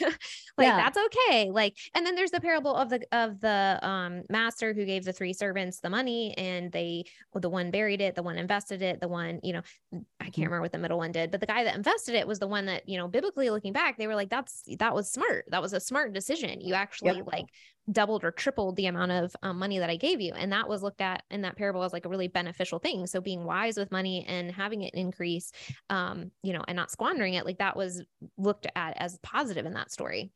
like 0.58 0.66
yeah. 0.66 0.76
that's 0.76 0.98
okay. 0.98 1.50
Like, 1.50 1.76
and 1.94 2.04
then 2.04 2.14
there's 2.14 2.30
the 2.30 2.40
parable 2.40 2.76
of 2.76 2.90
the 2.90 3.00
of 3.10 3.40
the 3.40 3.78
um 3.82 4.22
master 4.28 4.74
who 4.74 4.84
gave 4.84 5.04
the 5.04 5.12
three 5.12 5.32
servants 5.32 5.80
the 5.80 5.88
money 5.88 6.34
and 6.36 6.70
they 6.70 7.04
the 7.34 7.48
one 7.48 7.70
buried 7.70 8.00
it, 8.00 8.14
the 8.14 8.22
one 8.22 8.36
invested 8.36 8.82
it, 8.82 9.00
the 9.00 9.08
one, 9.08 9.40
you 9.42 9.54
know, 9.54 9.62
I 9.92 10.24
can't 10.24 10.34
mm-hmm. 10.34 10.42
remember 10.42 10.60
what 10.62 10.72
the 10.72 10.78
middle 10.78 10.98
one 10.98 11.12
did, 11.12 11.30
but 11.30 11.40
the 11.40 11.46
guy 11.46 11.64
that 11.64 11.74
invested 11.74 12.14
it 12.14 12.26
was 12.26 12.38
the 12.38 12.46
one 12.46 12.66
that, 12.66 12.88
you 12.88 12.98
know, 12.98 13.08
biblically 13.08 13.50
looking 13.50 13.72
back, 13.72 13.96
they 13.96 14.06
were 14.06 14.14
like, 14.14 14.30
that's 14.30 14.62
that 14.78 14.94
was 14.94 15.10
smart. 15.10 15.46
That 15.48 15.62
was 15.62 15.72
a 15.72 15.80
smart 15.80 16.12
decision. 16.12 16.60
You 16.60 16.74
actually 16.74 17.16
yep. 17.16 17.26
like 17.32 17.46
doubled 17.90 18.24
or 18.24 18.30
tripled 18.30 18.76
the 18.76 18.86
amount 18.86 19.12
of 19.12 19.34
um, 19.42 19.58
money 19.58 19.78
that 19.78 19.90
I 19.90 19.96
gave 19.96 20.20
you. 20.20 20.32
And 20.34 20.52
that 20.52 20.68
was 20.68 20.82
looked 20.82 21.00
at 21.00 21.22
in 21.30 21.42
that 21.42 21.56
parable 21.56 21.82
as 21.82 21.92
like 21.92 22.06
a 22.06 22.08
really 22.08 22.28
beneficial 22.28 22.78
thing. 22.78 23.06
So 23.06 23.20
being 23.20 23.44
wise 23.44 23.76
with 23.76 23.90
money 23.90 24.24
and 24.26 24.50
having 24.50 24.82
it 24.82 24.94
increase, 24.94 25.52
um, 25.88 26.30
you 26.42 26.52
know, 26.52 26.64
and 26.68 26.76
not 26.76 26.90
squandering 26.90 27.34
it, 27.34 27.44
like 27.44 27.58
that 27.58 27.76
was 27.76 28.02
looked 28.36 28.66
at 28.74 28.94
as 28.96 29.18
positive 29.22 29.66
in 29.66 29.74
that 29.74 29.90
story. 29.90 30.30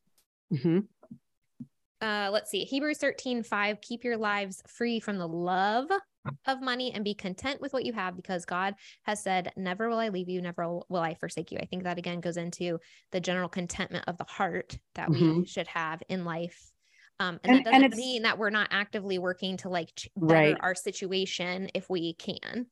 Mm-hmm. 0.53 0.81
Uh, 2.01 2.31
let's 2.31 2.51
see. 2.51 2.65
Hebrews 2.65 2.99
13, 2.99 3.43
5, 3.43 3.81
keep 3.81 4.05
your 4.05 4.17
lives 4.17 4.63
free 4.67 5.01
from 5.01 5.19
the 5.19 5.29
love 5.29 5.87
of 6.47 6.61
money 6.61 6.93
and 6.93 7.05
be 7.05 7.15
content 7.15 7.61
with 7.61 7.73
what 7.73 7.85
you 7.85 7.93
have 7.93 8.17
because 8.17 8.45
God 8.45 8.75
has 9.05 9.23
said, 9.23 9.53
Never 9.57 9.89
will 9.89 9.99
I 9.99 10.09
leave 10.09 10.29
you, 10.29 10.43
never 10.43 10.81
will 10.89 11.01
I 11.01 11.15
forsake 11.15 11.51
you. 11.51 11.59
I 11.59 11.67
think 11.67 11.85
that 11.85 11.99
again 11.99 12.21
goes 12.21 12.37
into 12.37 12.79
the 13.13 13.21
general 13.21 13.49
contentment 13.49 14.05
of 14.07 14.19
the 14.19 14.25
heart 14.25 14.79
that 14.97 15.09
mm-hmm. 15.09 15.41
we 15.41 15.47
should 15.47 15.67
have 15.69 16.03
in 16.09 16.25
life 16.25 16.74
um, 17.21 17.39
and, 17.45 17.57
and, 17.57 17.67
that 17.67 17.73
doesn't 17.73 17.85
and 17.85 17.97
mean 17.97 18.23
that 18.23 18.39
we're 18.39 18.51
not 18.51 18.69
actively 18.71 19.19
working 19.19 19.57
to 19.59 19.69
like 19.69 20.11
better 20.17 20.53
right. 20.53 20.57
our 20.61 20.75
situation 20.75 21.69
if 21.75 21.89
we 21.89 22.15
can. 22.15 22.67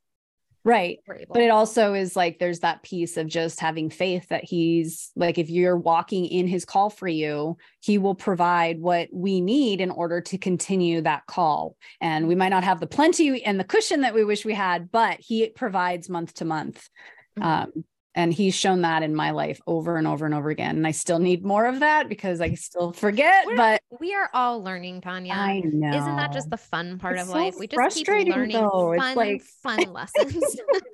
Right. 0.65 1.01
But 1.07 1.43
it 1.43 1.51
also 1.51 1.95
is 1.95 2.15
like 2.15 2.39
there's 2.39 2.61
that 2.61 2.85
piece 2.85 3.17
of 3.17 3.27
just 3.27 3.59
having 3.59 3.91
faith 3.91 4.29
that 4.29 4.45
he's 4.45 5.11
like, 5.17 5.37
if 5.37 5.51
you're 5.51 5.77
walking 5.77 6.25
in 6.27 6.47
his 6.47 6.65
call 6.65 6.89
for 6.89 7.09
you, 7.09 7.57
he 7.81 7.99
will 7.99 8.15
provide 8.15 8.81
what 8.81 9.09
we 9.13 9.41
need 9.41 9.81
in 9.81 9.91
order 9.91 10.21
to 10.21 10.39
continue 10.39 11.01
that 11.01 11.27
call. 11.27 11.77
And 12.01 12.29
we 12.29 12.37
might 12.37 12.51
not 12.51 12.63
have 12.63 12.79
the 12.79 12.87
plenty 12.87 13.45
and 13.45 13.59
the 13.59 13.65
cushion 13.65 14.03
that 14.03 14.15
we 14.15 14.25
wish 14.25 14.45
we 14.45 14.55
had, 14.55 14.93
but 14.93 15.19
he 15.19 15.49
provides 15.49 16.09
month 16.09 16.35
to 16.35 16.45
month. 16.45 16.89
Mm-hmm. 17.37 17.49
Um, 17.49 17.85
and 18.15 18.33
he's 18.33 18.55
shown 18.55 18.83
that 18.83 19.03
in 19.03 19.15
my 19.15 19.31
life 19.31 19.61
over 19.67 19.97
and 19.97 20.07
over 20.07 20.27
and 20.27 20.35
over 20.35 20.51
again 20.51 20.77
and 20.77 20.87
i 20.87 20.91
still 20.91 21.19
need 21.19 21.45
more 21.45 21.67
of 21.67 21.81
that 21.81 22.09
because 22.09 22.41
i 22.41 22.55
still 22.55 22.93
forget 22.93 23.47
We're, 23.47 23.57
but 23.57 23.83
we 24.01 24.15
are 24.15 24.29
all 24.35 24.63
learning 24.63 25.01
tanya 25.01 25.33
i 25.33 25.61
know 25.61 25.97
isn't 25.97 26.17
that 26.17 26.33
just 26.33 26.51
the 26.51 26.57
fun 26.57 26.99
part 26.99 27.15
it's 27.15 27.23
of 27.23 27.29
so 27.29 27.35
life 27.35 27.55
we 27.59 27.67
just 27.67 27.97
keep 27.97 28.09
learning 28.09 28.53
though. 28.53 28.95
fun 28.97 29.17
like... 29.17 29.43
fun 29.63 29.93
lessons 29.93 30.45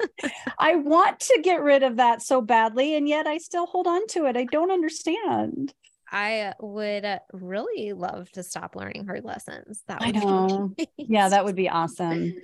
i 0.59 0.77
want 0.77 1.21
to 1.21 1.41
get 1.43 1.63
rid 1.63 1.83
of 1.83 1.97
that 1.97 2.23
so 2.23 2.41
badly 2.41 2.95
and 2.95 3.09
yet 3.09 3.27
i 3.27 3.39
still 3.39 3.67
hold 3.67 3.87
on 3.87 4.07
to 4.09 4.27
it 4.27 4.37
i 4.37 4.45
don't 4.45 4.71
understand 4.71 5.73
I 6.11 6.55
would 6.61 7.07
really 7.33 7.93
love 7.93 8.31
to 8.33 8.43
stop 8.43 8.77
learning 8.77 9.07
hard 9.07 9.25
lessons. 9.25 9.83
That 9.89 10.01
would 10.01 10.17
I 10.17 10.21
know. 10.21 10.75
yeah, 10.97 11.29
that 11.29 11.45
would 11.45 11.57
be 11.57 11.69
awesome. 11.69 12.35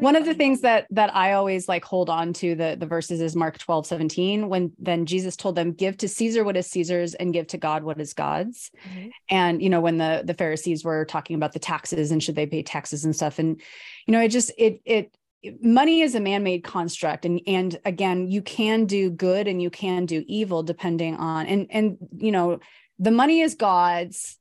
One 0.00 0.16
of 0.16 0.24
the 0.24 0.34
things 0.34 0.60
that 0.62 0.86
that 0.90 1.14
I 1.14 1.32
always 1.32 1.68
like 1.68 1.84
hold 1.84 2.10
on 2.10 2.32
to 2.34 2.54
the 2.54 2.76
the 2.78 2.86
verses 2.86 3.20
is 3.20 3.36
Mark 3.36 3.58
12, 3.58 3.86
17, 3.86 4.48
when 4.48 4.72
then 4.78 5.06
Jesus 5.06 5.36
told 5.36 5.54
them, 5.54 5.72
give 5.72 5.96
to 5.98 6.08
Caesar 6.08 6.44
what 6.44 6.56
is 6.56 6.66
Caesar's 6.68 7.14
and 7.14 7.32
give 7.32 7.46
to 7.48 7.58
God 7.58 7.84
what 7.84 8.00
is 8.00 8.14
God's. 8.14 8.70
Mm-hmm. 8.88 9.08
And 9.30 9.62
you 9.62 9.70
know, 9.70 9.80
when 9.80 9.98
the 9.98 10.22
the 10.24 10.34
Pharisees 10.34 10.84
were 10.84 11.04
talking 11.04 11.36
about 11.36 11.52
the 11.52 11.58
taxes 11.58 12.10
and 12.10 12.22
should 12.22 12.34
they 12.34 12.46
pay 12.46 12.62
taxes 12.62 13.04
and 13.04 13.14
stuff. 13.14 13.38
And 13.38 13.60
you 14.06 14.12
know, 14.12 14.20
it 14.20 14.28
just 14.28 14.52
it 14.58 14.80
it 14.84 15.16
money 15.60 16.00
is 16.00 16.14
a 16.14 16.20
man-made 16.20 16.64
construct 16.64 17.26
and 17.26 17.40
and 17.46 17.78
again 17.84 18.28
you 18.30 18.40
can 18.40 18.86
do 18.86 19.10
good 19.10 19.46
and 19.46 19.60
you 19.60 19.68
can 19.68 20.06
do 20.06 20.24
evil 20.26 20.62
depending 20.62 21.16
on 21.16 21.44
and 21.46 21.66
and 21.68 21.98
you 22.16 22.32
know 22.32 22.58
the 22.98 23.10
money 23.10 23.40
is 23.40 23.54
God's. 23.54 24.38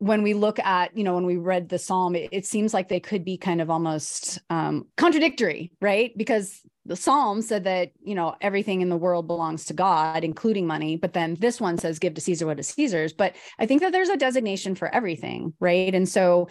When 0.00 0.22
we 0.22 0.34
look 0.34 0.58
at, 0.58 0.96
you 0.96 1.04
know, 1.04 1.14
when 1.14 1.26
we 1.26 1.36
read 1.36 1.68
the 1.68 1.78
psalm, 1.78 2.16
it, 2.16 2.28
it 2.32 2.46
seems 2.46 2.74
like 2.74 2.88
they 2.88 3.00
could 3.00 3.24
be 3.24 3.36
kind 3.36 3.60
of 3.60 3.70
almost 3.70 4.40
um, 4.50 4.86
contradictory, 4.96 5.72
right? 5.80 6.12
Because 6.16 6.60
the 6.86 6.96
psalm 6.96 7.42
said 7.42 7.64
that, 7.64 7.92
you 8.02 8.14
know, 8.14 8.34
everything 8.40 8.80
in 8.80 8.88
the 8.88 8.96
world 8.96 9.26
belongs 9.26 9.66
to 9.66 9.74
God, 9.74 10.24
including 10.24 10.66
money. 10.66 10.96
But 10.96 11.12
then 11.12 11.36
this 11.38 11.60
one 11.60 11.78
says, 11.78 11.98
give 11.98 12.14
to 12.14 12.20
Caesar 12.20 12.46
what 12.46 12.58
is 12.58 12.68
Caesar's. 12.68 13.12
But 13.12 13.36
I 13.58 13.66
think 13.66 13.82
that 13.82 13.92
there's 13.92 14.08
a 14.08 14.16
designation 14.16 14.74
for 14.74 14.92
everything, 14.92 15.52
right? 15.60 15.94
And 15.94 16.08
so 16.08 16.48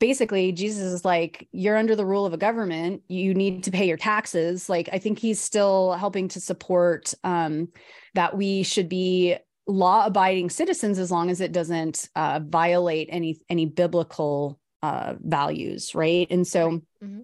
basically 0.00 0.52
jesus 0.52 0.82
is 0.82 1.04
like 1.04 1.48
you're 1.52 1.76
under 1.76 1.96
the 1.96 2.04
rule 2.04 2.26
of 2.26 2.32
a 2.34 2.38
government 2.38 3.02
you 3.08 3.32
need 3.34 3.64
to 3.64 3.70
pay 3.70 3.86
your 3.86 3.96
taxes 3.96 4.68
like 4.68 4.88
i 4.92 4.98
think 4.98 5.18
he's 5.18 5.40
still 5.40 5.92
helping 5.92 6.28
to 6.28 6.40
support 6.40 7.14
um, 7.24 7.68
that 8.14 8.36
we 8.36 8.62
should 8.62 8.88
be 8.88 9.36
law 9.68 10.06
abiding 10.06 10.50
citizens 10.50 10.98
as 10.98 11.10
long 11.10 11.30
as 11.30 11.40
it 11.40 11.52
doesn't 11.52 12.08
uh, 12.16 12.40
violate 12.42 13.08
any 13.12 13.38
any 13.48 13.66
biblical 13.66 14.58
uh, 14.82 15.14
values 15.20 15.94
right? 15.94 16.26
And 16.30 16.46
so 16.46 16.80
mm-hmm. 17.02 17.20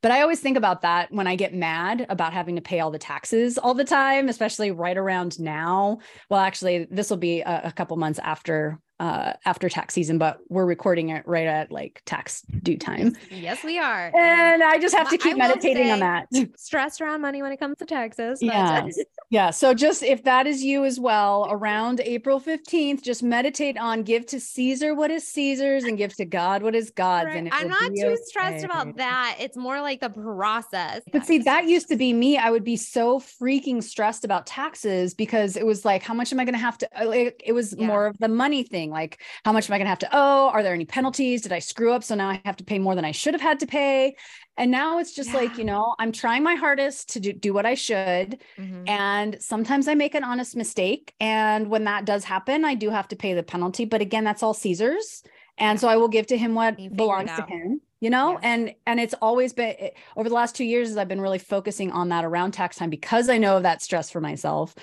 but 0.00 0.10
i 0.10 0.22
always 0.22 0.40
think 0.40 0.56
about 0.56 0.82
that 0.82 1.12
when 1.12 1.26
i 1.26 1.36
get 1.36 1.52
mad 1.52 2.06
about 2.08 2.32
having 2.32 2.56
to 2.56 2.62
pay 2.62 2.80
all 2.80 2.90
the 2.90 2.98
taxes 2.98 3.58
all 3.58 3.74
the 3.74 3.84
time 3.84 4.28
especially 4.28 4.70
right 4.70 4.96
around 4.96 5.38
now. 5.38 5.98
Well 6.30 6.40
actually 6.40 6.86
this 6.90 7.10
will 7.10 7.18
be 7.18 7.40
a, 7.42 7.62
a 7.64 7.72
couple 7.72 7.96
months 7.96 8.18
after 8.18 8.78
uh, 9.02 9.32
after 9.44 9.68
tax 9.68 9.94
season, 9.94 10.16
but 10.16 10.38
we're 10.48 10.64
recording 10.64 11.08
it 11.08 11.26
right 11.26 11.48
at 11.48 11.72
like 11.72 12.02
tax 12.06 12.42
due 12.62 12.78
time. 12.78 13.16
Yes, 13.32 13.64
we 13.64 13.76
are. 13.76 14.12
And 14.16 14.62
I 14.62 14.78
just 14.78 14.94
have 14.94 15.10
to 15.10 15.18
keep 15.18 15.36
meditating 15.36 15.90
on 15.90 15.98
that. 15.98 16.28
Stress 16.56 17.00
around 17.00 17.20
money 17.20 17.42
when 17.42 17.50
it 17.50 17.58
comes 17.58 17.78
to 17.78 17.84
taxes. 17.84 18.40
Yeah. 18.40 18.86
yeah. 19.30 19.50
So 19.50 19.74
just 19.74 20.04
if 20.04 20.22
that 20.22 20.46
is 20.46 20.62
you 20.62 20.84
as 20.84 21.00
well, 21.00 21.48
around 21.50 22.00
April 22.04 22.40
15th, 22.40 23.02
just 23.02 23.24
meditate 23.24 23.76
on 23.76 24.04
give 24.04 24.24
to 24.26 24.38
Caesar 24.38 24.94
what 24.94 25.10
is 25.10 25.26
Caesar's 25.26 25.82
and 25.82 25.98
give 25.98 26.14
to 26.14 26.24
God 26.24 26.62
what 26.62 26.76
is 26.76 26.90
God's. 26.90 27.26
Right. 27.26 27.38
And 27.38 27.48
I'm 27.50 27.66
not 27.66 27.90
too 27.96 28.06
okay. 28.06 28.22
stressed 28.26 28.64
about 28.64 28.98
that. 28.98 29.36
It's 29.40 29.56
more 29.56 29.80
like 29.80 30.00
the 30.00 30.10
process. 30.10 31.02
But 31.12 31.26
see, 31.26 31.38
that 31.38 31.66
used 31.66 31.88
to 31.88 31.96
be 31.96 32.12
me. 32.12 32.38
I 32.38 32.50
would 32.50 32.62
be 32.62 32.76
so 32.76 33.18
freaking 33.18 33.82
stressed 33.82 34.24
about 34.24 34.46
taxes 34.46 35.12
because 35.12 35.56
it 35.56 35.66
was 35.66 35.84
like, 35.84 36.04
how 36.04 36.14
much 36.14 36.32
am 36.32 36.38
I 36.38 36.44
going 36.44 36.54
to 36.54 36.60
have 36.60 36.78
to? 36.78 36.88
Like, 37.04 37.42
it 37.44 37.52
was 37.52 37.74
yeah. 37.76 37.88
more 37.88 38.06
of 38.06 38.16
the 38.18 38.28
money 38.28 38.62
thing 38.62 38.91
like 38.92 39.20
how 39.44 39.52
much 39.52 39.68
am 39.68 39.74
i 39.74 39.78
going 39.78 39.86
to 39.86 39.90
have 39.90 39.98
to 40.00 40.10
owe? 40.12 40.48
Are 40.48 40.62
there 40.62 40.74
any 40.74 40.84
penalties? 40.84 41.42
Did 41.42 41.52
i 41.52 41.58
screw 41.58 41.92
up? 41.92 42.04
So 42.04 42.14
now 42.14 42.28
i 42.28 42.40
have 42.44 42.56
to 42.56 42.64
pay 42.64 42.78
more 42.78 42.94
than 42.94 43.04
i 43.04 43.12
should 43.12 43.34
have 43.34 43.40
had 43.40 43.60
to 43.60 43.66
pay. 43.66 44.14
And 44.56 44.70
now 44.70 44.98
it's 44.98 45.14
just 45.14 45.30
yeah. 45.30 45.40
like 45.40 45.58
you 45.58 45.64
know 45.64 45.94
i'm 45.98 46.12
trying 46.12 46.42
my 46.42 46.54
hardest 46.54 47.10
to 47.10 47.20
do, 47.20 47.32
do 47.32 47.52
what 47.52 47.66
i 47.66 47.74
should. 47.74 48.40
Mm-hmm. 48.58 48.88
and 48.88 49.36
sometimes 49.40 49.88
i 49.88 49.94
make 49.94 50.14
an 50.14 50.24
honest 50.24 50.56
mistake. 50.56 51.14
And 51.20 51.68
when 51.68 51.84
that 51.84 52.04
does 52.04 52.24
happen 52.24 52.64
i 52.64 52.74
do 52.74 52.90
have 52.90 53.08
to 53.08 53.16
pay 53.16 53.34
the 53.34 53.42
penalty. 53.42 53.84
But 53.84 54.00
again 54.00 54.24
that's 54.24 54.42
all 54.42 54.54
caesar's. 54.54 55.22
And 55.58 55.80
so 55.80 55.88
i 55.88 55.96
will 55.96 56.08
give 56.08 56.28
to 56.28 56.38
him 56.38 56.54
what 56.54 56.76
belongs 56.76 57.30
to 57.32 57.42
him 57.42 57.80
you 58.02 58.10
know? 58.10 58.36
And 58.42 58.74
and 58.84 58.98
it's 58.98 59.14
always 59.22 59.52
been 59.52 59.76
it, 59.78 59.96
over 60.16 60.28
the 60.28 60.34
last 60.34 60.56
two 60.56 60.64
years 60.64 60.90
as 60.90 60.96
i've 60.96 61.08
been 61.08 61.20
really 61.20 61.38
focusing 61.38 61.92
on 61.92 62.08
that 62.08 62.24
around 62.24 62.50
tax 62.50 62.76
time 62.76 62.90
because 62.90 63.28
i 63.28 63.38
know 63.38 63.56
of 63.56 63.62
that 63.62 63.80
stress 63.80 64.10
for 64.10 64.20
myself. 64.20 64.74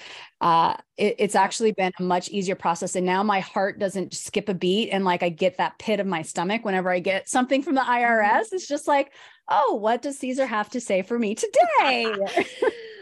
Uh 0.42 0.78
it, 0.96 1.16
it's 1.20 1.36
actually 1.36 1.74
been 1.74 1.92
a 2.00 2.04
much 2.04 2.30
easier 2.30 2.56
process 2.56 2.96
and 2.96 3.06
now 3.06 3.22
my 3.22 3.42
heart 3.42 3.78
doesn't 3.78 4.14
skip 4.14 4.48
a 4.48 4.54
beat 4.54 4.90
and 4.90 5.04
like 5.04 5.22
i 5.22 5.28
get 5.28 5.58
that 5.58 5.78
pit 5.80 6.00
of 6.00 6.08
my 6.08 6.22
stomach 6.22 6.64
whenever 6.64 6.90
i 6.90 7.00
get 7.00 7.28
something 7.28 7.62
from 7.62 7.76
the 7.76 7.82
irs 7.82 8.30
mm-hmm. 8.30 8.56
it's 8.56 8.68
just 8.68 8.88
like 8.88 9.12
oh 9.50 9.78
what 9.82 10.02
does 10.02 10.18
caesar 10.18 10.46
have 10.46 10.70
to 10.70 10.80
say 10.80 11.02
for 11.02 11.20
me 11.20 11.36
today? 11.36 12.16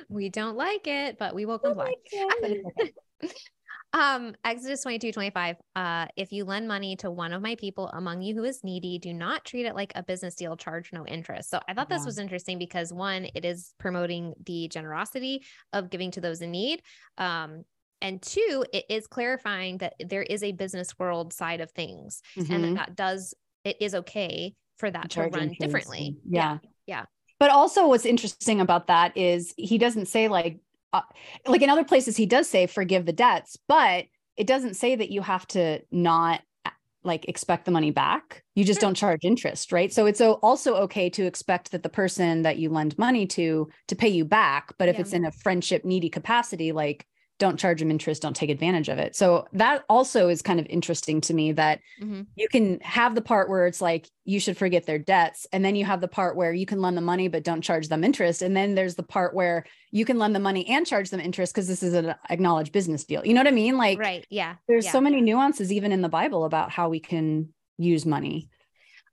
We 0.10 0.30
don't 0.30 0.56
like 0.56 0.88
it 0.88 1.20
but 1.20 1.36
we 1.36 1.46
will 1.46 1.60
comply 1.68 1.94
Um, 3.98 4.36
Exodus 4.44 4.84
22, 4.84 5.12
25. 5.12 5.56
Uh, 5.76 6.06
if 6.16 6.32
you 6.32 6.46
lend 6.46 6.68
money 6.68 6.96
to 6.98 7.10
one 7.10 7.34
of 7.34 7.42
my 7.42 7.56
people 7.56 7.88
among 7.94 8.22
you 8.22 8.36
who 8.36 8.44
is 8.44 8.64
needy, 8.64 9.00
do 9.00 9.14
not 9.14 9.44
treat 9.44 9.66
it 9.66 9.76
like 9.76 9.92
a 9.96 10.04
business 10.04 10.36
deal, 10.36 10.56
charge 10.56 10.94
no 10.94 11.06
interest. 11.06 11.50
So 11.50 11.60
I 11.68 11.74
thought 11.74 11.90
this 11.90 12.02
yeah. 12.02 12.06
was 12.06 12.20
interesting 12.20 12.60
because 12.60 12.94
one, 12.94 13.28
it 13.34 13.44
is 13.44 13.74
promoting 13.80 14.34
the 14.46 14.68
generosity 14.68 15.44
of 15.74 15.90
giving 15.90 16.12
to 16.12 16.22
those 16.22 16.42
in 16.42 16.52
need. 16.52 16.82
Um, 17.18 17.64
and 18.02 18.22
two, 18.22 18.64
it 18.72 18.86
is 18.90 19.08
clarifying 19.08 19.80
that 19.80 19.96
there 20.00 20.22
is 20.22 20.44
a 20.44 20.52
business 20.52 20.98
world 21.00 21.34
side 21.34 21.62
of 21.62 21.72
things 21.72 22.22
mm-hmm. 22.38 22.54
and 22.54 22.64
that, 22.64 22.68
mm-hmm. 22.68 22.76
that 22.76 22.96
does, 22.96 23.34
it 23.64 23.78
is 23.82 23.96
okay 23.96 24.54
for 24.78 24.92
that 24.92 25.10
to 25.12 25.24
run 25.24 25.56
differently. 25.60 26.18
Yeah. 26.30 26.60
yeah. 26.62 26.70
Yeah. 26.86 27.06
But 27.40 27.52
also, 27.52 27.88
what's 27.88 28.06
interesting 28.06 28.62
about 28.62 28.88
that 28.88 29.16
is 29.16 29.54
he 29.58 29.78
doesn't 29.78 30.08
say 30.08 30.28
like 30.28 30.60
uh, 30.94 31.02
like 31.46 31.62
in 31.62 31.70
other 31.70 31.84
places 31.84 32.16
he 32.18 32.26
does 32.26 32.50
say 32.50 32.66
forgive 32.68 33.06
the 33.06 33.14
debts 33.14 33.58
but 33.68 34.06
it 34.36 34.48
doesn't 34.48 34.76
say 34.76 34.96
that 34.96 35.10
you 35.10 35.22
have 35.22 35.48
to 35.48 35.82
not 35.92 36.42
uh, 36.66 36.70
like 37.04 37.28
expect 37.28 37.66
the 37.66 37.72
money 37.72 37.92
back. 37.92 38.44
You 38.54 38.64
just 38.64 38.80
don't 38.80 38.96
charge 38.96 39.22
interest 39.24 39.72
right? 39.72 39.92
So 39.92 40.06
it's 40.06 40.22
also 40.22 40.76
okay 40.76 41.10
to 41.12 41.26
expect 41.26 41.72
that 41.72 41.84
the 41.84 41.90
person 41.90 42.44
that 42.44 42.58
you 42.58 42.70
lend 42.70 42.98
money 42.98 43.26
to 43.28 43.70
to 43.88 43.96
pay 43.96 44.10
you 44.10 44.26
back 44.26 44.74
but 44.78 44.90
if 44.90 44.96
yeah. 44.96 45.02
it's 45.02 45.14
in 45.14 45.26
a 45.26 45.32
friendship 45.32 45.84
needy 45.84 46.10
capacity 46.10 46.72
like 46.72 47.06
don't 47.40 47.58
charge 47.60 47.80
them 47.80 47.92
interest, 47.92 48.22
don't 48.22 48.36
take 48.36 48.50
advantage 48.50 48.90
of 48.90 48.98
it. 48.98 49.16
So 49.16 49.48
that 49.54 49.86
also 49.90 50.28
is 50.28 50.42
kind 50.42 50.60
of 50.60 50.66
interesting 50.68 51.22
to 51.22 51.34
me 51.34 51.52
that 51.54 51.80
Mm-hmm. 52.02 52.22
you 52.36 52.48
can 52.48 52.80
have 52.82 53.16
the 53.16 53.22
part 53.22 53.50
where 53.50 53.66
it's 53.66 53.82
like 53.82 54.08
you 54.24 54.40
should 54.40 54.58
forget 54.58 54.86
their 54.86 55.00
debts. 55.00 55.48
And 55.52 55.66
then 55.66 55.76
you 55.76 55.84
have 55.86 56.00
the 56.00 56.08
part 56.08 56.36
where 56.36 56.54
you 56.54 56.66
can 56.66 56.82
lend 56.82 56.96
the 56.96 57.02
money, 57.02 57.28
but 57.28 57.44
don't 57.44 57.62
charge 57.62 57.88
them 57.88 58.04
interest. 58.04 58.42
And 58.42 58.56
then 58.56 58.76
there's 58.76 58.96
the 58.96 59.04
part 59.04 59.34
where 59.34 59.66
you 59.92 60.06
can 60.06 60.20
lend 60.20 60.36
the 60.36 60.40
money 60.40 60.68
and 60.70 60.86
charge 60.86 61.10
them 61.10 61.20
interest 61.20 61.54
because 61.54 61.68
this 61.68 61.82
is 61.82 61.94
an 61.94 62.14
acknowledged 62.30 62.72
business 62.72 63.04
deal. 63.04 63.26
You 63.26 63.34
know 63.34 63.40
what 63.40 63.48
I 63.48 63.52
mean? 63.52 63.78
Like 63.78 64.00
right. 64.00 64.26
Yeah. 64.30 64.56
there's 64.68 64.86
yeah. 64.86 64.92
so 64.92 65.02
many 65.02 65.22
nuances 65.22 65.72
even 65.72 65.92
in 65.92 66.02
the 66.02 66.10
Bible 66.10 66.46
about 66.46 66.70
how 66.72 66.90
we 66.90 67.00
can 67.00 67.50
use 67.78 68.06
money. 68.06 68.50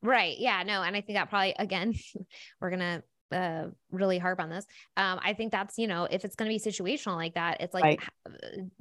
Right. 0.03 0.37
Yeah. 0.39 0.63
No. 0.65 0.83
And 0.83 0.95
I 0.95 1.01
think 1.01 1.17
that 1.17 1.31
probably, 1.31 1.55
again, 1.59 1.95
we're 2.61 2.71
going 2.71 2.81
to 2.81 3.03
uh 3.33 3.65
really 3.91 4.19
harp 4.19 4.39
on 4.41 4.49
this 4.51 4.67
um 4.97 5.19
i 5.23 5.33
think 5.33 5.51
that's 5.51 5.79
you 5.79 5.87
know 5.87 6.05
if 6.11 6.25
it's 6.25 6.37
going 6.37 6.51
to 6.51 6.55
be 6.55 6.71
situational 6.71 7.17
like 7.17 7.35
that 7.35 7.61
it's 7.61 7.73
like 7.75 7.83
Right. 7.85 8.01
ha- 8.01 8.31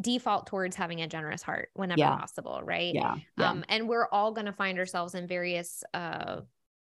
default 0.02 0.48
towards 0.48 0.76
having 0.76 1.02
a 1.02 1.08
generous 1.08 1.42
heart 1.42 1.70
whenever 1.74 2.00
Yeah. 2.00 2.16
possible 2.18 2.62
right 2.64 2.94
Yeah. 2.94 3.16
yeah. 3.38 3.50
um 3.50 3.64
and 3.70 3.88
we're 3.88 4.08
all 4.12 4.32
going 4.32 4.46
to 4.46 4.52
find 4.54 4.78
ourselves 4.80 5.16
in 5.16 5.28
various 5.28 5.84
uh 5.94 6.42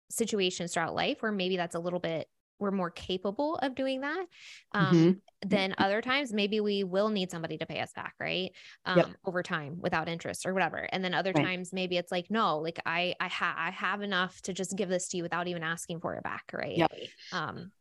situations 0.09 0.73
throughout 0.73 0.95
life 0.95 1.21
where 1.21 1.31
maybe 1.31 1.57
that's 1.57 1.75
a 1.75 1.79
little 1.79 1.99
bit 1.99 2.27
we're 2.59 2.71
more 2.71 2.89
capable 2.91 3.55
of 3.57 3.75
doing 3.75 4.01
that 4.01 4.25
um 4.73 4.93
Mhm. 4.93 5.21
then 5.45 5.75
other 5.77 6.01
times 6.01 6.33
maybe 6.33 6.59
we 6.59 6.83
will 6.83 7.09
need 7.09 7.29
somebody 7.29 7.57
to 7.57 7.65
pay 7.65 7.79
us 7.79 7.91
back 7.93 8.13
right 8.19 8.51
um 8.85 8.97
Yep. 8.97 9.07
over 9.25 9.43
time 9.43 9.77
without 9.81 10.07
interest 10.09 10.45
or 10.45 10.53
whatever 10.53 10.87
and 10.91 11.03
then 11.03 11.13
other 11.13 11.33
Right. 11.33 11.45
times 11.45 11.73
maybe 11.73 11.97
it's 11.97 12.11
like 12.11 12.31
no 12.31 12.57
like 12.59 12.79
i 12.85 13.13
i 13.19 13.27
have 13.27 13.55
i 13.57 13.69
have 13.71 14.01
enough 14.01 14.41
to 14.41 14.53
just 14.53 14.75
give 14.75 14.89
this 14.89 15.07
to 15.09 15.17
you 15.17 15.23
without 15.23 15.47
even 15.47 15.63
asking 15.63 15.99
for 15.99 16.15
it 16.15 16.23
back 16.23 16.49
right 16.53 16.77
Yep. 16.77 16.91
um 17.31 17.71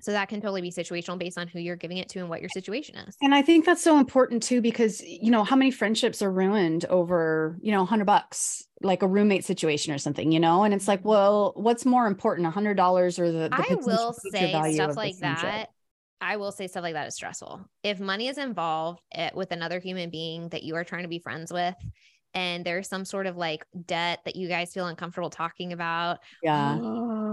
so 0.00 0.12
that 0.12 0.28
can 0.28 0.40
totally 0.40 0.60
be 0.60 0.70
situational 0.70 1.18
based 1.18 1.38
on 1.38 1.48
who 1.48 1.58
you're 1.58 1.76
giving 1.76 1.96
it 1.96 2.08
to 2.10 2.18
and 2.18 2.28
what 2.28 2.40
your 2.40 2.50
situation 2.50 2.96
is 2.96 3.16
And 3.22 3.34
I 3.34 3.42
think 3.42 3.64
that's 3.64 3.82
so 3.82 3.98
important 3.98 4.42
too, 4.42 4.60
because 4.60 5.00
you 5.00 5.30
know, 5.30 5.44
how 5.44 5.56
many 5.56 5.70
friendships 5.70 6.20
are 6.22 6.30
ruined 6.30 6.84
over, 6.86 7.58
you 7.62 7.72
know, 7.72 7.82
a 7.82 7.86
hundred 7.86 8.06
bucks, 8.06 8.64
like 8.82 9.02
a 9.02 9.06
roommate 9.08 9.44
situation 9.44 9.94
or 9.94 9.98
something, 9.98 10.30
you 10.32 10.40
know? 10.40 10.64
And 10.64 10.74
it's 10.74 10.88
like, 10.88 11.04
well, 11.04 11.52
what's 11.56 11.86
more 11.86 12.06
important, 12.06 12.46
a 12.46 12.50
hundred 12.50 12.76
dollars 12.76 13.18
or 13.18 13.30
the, 13.30 13.48
the 13.48 13.54
I 13.70 13.76
will 13.80 14.12
say 14.12 14.72
stuff 14.74 14.96
like 14.96 15.18
that. 15.20 15.68
I 16.20 16.36
will 16.36 16.52
say 16.52 16.66
stuff 16.66 16.82
like 16.82 16.94
that 16.94 17.08
is 17.08 17.14
stressful. 17.14 17.68
If 17.82 18.00
money 18.00 18.28
is 18.28 18.38
involved 18.38 19.00
eh, 19.12 19.30
with 19.34 19.52
another 19.52 19.78
human 19.78 20.10
being 20.10 20.48
that 20.50 20.62
you 20.62 20.74
are 20.74 20.84
trying 20.84 21.02
to 21.02 21.08
be 21.08 21.18
friends 21.18 21.52
with, 21.52 21.74
and 22.34 22.64
there's 22.64 22.88
some 22.88 23.04
sort 23.04 23.26
of 23.26 23.36
like 23.36 23.64
debt 23.86 24.20
that 24.24 24.34
you 24.34 24.48
guys 24.48 24.72
feel 24.72 24.86
uncomfortable 24.86 25.30
talking 25.30 25.72
about, 25.72 26.18
Yeah. 26.42 26.78
oh, 26.80 27.23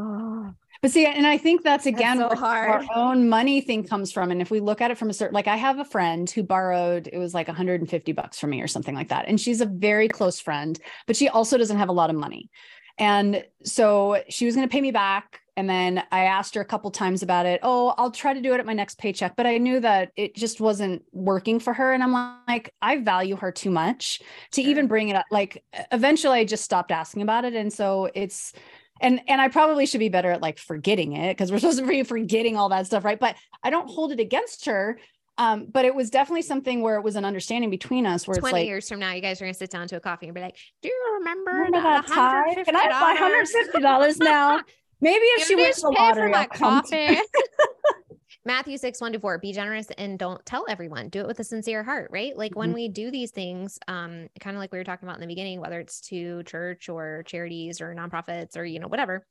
But 0.81 0.89
see, 0.89 1.05
and 1.05 1.27
I 1.27 1.37
think 1.37 1.63
that's 1.63 1.85
again 1.85 2.17
so 2.17 2.27
where 2.27 2.35
hard. 2.35 2.69
our 2.69 2.85
own 2.95 3.29
money 3.29 3.61
thing 3.61 3.83
comes 3.83 4.11
from. 4.11 4.31
And 4.31 4.41
if 4.41 4.49
we 4.49 4.59
look 4.59 4.81
at 4.81 4.89
it 4.89 4.97
from 4.97 5.11
a 5.11 5.13
certain, 5.13 5.35
like 5.35 5.47
I 5.47 5.55
have 5.55 5.77
a 5.77 5.85
friend 5.85 6.27
who 6.29 6.41
borrowed, 6.41 7.07
it 7.11 7.19
was 7.19 7.35
like 7.35 7.47
150 7.47 8.11
bucks 8.13 8.39
from 8.39 8.49
me 8.49 8.61
or 8.61 8.67
something 8.67 8.95
like 8.95 9.09
that. 9.09 9.27
And 9.27 9.39
she's 9.39 9.61
a 9.61 9.67
very 9.67 10.07
close 10.07 10.39
friend, 10.39 10.79
but 11.05 11.15
she 11.15 11.29
also 11.29 11.57
doesn't 11.57 11.77
have 11.77 11.89
a 11.89 11.93
lot 11.93 12.09
of 12.09 12.15
money. 12.15 12.49
And 12.97 13.45
so 13.63 14.23
she 14.29 14.45
was 14.45 14.55
going 14.55 14.67
to 14.67 14.71
pay 14.71 14.81
me 14.81 14.91
back. 14.91 15.41
And 15.55 15.69
then 15.69 16.01
I 16.11 16.25
asked 16.25 16.55
her 16.55 16.61
a 16.61 16.65
couple 16.65 16.89
times 16.89 17.21
about 17.21 17.45
it. 17.45 17.59
Oh, 17.61 17.93
I'll 17.97 18.09
try 18.09 18.33
to 18.33 18.41
do 18.41 18.53
it 18.53 18.59
at 18.59 18.65
my 18.65 18.73
next 18.73 18.97
paycheck. 18.97 19.35
But 19.35 19.45
I 19.45 19.59
knew 19.59 19.79
that 19.81 20.11
it 20.15 20.35
just 20.35 20.59
wasn't 20.59 21.03
working 21.11 21.59
for 21.59 21.73
her. 21.73 21.93
And 21.93 22.01
I'm 22.01 22.13
like, 22.47 22.73
I 22.81 22.97
value 22.97 23.35
her 23.35 23.51
too 23.51 23.69
much 23.69 24.21
to 24.53 24.63
even 24.63 24.87
bring 24.87 25.09
it 25.09 25.15
up. 25.15 25.25
Like 25.29 25.63
eventually 25.91 26.39
I 26.39 26.45
just 26.45 26.63
stopped 26.63 26.89
asking 26.89 27.21
about 27.21 27.45
it. 27.45 27.53
And 27.53 27.71
so 27.71 28.09
it's, 28.15 28.53
and 29.01 29.21
and 29.27 29.41
I 29.41 29.49
probably 29.49 29.85
should 29.85 29.99
be 29.99 30.09
better 30.09 30.31
at 30.31 30.41
like 30.41 30.57
forgetting 30.57 31.13
it 31.13 31.31
because 31.31 31.51
we're 31.51 31.59
supposed 31.59 31.79
to 31.79 31.87
be 31.87 32.03
forgetting 32.03 32.55
all 32.55 32.69
that 32.69 32.85
stuff, 32.85 33.03
right? 33.03 33.19
But 33.19 33.35
I 33.63 33.69
don't 33.69 33.89
hold 33.89 34.11
it 34.11 34.19
against 34.19 34.65
her. 34.65 34.99
Um, 35.37 35.65
but 35.71 35.85
it 35.85 35.95
was 35.95 36.09
definitely 36.09 36.43
something 36.43 36.81
where 36.81 36.97
it 36.97 37.03
was 37.03 37.15
an 37.15 37.25
understanding 37.25 37.69
between 37.69 38.05
us 38.05 38.27
where 38.27 38.37
20 38.37 38.47
it's 38.49 38.53
like, 38.53 38.67
years 38.67 38.89
from 38.89 38.99
now, 38.99 39.13
you 39.13 39.21
guys 39.21 39.41
are 39.41 39.45
going 39.45 39.53
to 39.53 39.57
sit 39.57 39.71
down 39.71 39.87
to 39.87 39.95
a 39.95 39.99
coffee 39.99 40.27
and 40.27 40.35
be 40.35 40.41
like, 40.41 40.55
Do 40.81 40.89
you 40.89 41.17
remember, 41.19 41.51
remember 41.51 41.81
that 41.81 42.05
time? 42.05 42.63
Can 42.63 42.75
I 42.75 42.83
have 42.83 43.01
my 43.01 43.43
$150 43.79 44.19
now? 44.19 44.59
Maybe 45.01 45.25
if 45.25 45.47
she 45.47 45.55
wins 45.55 45.81
the 45.81 45.89
lottery, 45.89 46.33
I'll 46.33 46.45
come 46.47 46.83
to- 46.83 46.89
coffee. 46.89 47.21
Matthew 48.43 48.77
6, 48.77 48.99
1 48.99 49.13
to 49.13 49.19
4. 49.19 49.37
Be 49.37 49.53
generous 49.53 49.87
and 49.97 50.17
don't 50.17 50.43
tell 50.45 50.65
everyone. 50.67 51.09
Do 51.09 51.21
it 51.21 51.27
with 51.27 51.39
a 51.39 51.43
sincere 51.43 51.83
heart, 51.83 52.09
right? 52.11 52.35
Like 52.35 52.55
when 52.55 52.71
Mhm. 52.71 52.73
we 52.73 52.89
do 52.89 53.11
these 53.11 53.31
things, 53.31 53.77
um, 53.87 54.29
kind 54.39 54.55
of 54.55 54.59
like 54.59 54.71
we 54.71 54.79
were 54.79 54.83
talking 54.83 55.07
about 55.07 55.15
in 55.17 55.21
the 55.21 55.27
beginning, 55.27 55.59
whether 55.61 55.79
it's 55.79 56.01
to 56.09 56.43
church 56.43 56.89
or 56.89 57.23
charities 57.27 57.81
or 57.81 57.93
nonprofits 57.93 58.57
or, 58.57 58.65
you 58.65 58.79
know, 58.79 58.87
whatever, 58.87 59.25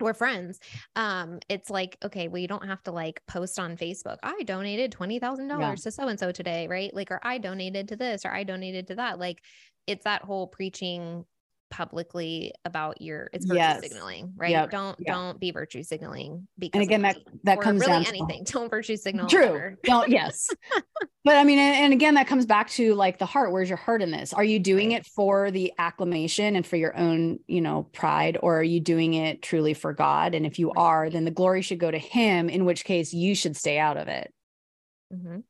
we're 0.00 0.14
friends, 0.14 0.58
um, 0.96 1.38
it's 1.48 1.70
like, 1.70 1.96
okay, 2.04 2.28
well, 2.28 2.40
you 2.42 2.48
don't 2.48 2.66
have 2.66 2.82
to 2.84 2.92
like 2.92 3.22
post 3.28 3.58
on 3.60 3.76
Facebook. 3.76 4.18
I 4.22 4.42
donated 4.44 4.92
$20,000 4.92 5.82
to 5.82 5.92
so 5.92 6.08
and 6.08 6.18
so 6.18 6.32
today, 6.32 6.66
right? 6.68 6.92
Like, 6.92 7.10
or 7.12 7.20
I 7.22 7.38
donated 7.38 7.88
to 7.88 7.96
this 7.96 8.24
or 8.24 8.32
I 8.32 8.44
donated 8.44 8.88
to 8.88 8.96
that. 8.96 9.18
Like, 9.20 9.44
it's 9.86 10.04
that 10.04 10.22
whole 10.22 10.48
preaching 10.48 11.26
publicly 11.70 12.52
about 12.64 13.00
your 13.02 13.28
it's 13.32 13.46
virtue 13.46 13.58
Yes. 13.58 13.80
signaling, 13.80 14.32
right? 14.36 14.50
Yep. 14.50 14.70
Don't 14.70 14.96
Yeah. 15.00 15.12
don't 15.14 15.40
be 15.40 15.50
virtue 15.50 15.82
signaling 15.82 16.46
because 16.58 16.78
and 16.80 16.82
again, 16.88 17.02
that 17.02 17.16
that 17.44 17.60
comes 17.60 17.80
really 17.80 17.92
down 17.92 18.02
to 18.04 18.08
anything. 18.08 18.44
Don't 18.46 18.70
virtue 18.70 18.96
signal. 18.96 19.26
True. 19.28 19.42
ever. 19.42 19.78
No, 19.88 20.04
yes. 20.06 20.48
but 21.24 21.36
I 21.36 21.42
mean, 21.44 21.58
and, 21.58 21.76
and 21.84 21.92
again, 21.92 22.14
that 22.14 22.26
comes 22.26 22.46
back 22.46 22.70
to 22.70 22.94
like 22.94 23.18
the 23.18 23.26
heart. 23.26 23.50
Where's 23.52 23.68
your 23.68 23.78
heart 23.78 24.02
in 24.02 24.10
this? 24.10 24.32
Are 24.32 24.44
you 24.44 24.58
doing 24.58 24.90
Right. 24.90 25.00
it 25.00 25.06
for 25.06 25.50
the 25.50 25.72
acclamation 25.78 26.54
and 26.54 26.66
for 26.66 26.76
your 26.76 26.96
own, 26.96 27.40
you 27.48 27.60
know, 27.60 27.84
pride, 27.92 28.38
or 28.42 28.58
are 28.58 28.62
you 28.62 28.80
doing 28.80 29.14
it 29.14 29.42
truly 29.42 29.74
for 29.74 29.92
God? 29.92 30.34
And 30.34 30.46
if 30.46 30.58
you 30.58 30.68
Right. 30.68 30.80
are, 30.80 31.10
then 31.10 31.24
the 31.24 31.30
glory 31.30 31.62
should 31.62 31.78
go 31.80 31.90
to 31.90 31.98
Him. 31.98 32.48
In 32.48 32.64
which 32.64 32.84
case, 32.84 33.12
you 33.12 33.34
should 33.34 33.56
stay 33.56 33.78
out 33.78 33.96
of 33.96 34.08
it. 34.08 34.32
Mm-hmm. 35.12 35.40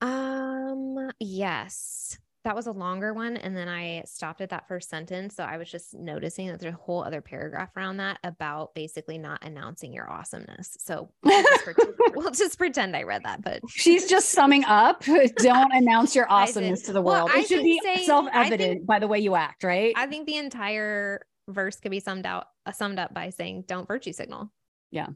Um, 0.00 1.10
yes. 1.20 2.18
That 2.44 2.54
was 2.54 2.66
a 2.66 2.72
longer 2.72 3.14
one. 3.14 3.38
And 3.38 3.56
then 3.56 3.68
I 3.68 4.02
stopped 4.04 4.42
at 4.42 4.50
that 4.50 4.68
first 4.68 4.90
sentence. 4.90 5.34
So 5.34 5.44
I 5.44 5.56
was 5.56 5.70
just 5.70 5.94
noticing 5.94 6.48
that 6.48 6.60
there's 6.60 6.74
a 6.74 6.76
whole 6.76 7.02
other 7.02 7.22
paragraph 7.22 7.74
around 7.74 7.96
that 7.96 8.18
about 8.22 8.74
basically 8.74 9.16
not 9.16 9.42
announcing 9.42 9.94
your 9.94 10.10
awesomeness. 10.10 10.76
So 10.78 11.10
we'll 11.22 11.42
just, 11.42 11.64
pretend, 11.64 11.94
we'll 12.14 12.30
just 12.30 12.58
pretend 12.58 12.94
I 12.96 13.04
read 13.04 13.22
that, 13.24 13.42
but 13.42 13.60
She's 13.70 14.06
just 14.08 14.28
summing 14.30 14.62
up. 14.64 15.02
Don't 15.36 15.72
announce 15.72 16.14
your 16.14 16.26
awesomeness 16.30 16.82
to 16.82 16.92
the 16.92 17.00
Well, 17.00 17.24
world. 17.24 17.30
I 17.34 17.40
it 17.40 17.48
should 17.48 17.62
be 17.62 17.80
self-evident 18.04 18.86
by 18.86 18.98
the 18.98 19.08
way 19.08 19.20
you 19.20 19.34
act, 19.36 19.64
right? 19.64 19.94
I 19.96 20.06
think 20.06 20.26
the 20.26 20.36
entire 20.36 21.24
verse 21.48 21.76
could 21.80 21.90
be 21.90 22.00
summed 22.00 22.26
out, 22.26 22.48
uh, 22.66 22.72
summed 22.72 22.98
up 22.98 23.14
by 23.14 23.30
saying, 23.30 23.64
don't 23.66 23.88
virtue 23.88 24.12
signal. 24.12 24.52
Yeah. 24.90 25.08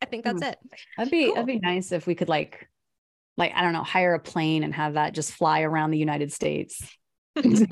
I 0.00 0.06
think 0.06 0.24
that's 0.24 0.42
it. 0.42 0.58
That'd 0.96 1.10
be 1.10 1.26
Cool. 1.26 1.34
that'd 1.34 1.46
be 1.46 1.58
nice 1.58 1.90
if 1.92 2.06
we 2.06 2.14
could 2.14 2.28
like, 2.28 2.68
like 3.36 3.52
I 3.54 3.62
don't 3.62 3.72
know, 3.72 3.82
hire 3.82 4.14
a 4.14 4.20
plane 4.20 4.62
and 4.64 4.74
have 4.74 4.94
that 4.94 5.14
just 5.14 5.32
fly 5.32 5.62
around 5.62 5.90
the 5.90 5.98
United 5.98 6.32
States, 6.32 6.80
and 7.36 7.66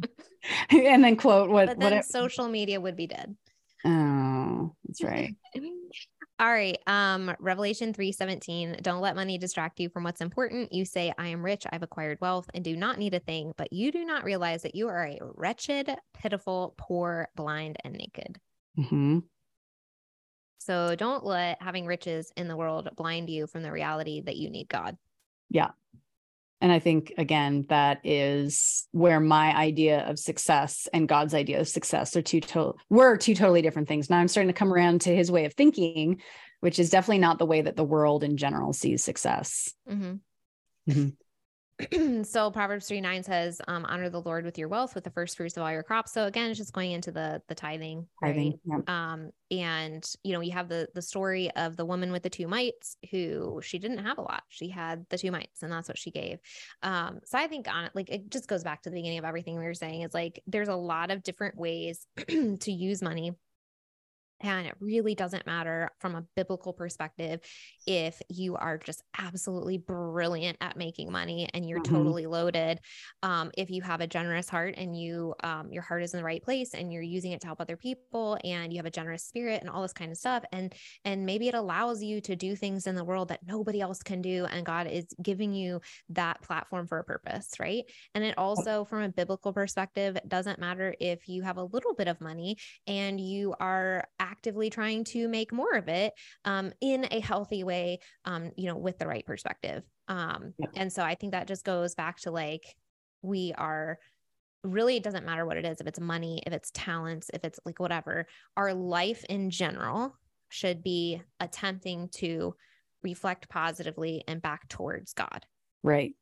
then 0.71 1.17
quote 1.17 1.51
what 1.51 1.67
But 1.69 1.79
what. 1.79 1.91
then 1.91 1.99
it- 1.99 2.05
social 2.05 2.49
media 2.49 2.81
would 2.81 2.97
be 2.97 3.07
dead. 3.07 3.37
oh, 3.85 4.75
that's 4.85 5.03
right. 5.03 5.35
All 6.41 6.51
right. 6.51 6.79
Um, 6.89 7.33
Revelation 7.39 7.93
3:17. 7.93 8.83
Don't 8.83 9.01
let 9.01 9.15
money 9.15 9.39
distract 9.39 9.79
you 9.79 9.89
from 9.89 10.03
what's 10.03 10.21
important. 10.21 10.73
You 10.73 10.85
say, 10.85 11.13
I 11.17 11.29
am 11.29 11.45
rich, 11.45 11.65
I've 11.71 11.85
acquired 11.85 12.19
wealth, 12.21 12.51
and 12.53 12.65
do 12.65 12.75
not 12.75 12.99
need 12.99 13.15
a 13.15 13.21
thing, 13.21 13.53
but 13.57 13.73
you 13.73 13.93
do 13.93 14.05
not 14.05 14.25
realize 14.25 14.63
that 14.63 14.75
you 14.75 14.89
are 14.89 15.07
a 15.07 15.19
wretched, 15.21 15.95
pitiful, 16.15 16.75
poor, 16.79 17.29
blind, 17.37 17.77
and 17.85 17.95
naked. 17.95 18.41
hmm 18.77 19.21
So 20.59 20.97
don't 20.97 21.25
let 21.25 21.63
having 21.63 21.87
riches 21.87 22.33
in 22.37 22.49
the 22.49 22.57
world 22.57 22.89
blind 22.97 23.31
you 23.31 23.47
from 23.47 23.63
the 23.63 23.71
reality 23.71 24.23
that 24.23 24.37
you 24.37 24.51
need 24.51 24.69
God. 24.69 24.97
And 26.61 26.71
I 26.71 26.79
think 26.79 27.13
again 27.19 27.67
that 27.71 28.01
is 28.05 28.87
where 28.93 29.19
my 29.19 29.53
idea 29.57 30.09
of 30.09 30.19
success 30.19 30.89
and 30.93 31.09
God's 31.09 31.35
idea 31.35 31.59
of 31.61 31.67
success 31.69 32.15
are 32.17 32.23
two 32.23 32.41
to- 32.41 32.75
were 32.89 33.17
two 33.17 33.35
totally 33.35 33.63
different 33.63 33.89
things. 33.89 34.09
Now 34.09 34.19
I'm 34.19 34.29
starting 34.29 34.53
to 34.53 34.59
come 34.59 34.73
around 34.73 35.01
to 35.03 35.15
His 35.15 35.31
way 35.31 35.45
of 35.45 35.55
thinking, 35.55 36.21
which 36.61 36.79
is 36.79 36.89
definitely 36.89 37.19
not 37.19 37.39
the 37.39 37.47
way 37.47 37.63
that 37.63 37.75
the 37.75 37.85
world 37.85 38.23
in 38.23 38.37
general 38.37 38.73
sees 38.73 39.03
success. 39.03 39.75
Mhm. 39.91 40.21
Mhm. 40.89 41.17
so 42.25 42.51
Proverbs 42.51 42.87
3 42.89 43.01
9 43.01 43.23
says, 43.23 43.61
um, 43.69 43.85
honor 43.87 44.09
the 44.11 44.21
Lord 44.21 44.45
with 44.45 44.59
your 44.59 44.69
wealth, 44.69 44.95
with 44.95 45.05
the 45.05 45.11
first 45.11 45.37
fruits 45.37 45.57
of 45.57 45.63
all 45.63 45.73
your 45.73 45.83
crops. 45.83 46.13
So 46.13 46.27
again, 46.27 46.51
it's 46.51 46.59
just 46.59 46.73
going 46.73 46.93
into 46.93 47.11
the 47.11 47.43
the 47.49 47.55
tithing. 47.55 48.07
I 48.23 48.31
right? 48.31 48.53
yeah. 48.65 48.79
um 48.87 49.31
and 49.53 50.11
you 50.25 50.33
know 50.33 50.41
you 50.41 50.53
have 50.53 50.69
the 50.69 50.89
the 50.95 51.03
story 51.03 51.51
of 51.53 51.77
the 51.77 51.85
woman 51.85 52.11
with 52.11 52.23
the 52.23 52.31
two 52.31 52.49
mites 52.49 52.97
who 53.11 53.61
she 53.63 53.79
didn't 53.79 53.99
have 53.99 54.19
a 54.19 54.23
lot 54.23 54.43
she 54.49 54.69
had 54.69 55.05
the 55.11 55.19
two 55.19 55.31
mites 55.31 55.63
and 55.63 55.71
that's 55.71 55.89
what 55.89 55.99
she 55.99 56.11
gave 56.11 56.39
um 56.83 57.21
so 57.25 57.39
i 57.39 57.47
think 57.47 57.69
on 57.69 57.85
it 57.85 57.93
like 57.95 58.09
it 58.09 58.31
just 58.31 58.49
goes 58.49 58.65
back 58.65 58.83
to 58.83 58.91
the 58.91 58.97
beginning 58.97 59.19
of 59.19 59.25
everything 59.25 59.59
we 59.59 59.65
were 59.65 59.75
saying 59.75 60.01
is 60.01 60.15
like 60.15 60.43
there's 60.47 60.69
a 60.69 60.75
lot 60.75 61.11
of 61.11 61.23
different 61.23 61.57
ways 61.57 62.07
to 62.29 62.73
use 62.73 63.03
money 63.03 63.33
And 64.43 64.67
it 64.67 64.75
really 64.81 65.15
doesn't 65.15 65.47
matter 65.47 65.91
from 66.01 66.15
a 66.15 66.25
biblical 66.37 66.73
perspective 66.73 67.41
if 67.87 68.21
you 68.29 68.57
are 68.57 68.79
just 68.79 69.03
absolutely 69.19 69.79
brilliant 69.79 70.59
at 70.61 70.77
making 70.77 71.11
money 71.11 71.49
and 71.55 71.69
you're 71.69 71.81
mm-hmm. 71.81 71.95
totally 71.95 72.27
loaded. 72.27 72.81
Um, 73.23 73.51
if 73.57 73.71
you 73.71 73.83
have 73.83 74.01
a 74.01 74.07
generous 74.07 74.49
heart 74.49 74.75
and 74.77 74.97
you 74.97 75.35
um, 75.43 75.73
your 75.73 75.83
heart 75.83 76.03
is 76.03 76.15
in 76.15 76.19
the 76.19 76.25
right 76.25 76.43
place 76.43 76.75
and 76.75 76.93
you're 76.93 77.03
using 77.03 77.33
it 77.33 77.41
to 77.43 77.47
help 77.47 77.61
other 77.61 77.77
people 77.77 78.39
and 78.45 78.73
you 78.73 78.79
have 78.79 78.87
a 78.87 78.91
generous 78.91 79.25
spirit 79.25 79.61
and 79.61 79.71
all 79.71 79.83
this 79.83 79.93
kind 79.93 80.11
of 80.11 80.19
stuff. 80.19 80.45
And 80.53 80.73
and 81.05 81.25
maybe 81.25 81.49
it 81.49 81.55
allows 81.55 82.03
you 82.03 82.21
to 82.23 82.37
do 82.37 82.57
things 82.57 82.87
in 82.87 82.95
the 82.95 83.05
world 83.05 83.29
that 83.29 83.41
nobody 83.47 83.81
else 83.81 84.03
can 84.03 84.23
do. 84.23 84.47
And 84.47 84.67
God 84.67 84.87
is 84.87 85.07
giving 85.23 85.53
you 85.53 85.81
that 86.11 86.43
platform 86.43 86.87
for 86.87 86.99
a 86.99 87.05
purpose, 87.05 87.51
right? 87.61 87.85
And 88.15 88.25
it 88.25 88.37
also, 88.39 88.85
from 88.85 89.03
a 89.03 89.09
biblical 89.09 89.53
perspective, 89.53 90.19
doesn't 90.27 90.59
matter 90.59 90.95
if 91.01 91.29
you 91.29 91.43
have 91.43 91.57
a 91.57 91.65
little 91.65 91.95
bit 91.95 92.09
of 92.09 92.21
money 92.21 92.57
and 92.87 93.21
you 93.21 93.55
are 93.61 94.05
actively 94.33 94.71
trying 94.71 95.05
to 95.05 95.29
make 95.29 95.53
more 95.53 95.75
of 95.75 95.89
it 95.89 96.13
um, 96.45 96.73
in 96.81 97.07
a 97.11 97.21
healthy 97.21 97.63
way, 97.65 97.99
um, 98.25 98.51
you 98.57 98.67
know, 98.67 98.77
with 98.77 98.99
the 98.99 99.07
right 99.07 99.27
perspective. 99.27 99.83
Um, 100.09 100.55
yeah. 100.59 100.67
And 100.75 100.93
so 100.93 101.03
I 101.03 101.15
think 101.15 101.33
that 101.33 101.47
just 101.47 101.65
goes 101.65 101.95
back 101.95 102.17
to 102.23 102.31
like, 102.31 102.65
we 103.21 103.53
are 103.57 103.99
really, 104.65 104.97
it 104.97 105.03
doesn't 105.03 105.27
matter 105.27 105.45
what 105.45 105.57
it 105.57 105.65
is, 105.65 105.81
if 105.81 105.87
it's 105.87 106.01
money, 106.01 106.43
if 106.47 106.53
it's 106.53 106.71
talents, 106.73 107.31
if 107.35 107.45
it's 107.45 107.61
like 107.67 107.79
whatever, 107.79 108.27
our 108.57 108.73
life 108.73 109.25
in 109.29 109.51
general 109.51 110.17
should 110.49 110.83
be 110.83 111.21
attempting 111.39 112.09
to 112.17 112.55
reflect 113.03 113.49
positively 113.49 114.25
and 114.27 114.41
back 114.41 114.69
towards 114.69 115.13
God. 115.13 115.45
Right. 115.83 116.15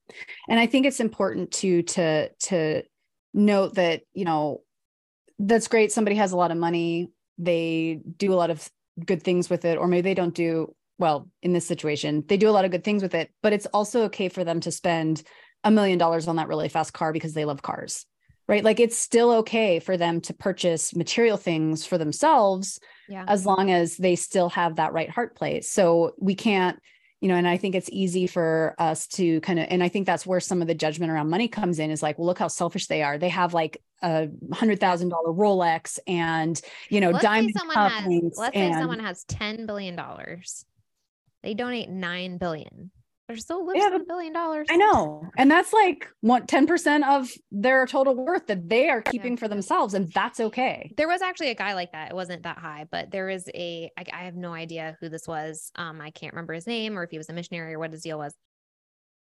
And 0.48 0.58
I 0.58 0.66
think 0.66 0.86
it's 0.86 1.00
important 1.00 1.52
to 1.52 1.82
to 1.82 2.30
to 2.48 2.82
note 3.34 3.74
that, 3.74 4.02
you 4.14 4.24
know, 4.24 4.62
that's 5.38 5.68
great 5.68 5.92
somebody 5.92 6.16
has 6.16 6.32
a 6.32 6.36
lot 6.36 6.50
of 6.50 6.56
money, 6.56 7.10
they 7.40 8.00
do 8.16 8.32
a 8.32 8.36
lot 8.36 8.50
of 8.50 8.68
good 9.04 9.22
things 9.22 9.48
with 9.48 9.64
it 9.64 9.78
or 9.78 9.88
maybe 9.88 10.02
they 10.02 10.14
don't 10.14 10.34
do 10.34 10.74
well 10.98 11.28
in 11.42 11.52
this 11.52 11.66
situation. 11.66 12.22
They 12.28 12.36
do 12.36 12.48
a 12.48 12.52
lot 12.52 12.64
of 12.64 12.70
good 12.70 12.84
things 12.84 13.02
with 13.02 13.14
it, 13.14 13.30
but 13.42 13.52
it's 13.52 13.66
also 13.66 14.02
okay 14.04 14.28
for 14.28 14.44
them 14.44 14.60
to 14.60 14.70
spend 14.70 15.22
a 15.64 15.70
million 15.70 15.98
dollars 15.98 16.28
on 16.28 16.36
that 16.36 16.48
really 16.48 16.68
fast 16.68 16.92
car 16.92 17.12
because 17.12 17.34
they 17.34 17.44
love 17.44 17.62
cars. 17.62 18.06
Right? 18.46 18.64
Like 18.64 18.80
it's 18.80 18.98
still 18.98 19.30
okay 19.32 19.78
for 19.78 19.96
them 19.96 20.20
to 20.22 20.34
purchase 20.34 20.94
material 20.94 21.36
things 21.36 21.86
for 21.86 21.98
themselves 21.98 22.80
yeah. 23.08 23.24
as 23.28 23.46
long 23.46 23.70
as 23.70 23.96
they 23.96 24.16
still 24.16 24.48
have 24.50 24.76
that 24.76 24.92
right 24.92 25.08
heart 25.08 25.36
place. 25.36 25.70
So 25.70 26.14
we 26.18 26.34
can't 26.34 26.80
you 27.20 27.28
know, 27.28 27.34
and 27.34 27.46
I 27.46 27.58
think 27.58 27.74
it's 27.74 27.90
easy 27.92 28.26
for 28.26 28.74
us 28.78 29.06
to 29.08 29.40
kind 29.42 29.58
of, 29.58 29.66
and 29.68 29.82
I 29.82 29.88
think 29.88 30.06
that's 30.06 30.26
where 30.26 30.40
some 30.40 30.62
of 30.62 30.68
the 30.68 30.74
judgment 30.74 31.12
around 31.12 31.28
money 31.28 31.48
comes 31.48 31.78
in 31.78 31.90
is 31.90 32.02
like, 32.02 32.18
well, 32.18 32.26
look 32.26 32.38
how 32.38 32.48
selfish 32.48 32.86
they 32.86 33.02
are. 33.02 33.18
They 33.18 33.28
have 33.28 33.52
like 33.52 33.82
a 34.02 34.28
hundred 34.52 34.80
thousand 34.80 35.10
dollar 35.10 35.32
Rolex 35.32 35.98
and, 36.06 36.60
you 36.88 37.00
know, 37.00 37.10
let's 37.10 37.22
diamond 37.22 37.52
say 37.54 37.58
someone 37.58 37.76
has, 37.76 38.32
Let's 38.38 38.56
and, 38.56 38.74
say 38.74 38.80
someone 38.80 39.00
has 39.00 39.24
$10 39.26 39.66
billion. 39.66 40.00
They 41.42 41.54
donate 41.54 41.90
9 41.90 42.38
billion. 42.38 42.90
They're 43.30 43.38
still 43.38 43.64
living 43.64 43.80
yeah, 43.80 43.94
a 43.94 44.00
billion 44.00 44.32
dollars. 44.32 44.66
I 44.68 44.76
know. 44.76 45.22
And 45.38 45.48
that's 45.48 45.72
like 45.72 46.08
what 46.20 46.48
10% 46.48 47.04
of 47.06 47.30
their 47.52 47.86
total 47.86 48.16
worth 48.16 48.48
that 48.48 48.68
they 48.68 48.88
are 48.88 49.00
keeping 49.00 49.34
yeah. 49.34 49.38
for 49.38 49.46
themselves. 49.46 49.94
And 49.94 50.10
that's 50.12 50.40
okay. 50.40 50.92
There 50.96 51.06
was 51.06 51.22
actually 51.22 51.50
a 51.50 51.54
guy 51.54 51.74
like 51.74 51.92
that. 51.92 52.10
It 52.10 52.14
wasn't 52.16 52.42
that 52.42 52.58
high, 52.58 52.86
but 52.90 53.12
there 53.12 53.28
is 53.28 53.48
a. 53.54 53.88
I, 53.96 54.04
I 54.12 54.24
have 54.24 54.34
no 54.34 54.52
idea 54.52 54.96
who 55.00 55.08
this 55.08 55.28
was. 55.28 55.70
Um, 55.76 56.00
I 56.00 56.10
can't 56.10 56.32
remember 56.32 56.54
his 56.54 56.66
name 56.66 56.98
or 56.98 57.04
if 57.04 57.10
he 57.12 57.18
was 57.18 57.28
a 57.28 57.32
missionary 57.32 57.74
or 57.74 57.78
what 57.78 57.92
his 57.92 58.02
deal 58.02 58.18
was. 58.18 58.34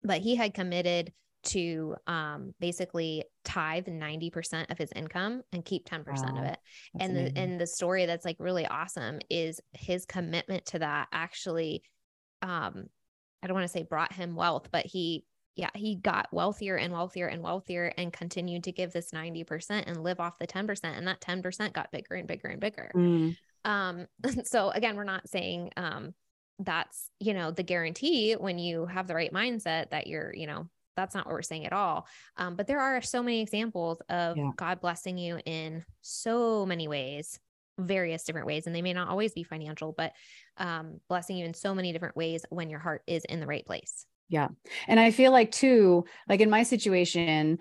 But 0.04 0.22
he 0.22 0.36
had 0.36 0.56
committed 0.56 1.14
to 1.42 1.96
um 2.06 2.54
basically 2.60 3.24
tithe 3.46 3.86
90% 3.86 4.72
of 4.72 4.78
his 4.78 4.92
income 4.94 5.42
and 5.54 5.64
keep 5.64 5.88
10% 5.88 6.06
wow. 6.06 6.40
of 6.40 6.46
it. 6.46 6.58
That's 6.94 7.00
and 7.00 7.12
amazing. 7.12 7.34
the 7.34 7.40
and 7.40 7.62
the 7.62 7.68
story 7.68 8.08
that's 8.08 8.26
like 8.26 8.38
really 8.40 8.66
awesome 8.66 9.20
is 9.30 9.62
his 9.74 10.06
commitment 10.06 10.66
to 10.68 10.80
that 10.80 11.10
actually 11.14 11.84
um 12.42 12.88
I 13.42 13.48
don't 13.48 13.56
want 13.56 13.66
to 13.66 13.72
say 13.72 13.84
brought 13.84 14.14
him 14.14 14.36
wealth, 14.36 14.70
but 14.72 14.86
he, 14.86 15.26
yeah, 15.56 15.70
he 15.76 15.96
got 15.96 16.28
wealthier 16.32 16.76
and 16.76 16.94
wealthier 16.94 17.28
and 17.28 17.42
wealthier 17.42 17.94
and 17.98 18.14
continued 18.14 18.64
to 18.66 18.72
give 18.72 18.92
this 18.92 19.12
90% 19.12 19.84
and 19.88 20.04
live 20.04 20.20
off 20.20 20.40
the 20.40 20.48
10%. 20.48 20.84
And 20.84 21.08
that 21.08 21.22
10% 21.22 21.74
got 21.74 21.92
bigger 21.92 22.16
and 22.16 22.28
bigger 22.28 22.48
and 22.48 22.60
bigger. 22.60 22.92
Mm. 22.96 23.38
Um, 23.66 24.08
so 24.44 24.70
again, 24.70 24.96
we're 24.96 25.04
not 25.04 25.28
saying, 25.28 25.72
um, 25.78 26.14
that's, 26.60 27.10
you 27.20 27.34
know, 27.34 27.52
the 27.52 27.64
guarantee 27.64 28.34
when 28.34 28.60
you 28.60 28.86
have 28.86 29.08
the 29.08 29.16
right 29.16 29.34
mindset 29.34 29.92
that 29.92 30.08
you're, 30.08 30.34
you 30.34 30.46
know, 30.46 30.68
that's 30.98 31.16
not 31.16 31.26
what 31.26 31.34
we're 31.34 31.42
saying 31.42 31.66
at 31.66 31.72
all. 31.72 32.06
Um, 32.36 32.56
but 32.56 32.68
there 32.68 32.82
are 32.82 33.02
so 33.02 33.24
many 33.24 33.42
examples 33.42 34.02
of 34.10 34.36
yeah. 34.36 34.52
God 34.58 34.82
blessing 34.82 35.18
you 35.18 35.40
in 35.46 35.86
so 36.02 36.66
many 36.66 36.90
ways 36.90 37.40
various 37.80 38.24
different 38.24 38.48
ways 38.48 38.68
and 38.68 38.76
they 38.76 38.82
may 38.82 38.94
not 38.94 39.10
always 39.10 39.34
be 39.34 39.44
financial 39.44 39.94
but 39.98 40.14
um, 40.58 41.00
blessing 41.08 41.38
you 41.38 41.46
in 41.46 41.54
so 41.54 41.74
many 41.74 41.92
different 41.92 42.16
ways 42.16 42.46
when 42.50 42.70
your 42.70 42.80
heart 42.80 43.02
is 43.08 43.24
in 43.26 43.40
the 43.40 43.48
right 43.48 43.66
place 43.66 44.06
yeah 44.30 44.48
and 44.88 45.00
i 45.00 45.12
feel 45.12 45.32
like 45.32 45.52
too 45.52 46.06
like 46.28 46.42
in 46.42 46.50
my 46.50 46.64
situation 46.64 47.58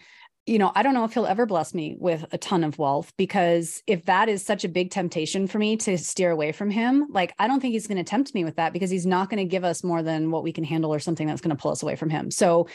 you 0.49 0.59
know, 0.59 0.73
I 0.75 0.83
don't 0.83 0.95
know 0.95 1.05
if 1.05 1.13
he'll 1.13 1.27
ever 1.27 1.45
bless 1.45 1.75
me 1.75 1.95
with 1.99 2.25
a 2.33 2.39
ton 2.39 2.65
of 2.65 2.79
wealth 2.79 3.13
because 3.19 3.83
if 3.87 4.07
that 4.07 4.31
is 4.31 4.45
such 4.45 4.65
a 4.65 4.69
big 4.69 4.91
temptation 4.91 5.47
for 5.47 5.59
me 5.59 5.77
to 5.77 5.99
steer 5.99 6.31
away 6.31 6.53
from 6.53 6.71
him, 6.71 7.07
like 7.11 7.35
I 7.39 7.47
don't 7.47 7.61
think 7.61 7.73
he's 7.73 7.87
going 7.87 7.99
to 7.99 8.05
tempt 8.05 8.35
me 8.35 8.45
with 8.45 8.57
that 8.57 8.73
because 8.73 8.91
he's 8.91 9.05
not 9.05 9.29
going 9.29 9.39
to 9.39 9.51
give 9.51 9.63
us 9.63 9.85
more 9.85 10.03
than 10.03 10.31
what 10.31 10.43
we 10.43 10.53
can 10.53 10.65
handle 10.65 10.93
or 10.93 11.01
something 11.01 11.27
that's 11.27 11.43
going 11.43 11.55
to 11.55 11.61
pull 11.61 11.71
us 11.71 11.83
away 11.83 11.97
from 11.97 12.09
him. 12.09 12.31
So, 12.31 12.67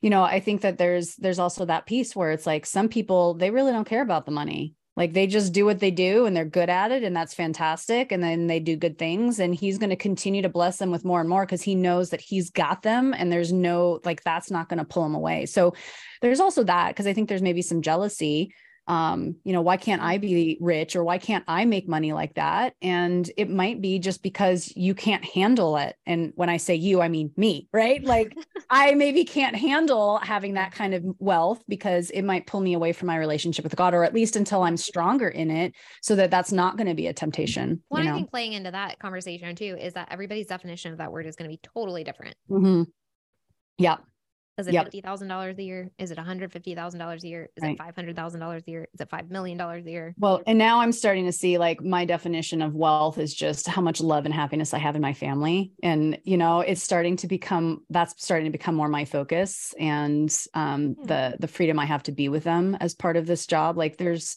you 0.00 0.08
know, 0.08 0.22
I 0.22 0.40
think 0.40 0.62
that 0.62 0.78
there's 0.78 1.16
there's 1.16 1.38
also 1.38 1.66
that 1.66 1.84
piece 1.84 2.16
where 2.16 2.32
it's 2.32 2.46
like 2.46 2.64
some 2.64 2.88
people 2.88 3.34
they 3.34 3.50
really 3.50 3.72
don't 3.72 3.88
care 3.88 4.02
about 4.02 4.24
the 4.24 4.32
money. 4.32 4.74
Like 4.98 5.12
they 5.12 5.28
just 5.28 5.52
do 5.52 5.64
what 5.64 5.78
they 5.78 5.92
do 5.92 6.26
and 6.26 6.36
they're 6.36 6.44
good 6.44 6.68
at 6.68 6.90
it 6.90 7.04
and 7.04 7.14
that's 7.14 7.32
fantastic 7.32 8.10
and 8.10 8.20
then 8.20 8.48
they 8.48 8.58
do 8.58 8.74
good 8.74 8.98
things 8.98 9.38
and 9.38 9.54
he's 9.54 9.78
going 9.78 9.90
to 9.90 9.96
continue 9.96 10.42
to 10.42 10.48
bless 10.48 10.78
them 10.78 10.90
with 10.90 11.04
more 11.04 11.20
and 11.20 11.28
more 11.28 11.46
cuz 11.46 11.62
he 11.62 11.76
knows 11.76 12.10
that 12.10 12.20
he's 12.20 12.50
got 12.50 12.82
them 12.82 13.14
and 13.16 13.30
there's 13.30 13.52
no 13.52 14.00
like 14.04 14.24
that's 14.24 14.50
not 14.50 14.68
going 14.68 14.80
to 14.80 14.84
pull 14.84 15.06
him 15.06 15.14
away. 15.14 15.46
So 15.46 15.72
there's 16.20 16.40
also 16.40 16.64
that 16.64 16.96
cuz 16.96 17.06
I 17.06 17.12
think 17.12 17.28
there's 17.28 17.42
maybe 17.42 17.62
some 17.62 17.80
jealousy 17.80 18.52
um, 18.88 19.36
you 19.44 19.52
know, 19.52 19.60
why 19.60 19.76
can't 19.76 20.02
I 20.02 20.16
be 20.16 20.56
rich 20.60 20.96
or 20.96 21.04
why 21.04 21.18
can't 21.18 21.44
I 21.46 21.66
make 21.66 21.86
money 21.86 22.14
like 22.14 22.34
that? 22.34 22.74
And 22.80 23.30
it 23.36 23.50
might 23.50 23.82
be 23.82 23.98
just 23.98 24.22
because 24.22 24.72
you 24.74 24.94
can't 24.94 25.24
handle 25.24 25.76
it. 25.76 25.94
And 26.06 26.32
when 26.36 26.48
I 26.48 26.56
say 26.56 26.74
you, 26.74 27.02
I 27.02 27.08
mean 27.08 27.30
me, 27.36 27.68
right? 27.72 28.02
Like 28.02 28.34
I 28.70 28.94
maybe 28.94 29.24
can't 29.24 29.54
handle 29.54 30.16
having 30.18 30.54
that 30.54 30.72
kind 30.72 30.94
of 30.94 31.04
wealth 31.18 31.62
because 31.68 32.08
it 32.10 32.22
might 32.22 32.46
pull 32.46 32.60
me 32.60 32.72
away 32.72 32.94
from 32.94 33.08
my 33.08 33.16
relationship 33.16 33.62
with 33.62 33.76
God, 33.76 33.92
or 33.92 34.04
at 34.04 34.14
least 34.14 34.36
until 34.36 34.62
I'm 34.62 34.78
stronger 34.78 35.28
in 35.28 35.50
it, 35.50 35.74
so 36.02 36.16
that 36.16 36.30
that's 36.30 36.50
not 36.50 36.78
going 36.78 36.88
to 36.88 36.94
be 36.94 37.08
a 37.08 37.12
temptation. 37.12 37.82
Well, 37.90 38.02
you 38.02 38.08
know? 38.08 38.14
I 38.14 38.16
think 38.16 38.30
playing 38.30 38.54
into 38.54 38.70
that 38.70 38.98
conversation 38.98 39.54
too 39.54 39.76
is 39.78 39.92
that 39.94 40.08
everybody's 40.10 40.46
definition 40.46 40.92
of 40.92 40.98
that 40.98 41.12
word 41.12 41.26
is 41.26 41.36
going 41.36 41.50
to 41.50 41.54
be 41.54 41.60
totally 41.62 42.04
different. 42.04 42.36
Mm-hmm. 42.50 42.84
Yeah. 43.76 43.98
Is 44.58 44.66
it 44.66 44.74
yep. 44.74 44.86
fifty 44.86 45.00
thousand 45.00 45.28
dollars 45.28 45.56
a 45.58 45.62
year? 45.62 45.90
Is 45.98 46.10
it 46.10 46.16
one 46.16 46.26
hundred 46.26 46.52
fifty 46.52 46.74
thousand 46.74 46.98
dollars 46.98 47.22
a 47.22 47.28
year? 47.28 47.48
Is 47.56 47.62
right. 47.62 47.72
it 47.72 47.78
five 47.78 47.94
hundred 47.94 48.16
thousand 48.16 48.40
dollars 48.40 48.64
a 48.66 48.70
year? 48.70 48.88
Is 48.92 49.00
it 49.00 49.08
five 49.08 49.30
million 49.30 49.56
dollars 49.56 49.86
a 49.86 49.90
year? 49.90 50.14
Well, 50.18 50.42
and 50.46 50.58
now 50.58 50.80
I'm 50.80 50.90
starting 50.90 51.26
to 51.26 51.32
see 51.32 51.58
like 51.58 51.82
my 51.82 52.04
definition 52.04 52.60
of 52.60 52.74
wealth 52.74 53.18
is 53.18 53.32
just 53.32 53.68
how 53.68 53.80
much 53.80 54.00
love 54.00 54.24
and 54.24 54.34
happiness 54.34 54.74
I 54.74 54.78
have 54.78 54.96
in 54.96 55.02
my 55.02 55.14
family, 55.14 55.72
and 55.82 56.18
you 56.24 56.36
know, 56.36 56.60
it's 56.60 56.82
starting 56.82 57.16
to 57.18 57.28
become 57.28 57.84
that's 57.88 58.22
starting 58.22 58.46
to 58.46 58.50
become 58.52 58.74
more 58.74 58.88
my 58.88 59.04
focus, 59.04 59.74
and 59.78 60.36
um, 60.54 60.96
yeah. 60.98 61.06
the 61.06 61.36
the 61.40 61.48
freedom 61.48 61.78
I 61.78 61.86
have 61.86 62.02
to 62.04 62.12
be 62.12 62.28
with 62.28 62.44
them 62.44 62.76
as 62.80 62.94
part 62.94 63.16
of 63.16 63.26
this 63.26 63.46
job. 63.46 63.78
Like, 63.78 63.96
there's 63.96 64.36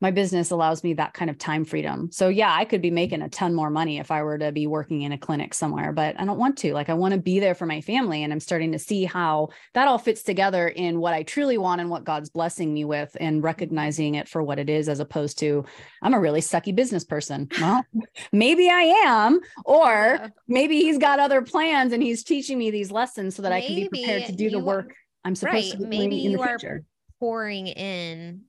my 0.00 0.10
business 0.10 0.50
allows 0.50 0.84
me 0.84 0.94
that 0.94 1.12
kind 1.12 1.28
of 1.28 1.38
time 1.38 1.64
freedom. 1.64 2.10
So 2.12 2.28
yeah, 2.28 2.54
I 2.54 2.64
could 2.64 2.80
be 2.80 2.90
making 2.90 3.22
a 3.22 3.28
ton 3.28 3.54
more 3.54 3.70
money 3.70 3.98
if 3.98 4.10
I 4.10 4.22
were 4.22 4.38
to 4.38 4.52
be 4.52 4.66
working 4.66 5.02
in 5.02 5.12
a 5.12 5.18
clinic 5.18 5.54
somewhere, 5.54 5.92
but 5.92 6.18
I 6.20 6.24
don't 6.24 6.38
want 6.38 6.56
to. 6.58 6.72
Like 6.72 6.88
I 6.88 6.94
want 6.94 7.14
to 7.14 7.20
be 7.20 7.40
there 7.40 7.54
for 7.54 7.66
my 7.66 7.80
family 7.80 8.22
and 8.22 8.32
I'm 8.32 8.40
starting 8.40 8.72
to 8.72 8.78
see 8.78 9.04
how 9.04 9.48
that 9.74 9.88
all 9.88 9.98
fits 9.98 10.22
together 10.22 10.68
in 10.68 11.00
what 11.00 11.14
I 11.14 11.24
truly 11.24 11.58
want 11.58 11.80
and 11.80 11.90
what 11.90 12.04
God's 12.04 12.30
blessing 12.30 12.72
me 12.72 12.84
with 12.84 13.16
and 13.18 13.42
recognizing 13.42 14.14
it 14.14 14.28
for 14.28 14.42
what 14.42 14.58
it 14.58 14.70
is 14.70 14.88
as 14.88 15.00
opposed 15.00 15.38
to 15.40 15.64
I'm 16.02 16.14
a 16.14 16.20
really 16.20 16.40
sucky 16.40 16.74
business 16.74 17.04
person. 17.04 17.48
Well, 17.60 17.84
maybe 18.32 18.68
I 18.68 18.82
am 19.04 19.40
or 19.64 20.18
yeah. 20.20 20.28
maybe 20.46 20.80
he's 20.80 20.98
got 20.98 21.18
other 21.18 21.42
plans 21.42 21.92
and 21.92 22.02
he's 22.02 22.22
teaching 22.22 22.56
me 22.56 22.70
these 22.70 22.92
lessons 22.92 23.34
so 23.34 23.42
that 23.42 23.50
maybe 23.50 23.64
I 23.64 23.66
can 23.66 23.76
be 23.76 23.88
prepared 23.88 24.26
to 24.26 24.32
do 24.32 24.50
the 24.50 24.60
work 24.60 24.94
I'm 25.24 25.34
supposed 25.34 25.74
right. 25.74 25.82
to 25.82 25.88
be 25.88 25.98
maybe 25.98 26.16
you 26.16 26.40
are 26.40 26.58
pouring 27.18 27.66
in 27.66 28.42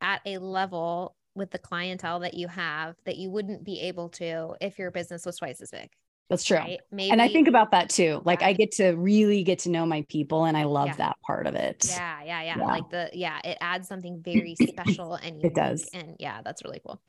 at 0.00 0.20
a 0.26 0.38
level 0.38 1.16
with 1.34 1.50
the 1.50 1.58
clientele 1.58 2.20
that 2.20 2.34
you 2.34 2.48
have 2.48 2.96
that 3.04 3.16
you 3.16 3.30
wouldn't 3.30 3.64
be 3.64 3.80
able 3.80 4.08
to 4.08 4.54
if 4.60 4.78
your 4.78 4.90
business 4.90 5.24
was 5.24 5.36
twice 5.36 5.60
as 5.60 5.70
big. 5.70 5.88
That's 6.28 6.44
true. 6.44 6.58
Right? 6.58 6.80
Maybe, 6.92 7.10
and 7.10 7.22
I 7.22 7.28
think 7.28 7.48
about 7.48 7.70
that 7.70 7.88
too. 7.88 8.20
Like 8.24 8.42
yeah. 8.42 8.48
I 8.48 8.52
get 8.52 8.72
to 8.72 8.90
really 8.90 9.42
get 9.44 9.60
to 9.60 9.70
know 9.70 9.86
my 9.86 10.04
people 10.10 10.44
and 10.44 10.58
I 10.58 10.64
love 10.64 10.88
yeah. 10.88 10.96
that 10.96 11.16
part 11.26 11.46
of 11.46 11.54
it. 11.54 11.86
Yeah, 11.88 12.22
yeah, 12.22 12.42
yeah, 12.42 12.58
yeah. 12.58 12.64
Like 12.66 12.90
the 12.90 13.10
yeah, 13.14 13.38
it 13.44 13.56
adds 13.62 13.88
something 13.88 14.20
very 14.22 14.54
special 14.68 15.14
and 15.14 15.36
unique. 15.36 15.46
it 15.46 15.54
does. 15.54 15.88
And 15.94 16.16
yeah, 16.18 16.42
that's 16.44 16.62
really 16.64 16.80
cool. 16.86 17.00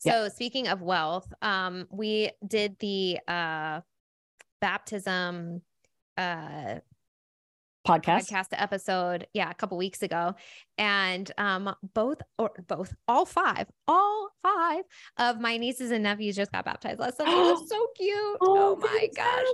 So 0.00 0.28
speaking 0.28 0.66
of 0.66 0.82
wealth, 0.82 1.32
um 1.40 1.86
we 1.92 2.32
did 2.44 2.76
the 2.80 3.20
uh 3.28 3.80
baptism 4.60 5.62
uh 6.16 6.76
podcast 7.86 8.30
podcast 8.30 8.46
episode, 8.52 9.26
yeah, 9.34 9.50
a 9.50 9.54
couple 9.54 9.76
weeks 9.76 10.02
ago, 10.02 10.34
and 10.78 11.30
um, 11.38 11.74
both 11.94 12.18
or 12.38 12.50
both, 12.66 12.94
all 13.06 13.26
five, 13.26 13.66
all 13.86 14.30
five 14.42 14.84
of 15.18 15.40
my 15.40 15.56
nieces 15.56 15.90
and 15.90 16.02
nephews 16.02 16.36
just 16.36 16.50
got 16.52 16.64
baptized 16.64 16.98
last 16.98 17.18
Sunday. 17.18 17.32
It 17.32 17.36
was 17.36 17.68
so 17.68 17.86
cute. 17.96 18.38
Oh, 18.40 18.40
oh 18.40 18.76
my 18.80 19.08
gosh! 19.14 19.46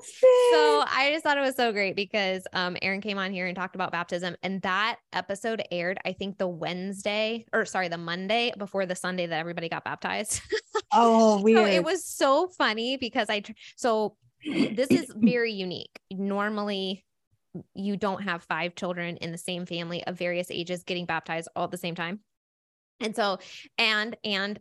So 0.52 0.84
I 0.86 1.10
just 1.12 1.24
thought 1.24 1.38
it 1.38 1.42
was 1.42 1.56
so 1.56 1.72
great 1.72 1.96
because 1.96 2.46
um, 2.52 2.76
Aaron 2.82 3.00
came 3.00 3.18
on 3.18 3.32
here 3.32 3.46
and 3.46 3.56
talked 3.56 3.74
about 3.74 3.92
baptism, 3.92 4.36
and 4.42 4.62
that 4.62 4.96
episode 5.12 5.62
aired, 5.70 5.98
I 6.04 6.12
think, 6.12 6.38
the 6.38 6.48
Wednesday 6.48 7.44
or 7.52 7.64
sorry, 7.64 7.88
the 7.88 7.98
Monday 7.98 8.52
before 8.58 8.86
the 8.86 8.94
Sunday 8.94 9.26
that 9.26 9.38
everybody 9.38 9.68
got 9.68 9.84
baptized. 9.84 10.40
Oh, 10.92 11.40
weird. 11.40 11.58
so 11.58 11.66
it 11.66 11.84
was 11.84 12.04
so 12.04 12.48
funny 12.48 12.96
because 12.96 13.30
I 13.30 13.42
so 13.76 14.16
this 14.44 14.90
is 14.90 15.12
very 15.16 15.52
unique. 15.52 16.00
Normally, 16.10 17.04
you 17.74 17.96
don't 17.96 18.22
have 18.22 18.42
five 18.44 18.74
children 18.74 19.16
in 19.16 19.32
the 19.32 19.38
same 19.38 19.66
family 19.66 20.04
of 20.04 20.18
various 20.18 20.50
ages 20.50 20.84
getting 20.84 21.06
baptized 21.06 21.48
all 21.56 21.64
at 21.64 21.70
the 21.70 21.76
same 21.76 21.94
time. 21.94 22.20
And 23.00 23.16
so, 23.16 23.38
and, 23.78 24.16
and 24.24 24.60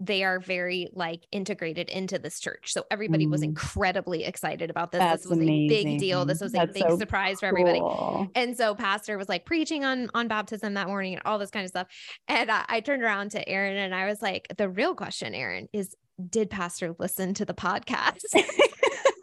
they 0.00 0.24
are 0.24 0.40
very 0.40 0.88
like 0.92 1.26
integrated 1.30 1.88
into 1.90 2.18
this 2.18 2.40
church. 2.40 2.72
So 2.72 2.84
everybody 2.90 3.26
mm. 3.26 3.30
was 3.30 3.42
incredibly 3.42 4.24
excited 4.24 4.70
about 4.70 4.92
this. 4.92 5.00
That's 5.00 5.22
this 5.24 5.30
was 5.30 5.38
amazing. 5.38 5.88
a 5.88 5.92
big 5.92 5.98
deal. 5.98 6.24
This 6.24 6.40
was 6.40 6.52
That's 6.52 6.70
a 6.70 6.72
big 6.72 6.88
so 6.88 6.98
surprise 6.98 7.40
for 7.40 7.46
everybody. 7.46 7.80
Cool. 7.80 8.28
And 8.34 8.56
so 8.56 8.74
pastor 8.74 9.18
was 9.18 9.28
like 9.28 9.44
preaching 9.44 9.84
on 9.84 10.10
on 10.14 10.28
baptism 10.28 10.74
that 10.74 10.86
morning 10.86 11.14
and 11.14 11.22
all 11.24 11.38
this 11.38 11.50
kind 11.50 11.64
of 11.64 11.68
stuff. 11.68 11.88
And 12.28 12.50
I, 12.50 12.64
I 12.68 12.80
turned 12.80 13.02
around 13.02 13.32
to 13.32 13.46
Aaron 13.48 13.76
and 13.76 13.94
I 13.94 14.06
was 14.06 14.22
like, 14.22 14.48
the 14.56 14.68
real 14.68 14.94
question, 14.94 15.34
Aaron, 15.34 15.68
is 15.72 15.94
did 16.30 16.48
pastor 16.48 16.94
listen 16.98 17.34
to 17.34 17.44
the 17.44 17.54
podcast? 17.54 18.22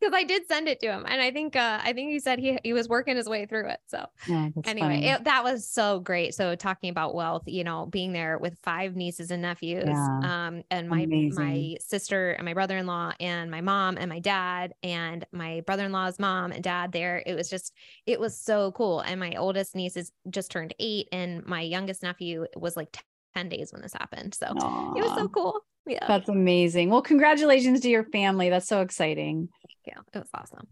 because 0.00 0.14
I 0.14 0.24
did 0.24 0.46
send 0.48 0.68
it 0.68 0.80
to 0.80 0.86
him, 0.86 1.04
and 1.06 1.20
I 1.20 1.30
think 1.30 1.56
uh, 1.56 1.80
I 1.82 1.92
think 1.92 2.10
he 2.10 2.18
said 2.18 2.38
he 2.38 2.58
he 2.64 2.72
was 2.72 2.88
working 2.88 3.16
his 3.16 3.28
way 3.28 3.46
through 3.46 3.68
it. 3.68 3.78
So 3.86 4.06
yeah, 4.26 4.48
anyway, 4.64 5.02
it, 5.02 5.24
that 5.24 5.44
was 5.44 5.66
so 5.66 6.00
great. 6.00 6.34
So 6.34 6.54
talking 6.54 6.90
about 6.90 7.14
wealth, 7.14 7.42
you 7.46 7.64
know, 7.64 7.86
being 7.86 8.12
there 8.12 8.38
with 8.38 8.56
five 8.62 8.96
nieces 8.96 9.30
and 9.30 9.42
nephews, 9.42 9.84
yeah. 9.86 10.18
um, 10.22 10.62
and 10.70 10.88
my 10.88 11.02
Amazing. 11.02 11.44
my 11.44 11.76
sister 11.80 12.32
and 12.32 12.44
my 12.44 12.54
brother 12.54 12.78
in 12.78 12.86
law 12.86 13.12
and 13.20 13.50
my 13.50 13.60
mom 13.60 13.96
and 13.98 14.08
my 14.08 14.20
dad 14.20 14.72
and 14.82 15.24
my 15.32 15.62
brother 15.66 15.84
in 15.84 15.92
law's 15.92 16.18
mom 16.18 16.52
and 16.52 16.64
dad 16.64 16.92
there. 16.92 17.22
It 17.26 17.34
was 17.34 17.50
just 17.50 17.72
it 18.06 18.18
was 18.18 18.38
so 18.38 18.72
cool. 18.72 19.00
And 19.00 19.20
my 19.20 19.34
oldest 19.36 19.74
niece 19.74 19.96
is 19.96 20.12
just 20.30 20.50
turned 20.50 20.74
eight, 20.78 21.08
and 21.12 21.44
my 21.46 21.60
youngest 21.60 22.02
nephew 22.02 22.46
was 22.56 22.76
like 22.76 22.96
10 23.34 23.48
days 23.48 23.72
when 23.72 23.82
this 23.82 23.92
happened. 23.92 24.34
So 24.34 24.46
Aww. 24.46 24.96
it 24.96 25.02
was 25.02 25.14
so 25.14 25.28
cool. 25.28 25.60
Yeah. 25.86 26.06
That's 26.06 26.28
amazing. 26.28 26.90
Well, 26.90 27.02
congratulations 27.02 27.80
to 27.80 27.88
your 27.88 28.04
family. 28.04 28.50
That's 28.50 28.68
so 28.68 28.80
exciting. 28.80 29.48
You. 29.86 29.92
It 30.12 30.18
was 30.18 30.28
awesome. 30.34 30.66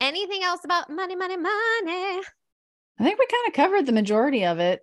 Anything 0.00 0.42
else 0.42 0.60
about 0.64 0.90
money, 0.90 1.16
money, 1.16 1.36
money? 1.36 2.22
I 2.98 3.04
think 3.04 3.18
we 3.18 3.26
kind 3.26 3.48
of 3.48 3.52
covered 3.54 3.86
the 3.86 3.92
majority 3.92 4.44
of 4.44 4.58
it. 4.58 4.80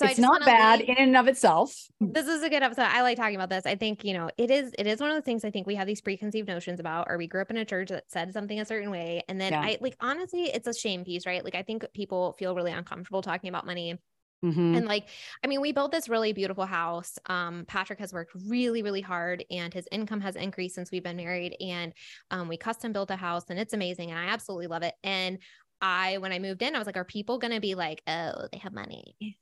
So 0.00 0.06
it's 0.06 0.18
not 0.18 0.44
bad 0.44 0.78
leave. 0.78 0.90
in 0.90 0.96
and 0.96 1.16
of 1.16 1.26
itself. 1.26 1.74
This 2.00 2.28
is 2.28 2.44
a 2.44 2.48
good 2.48 2.62
episode. 2.62 2.82
I 2.82 3.02
like 3.02 3.16
talking 3.16 3.34
about 3.34 3.50
this. 3.50 3.66
I 3.66 3.74
think, 3.74 4.04
you 4.04 4.14
know, 4.14 4.30
it 4.38 4.48
is 4.48 4.72
it 4.78 4.86
is 4.86 5.00
one 5.00 5.10
of 5.10 5.16
the 5.16 5.22
things 5.22 5.44
I 5.44 5.50
think 5.50 5.66
we 5.66 5.74
have 5.74 5.88
these 5.88 6.00
preconceived 6.00 6.46
notions 6.46 6.78
about, 6.78 7.08
or 7.10 7.18
we 7.18 7.26
grew 7.26 7.42
up 7.42 7.50
in 7.50 7.56
a 7.56 7.64
church 7.64 7.88
that 7.88 8.08
said 8.08 8.32
something 8.32 8.60
a 8.60 8.64
certain 8.64 8.92
way. 8.92 9.24
And 9.28 9.40
then 9.40 9.52
yeah. 9.52 9.60
I 9.60 9.78
like 9.80 9.96
honestly, 10.00 10.44
it's 10.44 10.68
a 10.68 10.74
shame 10.74 11.04
piece, 11.04 11.26
right? 11.26 11.44
Like 11.44 11.56
I 11.56 11.62
think 11.62 11.84
people 11.94 12.36
feel 12.38 12.54
really 12.54 12.70
uncomfortable 12.70 13.22
talking 13.22 13.48
about 13.48 13.66
money 13.66 13.98
Mm-hmm. 14.44 14.76
And 14.76 14.86
like, 14.86 15.08
I 15.42 15.46
mean, 15.46 15.60
we 15.60 15.72
built 15.72 15.90
this 15.90 16.08
really 16.08 16.32
beautiful 16.32 16.66
house. 16.66 17.18
Um, 17.26 17.64
Patrick 17.66 17.98
has 17.98 18.12
worked 18.12 18.32
really, 18.46 18.82
really 18.82 19.00
hard 19.00 19.44
and 19.50 19.74
his 19.74 19.88
income 19.90 20.20
has 20.20 20.36
increased 20.36 20.74
since 20.74 20.90
we've 20.90 21.02
been 21.02 21.16
married. 21.16 21.56
And 21.60 21.92
um, 22.30 22.48
we 22.48 22.56
custom 22.56 22.92
built 22.92 23.10
a 23.10 23.16
house 23.16 23.44
and 23.50 23.58
it's 23.58 23.72
amazing. 23.72 24.10
And 24.10 24.18
I 24.18 24.26
absolutely 24.26 24.68
love 24.68 24.82
it. 24.82 24.94
And 25.02 25.38
I, 25.80 26.18
when 26.18 26.32
I 26.32 26.38
moved 26.38 26.62
in, 26.62 26.74
I 26.74 26.78
was 26.78 26.86
like, 26.86 26.96
are 26.96 27.04
people 27.04 27.38
going 27.38 27.54
to 27.54 27.60
be 27.60 27.74
like, 27.74 28.02
oh, 28.06 28.46
they 28.52 28.58
have 28.58 28.72
money? 28.72 29.16
You 29.20 29.32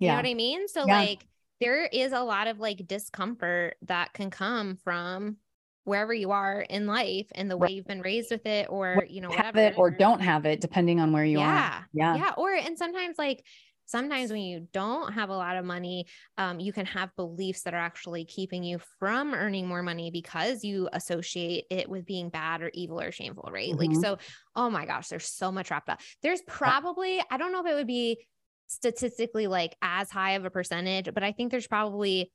yeah. 0.00 0.12
know 0.12 0.16
what 0.18 0.26
I 0.26 0.34
mean? 0.34 0.68
So, 0.68 0.86
yeah. 0.86 0.98
like, 0.98 1.26
there 1.60 1.86
is 1.86 2.12
a 2.12 2.20
lot 2.20 2.46
of 2.46 2.60
like 2.60 2.86
discomfort 2.86 3.76
that 3.82 4.12
can 4.12 4.30
come 4.30 4.76
from 4.84 5.38
wherever 5.84 6.12
you 6.12 6.30
are 6.30 6.60
in 6.60 6.86
life 6.86 7.26
and 7.34 7.50
the 7.50 7.56
way 7.56 7.70
you've 7.70 7.86
been 7.86 8.02
raised 8.02 8.30
with 8.30 8.44
it 8.44 8.66
or 8.68 9.06
you 9.08 9.22
know 9.22 9.30
whatever 9.30 9.46
have 9.46 9.56
it 9.56 9.78
or 9.78 9.90
don't 9.90 10.20
have 10.20 10.44
it 10.44 10.60
depending 10.60 11.00
on 11.00 11.12
where 11.12 11.24
you 11.24 11.38
yeah. 11.38 11.78
are 11.78 11.88
yeah 11.94 12.16
yeah 12.16 12.32
or 12.36 12.52
and 12.52 12.76
sometimes 12.76 13.16
like 13.16 13.42
sometimes 13.88 14.30
when 14.30 14.42
you 14.42 14.68
don't 14.72 15.12
have 15.14 15.30
a 15.30 15.36
lot 15.36 15.56
of 15.56 15.64
money, 15.64 16.06
um, 16.36 16.60
you 16.60 16.72
can 16.72 16.86
have 16.86 17.10
beliefs 17.16 17.62
that 17.62 17.74
are 17.74 17.78
actually 17.78 18.24
keeping 18.24 18.62
you 18.62 18.78
from 18.98 19.34
earning 19.34 19.66
more 19.66 19.82
money 19.82 20.10
because 20.10 20.62
you 20.62 20.88
associate 20.92 21.64
it 21.70 21.88
with 21.88 22.04
being 22.04 22.28
bad 22.28 22.62
or 22.62 22.70
evil 22.74 23.00
or 23.00 23.10
shameful, 23.10 23.48
right? 23.50 23.70
Mm-hmm. 23.70 23.94
Like, 23.94 24.00
so, 24.00 24.18
oh 24.54 24.70
my 24.70 24.86
gosh, 24.86 25.08
there's 25.08 25.26
so 25.26 25.50
much 25.50 25.70
wrapped 25.70 25.88
up. 25.88 26.00
There's 26.22 26.42
probably, 26.42 27.20
I 27.30 27.38
don't 27.38 27.50
know 27.50 27.60
if 27.60 27.66
it 27.66 27.74
would 27.74 27.86
be 27.86 28.26
statistically 28.68 29.46
like 29.46 29.74
as 29.80 30.10
high 30.10 30.32
of 30.32 30.44
a 30.44 30.50
percentage, 30.50 31.12
but 31.12 31.22
I 31.22 31.32
think 31.32 31.50
there's 31.50 31.66
probably 31.66 32.30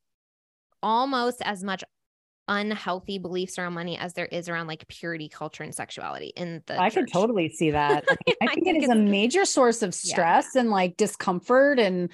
almost 0.81 1.41
as 1.41 1.63
much 1.63 1.83
unhealthy 2.47 3.17
beliefs 3.17 3.57
around 3.57 3.73
money 3.73 3.97
as 3.97 4.13
there 4.13 4.25
is 4.25 4.49
around 4.49 4.67
like 4.67 4.87
purity 4.87 5.29
culture 5.29 5.63
and 5.63 5.73
sexuality 5.73 6.33
in 6.35 6.61
the 6.65 6.79
I 6.79 6.89
can 6.89 7.05
totally 7.05 7.49
see 7.49 7.71
that. 7.71 8.03
I, 8.09 8.15
mean, 8.27 8.35
I, 8.41 8.53
think, 8.53 8.65
think 8.65 8.77
it 8.77 8.83
is 8.83 8.89
a 8.89 8.95
major 8.95 9.45
source 9.45 9.81
of 9.81 9.93
stress 9.93 10.49
yeah. 10.53 10.61
and 10.61 10.69
like 10.69 10.97
discomfort 10.97 11.79
and 11.79 12.09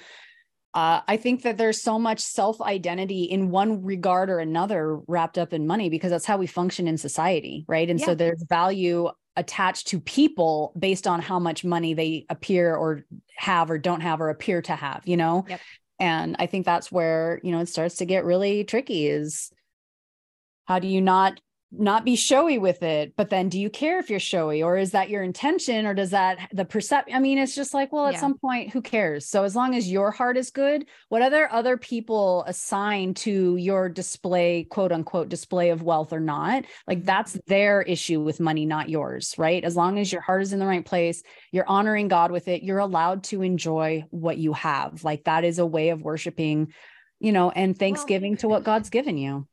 uh, 0.72 1.00
I 1.08 1.16
think 1.16 1.42
that 1.42 1.58
there's 1.58 1.82
so 1.82 1.98
much 1.98 2.20
self 2.20 2.60
identity 2.60 3.24
in 3.24 3.50
one 3.50 3.82
regard 3.82 4.30
or 4.30 4.38
another 4.38 5.00
wrapped 5.08 5.36
up 5.36 5.52
in 5.52 5.66
money 5.66 5.88
because 5.90 6.12
that's 6.12 6.26
how 6.26 6.36
we 6.36 6.46
function 6.46 6.86
in 6.86 6.96
society, 6.96 7.64
right? 7.66 7.90
And 7.90 7.98
yeah. 7.98 8.06
so 8.06 8.14
there's 8.14 8.44
value 8.48 9.08
attached 9.34 9.88
to 9.88 9.98
people 10.00 10.72
based 10.78 11.06
on 11.08 11.20
how 11.20 11.40
much 11.40 11.64
money 11.64 11.94
they 11.94 12.26
appear 12.28 12.74
or 12.74 13.04
have 13.36 13.70
or 13.70 13.78
don't 13.78 14.00
have 14.00 14.20
or 14.20 14.28
appear 14.28 14.62
to 14.62 14.76
have, 14.76 15.02
you 15.06 15.16
know? 15.16 15.44
Yep. 15.48 15.60
And 15.98 16.36
I 16.38 16.46
think 16.46 16.66
that's 16.66 16.90
where, 16.92 17.40
you 17.42 17.50
know, 17.50 17.60
it 17.60 17.68
starts 17.68 17.96
to 17.96 18.04
get 18.04 18.24
really 18.24 18.64
tricky 18.64 19.08
is 19.08 19.50
how 20.70 20.78
do 20.78 20.86
you 20.86 21.00
not 21.00 21.40
not 21.72 22.04
be 22.04 22.14
showy 22.14 22.58
with 22.58 22.82
it? 22.84 23.14
But 23.16 23.30
then 23.30 23.48
do 23.48 23.58
you 23.60 23.70
care 23.70 23.98
if 23.98 24.08
you're 24.08 24.20
showy 24.20 24.62
or 24.62 24.76
is 24.76 24.92
that 24.92 25.10
your 25.10 25.22
intention 25.24 25.84
or 25.84 25.94
does 25.94 26.10
that 26.10 26.48
the 26.52 26.64
percept 26.64 27.10
i 27.12 27.18
mean 27.20 27.38
it's 27.38 27.54
just 27.54 27.74
like 27.74 27.92
well 27.92 28.06
at 28.06 28.14
yeah. 28.14 28.20
some 28.20 28.38
point 28.38 28.70
who 28.70 28.80
cares? 28.80 29.26
So 29.26 29.42
as 29.42 29.56
long 29.56 29.74
as 29.74 29.90
your 29.90 30.12
heart 30.12 30.36
is 30.36 30.52
good 30.52 30.86
what 31.08 31.22
other 31.22 31.50
other 31.52 31.76
people 31.76 32.44
assign 32.46 33.14
to 33.14 33.56
your 33.56 33.88
display 33.88 34.62
quote 34.62 34.92
unquote 34.92 35.28
display 35.28 35.70
of 35.70 35.82
wealth 35.82 36.12
or 36.12 36.20
not 36.20 36.66
like 36.86 36.98
mm-hmm. 36.98 37.06
that's 37.06 37.36
their 37.48 37.82
issue 37.82 38.20
with 38.20 38.38
money 38.38 38.64
not 38.64 38.88
yours 38.88 39.34
right? 39.38 39.64
As 39.64 39.74
long 39.74 39.98
as 39.98 40.12
your 40.12 40.22
heart 40.22 40.42
is 40.42 40.52
in 40.52 40.60
the 40.60 40.66
right 40.66 40.86
place 40.86 41.24
you're 41.50 41.68
honoring 41.68 42.06
god 42.06 42.30
with 42.30 42.46
it 42.46 42.62
you're 42.62 42.78
allowed 42.78 43.24
to 43.24 43.42
enjoy 43.42 44.04
what 44.10 44.38
you 44.38 44.52
have. 44.52 45.02
Like 45.02 45.24
that 45.24 45.42
is 45.44 45.58
a 45.58 45.66
way 45.66 45.88
of 45.88 46.00
worshiping 46.02 46.72
you 47.18 47.32
know 47.32 47.50
and 47.50 47.76
thanksgiving 47.76 48.32
well, 48.32 48.38
to 48.38 48.48
what 48.48 48.64
god's 48.64 48.90
given 48.90 49.18
you 49.18 49.48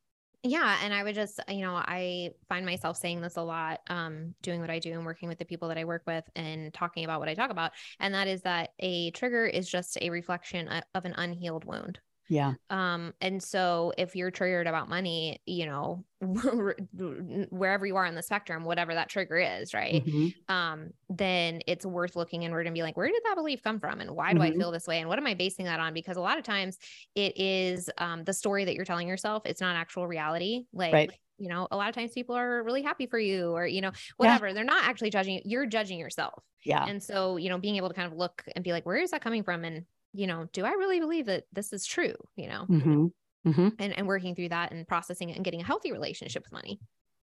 yeah 0.49 0.77
and 0.83 0.93
i 0.93 1.03
would 1.03 1.15
just 1.15 1.39
you 1.49 1.61
know 1.61 1.75
i 1.75 2.31
find 2.47 2.65
myself 2.65 2.97
saying 2.97 3.21
this 3.21 3.37
a 3.37 3.41
lot 3.41 3.81
um 3.89 4.33
doing 4.41 4.61
what 4.61 4.69
i 4.69 4.79
do 4.79 4.93
and 4.93 5.05
working 5.05 5.29
with 5.29 5.37
the 5.37 5.45
people 5.45 5.67
that 5.67 5.77
i 5.77 5.85
work 5.85 6.03
with 6.07 6.23
and 6.35 6.73
talking 6.73 7.03
about 7.03 7.19
what 7.19 7.29
i 7.29 7.33
talk 7.33 7.49
about 7.49 7.71
and 7.99 8.13
that 8.13 8.27
is 8.27 8.41
that 8.41 8.71
a 8.79 9.11
trigger 9.11 9.45
is 9.45 9.69
just 9.69 9.97
a 10.01 10.09
reflection 10.09 10.67
of 10.95 11.05
an 11.05 11.13
unhealed 11.17 11.65
wound 11.65 11.99
yeah. 12.29 12.53
Um, 12.69 13.13
and 13.21 13.41
so 13.41 13.93
if 13.97 14.15
you're 14.15 14.31
triggered 14.31 14.67
about 14.67 14.89
money, 14.89 15.41
you 15.45 15.65
know, 15.65 16.03
wherever 16.21 17.85
you 17.85 17.95
are 17.95 18.05
on 18.05 18.15
the 18.15 18.23
spectrum, 18.23 18.65
whatever 18.65 18.93
that 18.93 19.09
trigger 19.09 19.37
is, 19.37 19.73
right? 19.73 20.05
Mm-hmm. 20.05 20.53
Um, 20.53 20.89
then 21.09 21.61
it's 21.67 21.85
worth 21.85 22.15
looking 22.15 22.43
inward 22.43 22.67
and 22.67 22.73
be 22.73 22.81
like, 22.81 22.97
where 22.97 23.07
did 23.07 23.21
that 23.25 23.35
belief 23.35 23.61
come 23.63 23.79
from? 23.79 24.01
And 24.01 24.11
why 24.11 24.33
do 24.33 24.39
mm-hmm. 24.39 24.53
I 24.53 24.57
feel 24.57 24.71
this 24.71 24.87
way? 24.87 24.99
And 24.99 25.07
what 25.07 25.19
am 25.19 25.27
I 25.27 25.35
basing 25.35 25.65
that 25.65 25.79
on? 25.79 25.93
Because 25.93 26.17
a 26.17 26.21
lot 26.21 26.37
of 26.37 26.43
times 26.43 26.77
it 27.15 27.39
is 27.39 27.89
um 27.97 28.23
the 28.23 28.33
story 28.33 28.65
that 28.65 28.75
you're 28.75 28.85
telling 28.85 29.07
yourself, 29.07 29.43
it's 29.45 29.61
not 29.61 29.75
actual 29.75 30.07
reality. 30.07 30.63
Like 30.73 30.93
right. 30.93 31.11
you 31.37 31.47
know, 31.49 31.67
a 31.71 31.77
lot 31.77 31.87
of 31.87 31.95
times 31.95 32.11
people 32.11 32.35
are 32.35 32.63
really 32.63 32.81
happy 32.81 33.05
for 33.05 33.19
you 33.19 33.51
or, 33.51 33.65
you 33.65 33.81
know, 33.81 33.91
whatever. 34.17 34.47
Yeah. 34.47 34.53
They're 34.53 34.63
not 34.63 34.85
actually 34.85 35.11
judging 35.11 35.35
you. 35.35 35.41
You're 35.45 35.65
judging 35.65 35.99
yourself. 35.99 36.43
Yeah. 36.65 36.85
And 36.85 37.01
so, 37.01 37.37
you 37.37 37.49
know, 37.49 37.57
being 37.57 37.77
able 37.77 37.87
to 37.87 37.93
kind 37.93 38.11
of 38.11 38.17
look 38.17 38.43
and 38.55 38.63
be 38.63 38.73
like, 38.73 38.85
where 38.85 38.97
is 38.97 39.11
that 39.11 39.21
coming 39.21 39.43
from? 39.43 39.63
And 39.63 39.85
you 40.17 40.25
know, 40.25 40.47
do 40.51 40.65
I 40.65 40.71
really 40.71 40.99
believe 40.99 41.27
that 41.27 41.43
this 41.53 41.71
is 41.71 41.85
true? 41.85 42.15
You 42.35 42.47
know, 42.49 42.65
mm-hmm. 42.67 43.05
Mm-hmm. 43.47 43.67
and 43.79 43.97
and 43.97 44.07
working 44.07 44.35
through 44.35 44.49
that 44.49 44.71
and 44.71 44.87
processing 44.87 45.29
it 45.29 45.35
and 45.35 45.45
getting 45.45 45.61
a 45.61 45.65
healthy 45.65 45.91
relationship 45.91 46.43
with 46.43 46.51
money. 46.51 46.79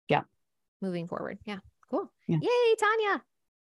Yeah. 0.08 0.22
Moving 0.80 1.06
forward. 1.06 1.38
Yeah. 1.44 1.58
Cool. 1.90 2.10
Yeah. 2.26 2.38
Yay, 2.40 2.74
Tanya. 2.78 3.22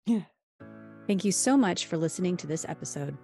Yeah. 0.06 0.66
Thank 1.08 1.24
you 1.24 1.32
so 1.32 1.56
much 1.56 1.86
for 1.86 1.96
listening 1.96 2.36
to 2.38 2.46
this 2.46 2.64
episode. 2.68 3.18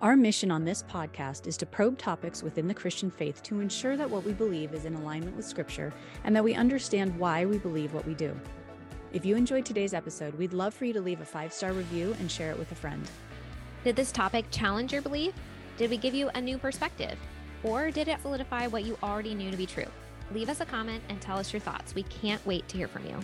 Our 0.00 0.16
mission 0.16 0.52
on 0.52 0.64
this 0.64 0.84
podcast 0.84 1.48
is 1.48 1.56
to 1.56 1.66
probe 1.66 1.98
topics 1.98 2.42
within 2.42 2.68
the 2.68 2.74
Christian 2.74 3.10
faith 3.10 3.42
to 3.44 3.60
ensure 3.60 3.96
that 3.96 4.08
what 4.08 4.24
we 4.24 4.32
believe 4.32 4.72
is 4.72 4.84
in 4.84 4.94
alignment 4.94 5.36
with 5.36 5.46
Scripture 5.46 5.92
and 6.22 6.36
that 6.36 6.44
we 6.44 6.54
understand 6.54 7.18
why 7.18 7.44
we 7.44 7.58
believe 7.58 7.92
what 7.92 8.06
we 8.06 8.14
do. 8.14 8.38
If 9.12 9.24
you 9.24 9.34
enjoyed 9.34 9.64
today's 9.64 9.94
episode, 9.94 10.34
we'd 10.34 10.52
love 10.52 10.74
for 10.74 10.84
you 10.84 10.92
to 10.92 11.00
leave 11.00 11.20
a 11.20 11.24
five 11.24 11.52
star 11.52 11.72
review 11.72 12.14
and 12.20 12.30
share 12.30 12.50
it 12.50 12.58
with 12.58 12.70
a 12.70 12.76
friend. 12.76 13.08
Did 13.84 13.96
this 13.96 14.12
topic 14.12 14.46
challenge 14.50 14.94
your 14.94 15.02
belief? 15.02 15.34
Did 15.76 15.90
we 15.90 15.98
give 15.98 16.14
you 16.14 16.30
a 16.34 16.40
new 16.40 16.56
perspective? 16.56 17.18
Or 17.62 17.90
did 17.90 18.08
it 18.08 18.18
solidify 18.22 18.66
what 18.66 18.84
you 18.84 18.96
already 19.02 19.34
knew 19.34 19.50
to 19.50 19.58
be 19.58 19.66
true? 19.66 19.84
Leave 20.32 20.48
us 20.48 20.60
a 20.60 20.64
comment 20.64 21.02
and 21.10 21.20
tell 21.20 21.36
us 21.36 21.52
your 21.52 21.60
thoughts. 21.60 21.94
We 21.94 22.04
can't 22.04 22.44
wait 22.46 22.66
to 22.68 22.78
hear 22.78 22.88
from 22.88 23.04
you. 23.04 23.18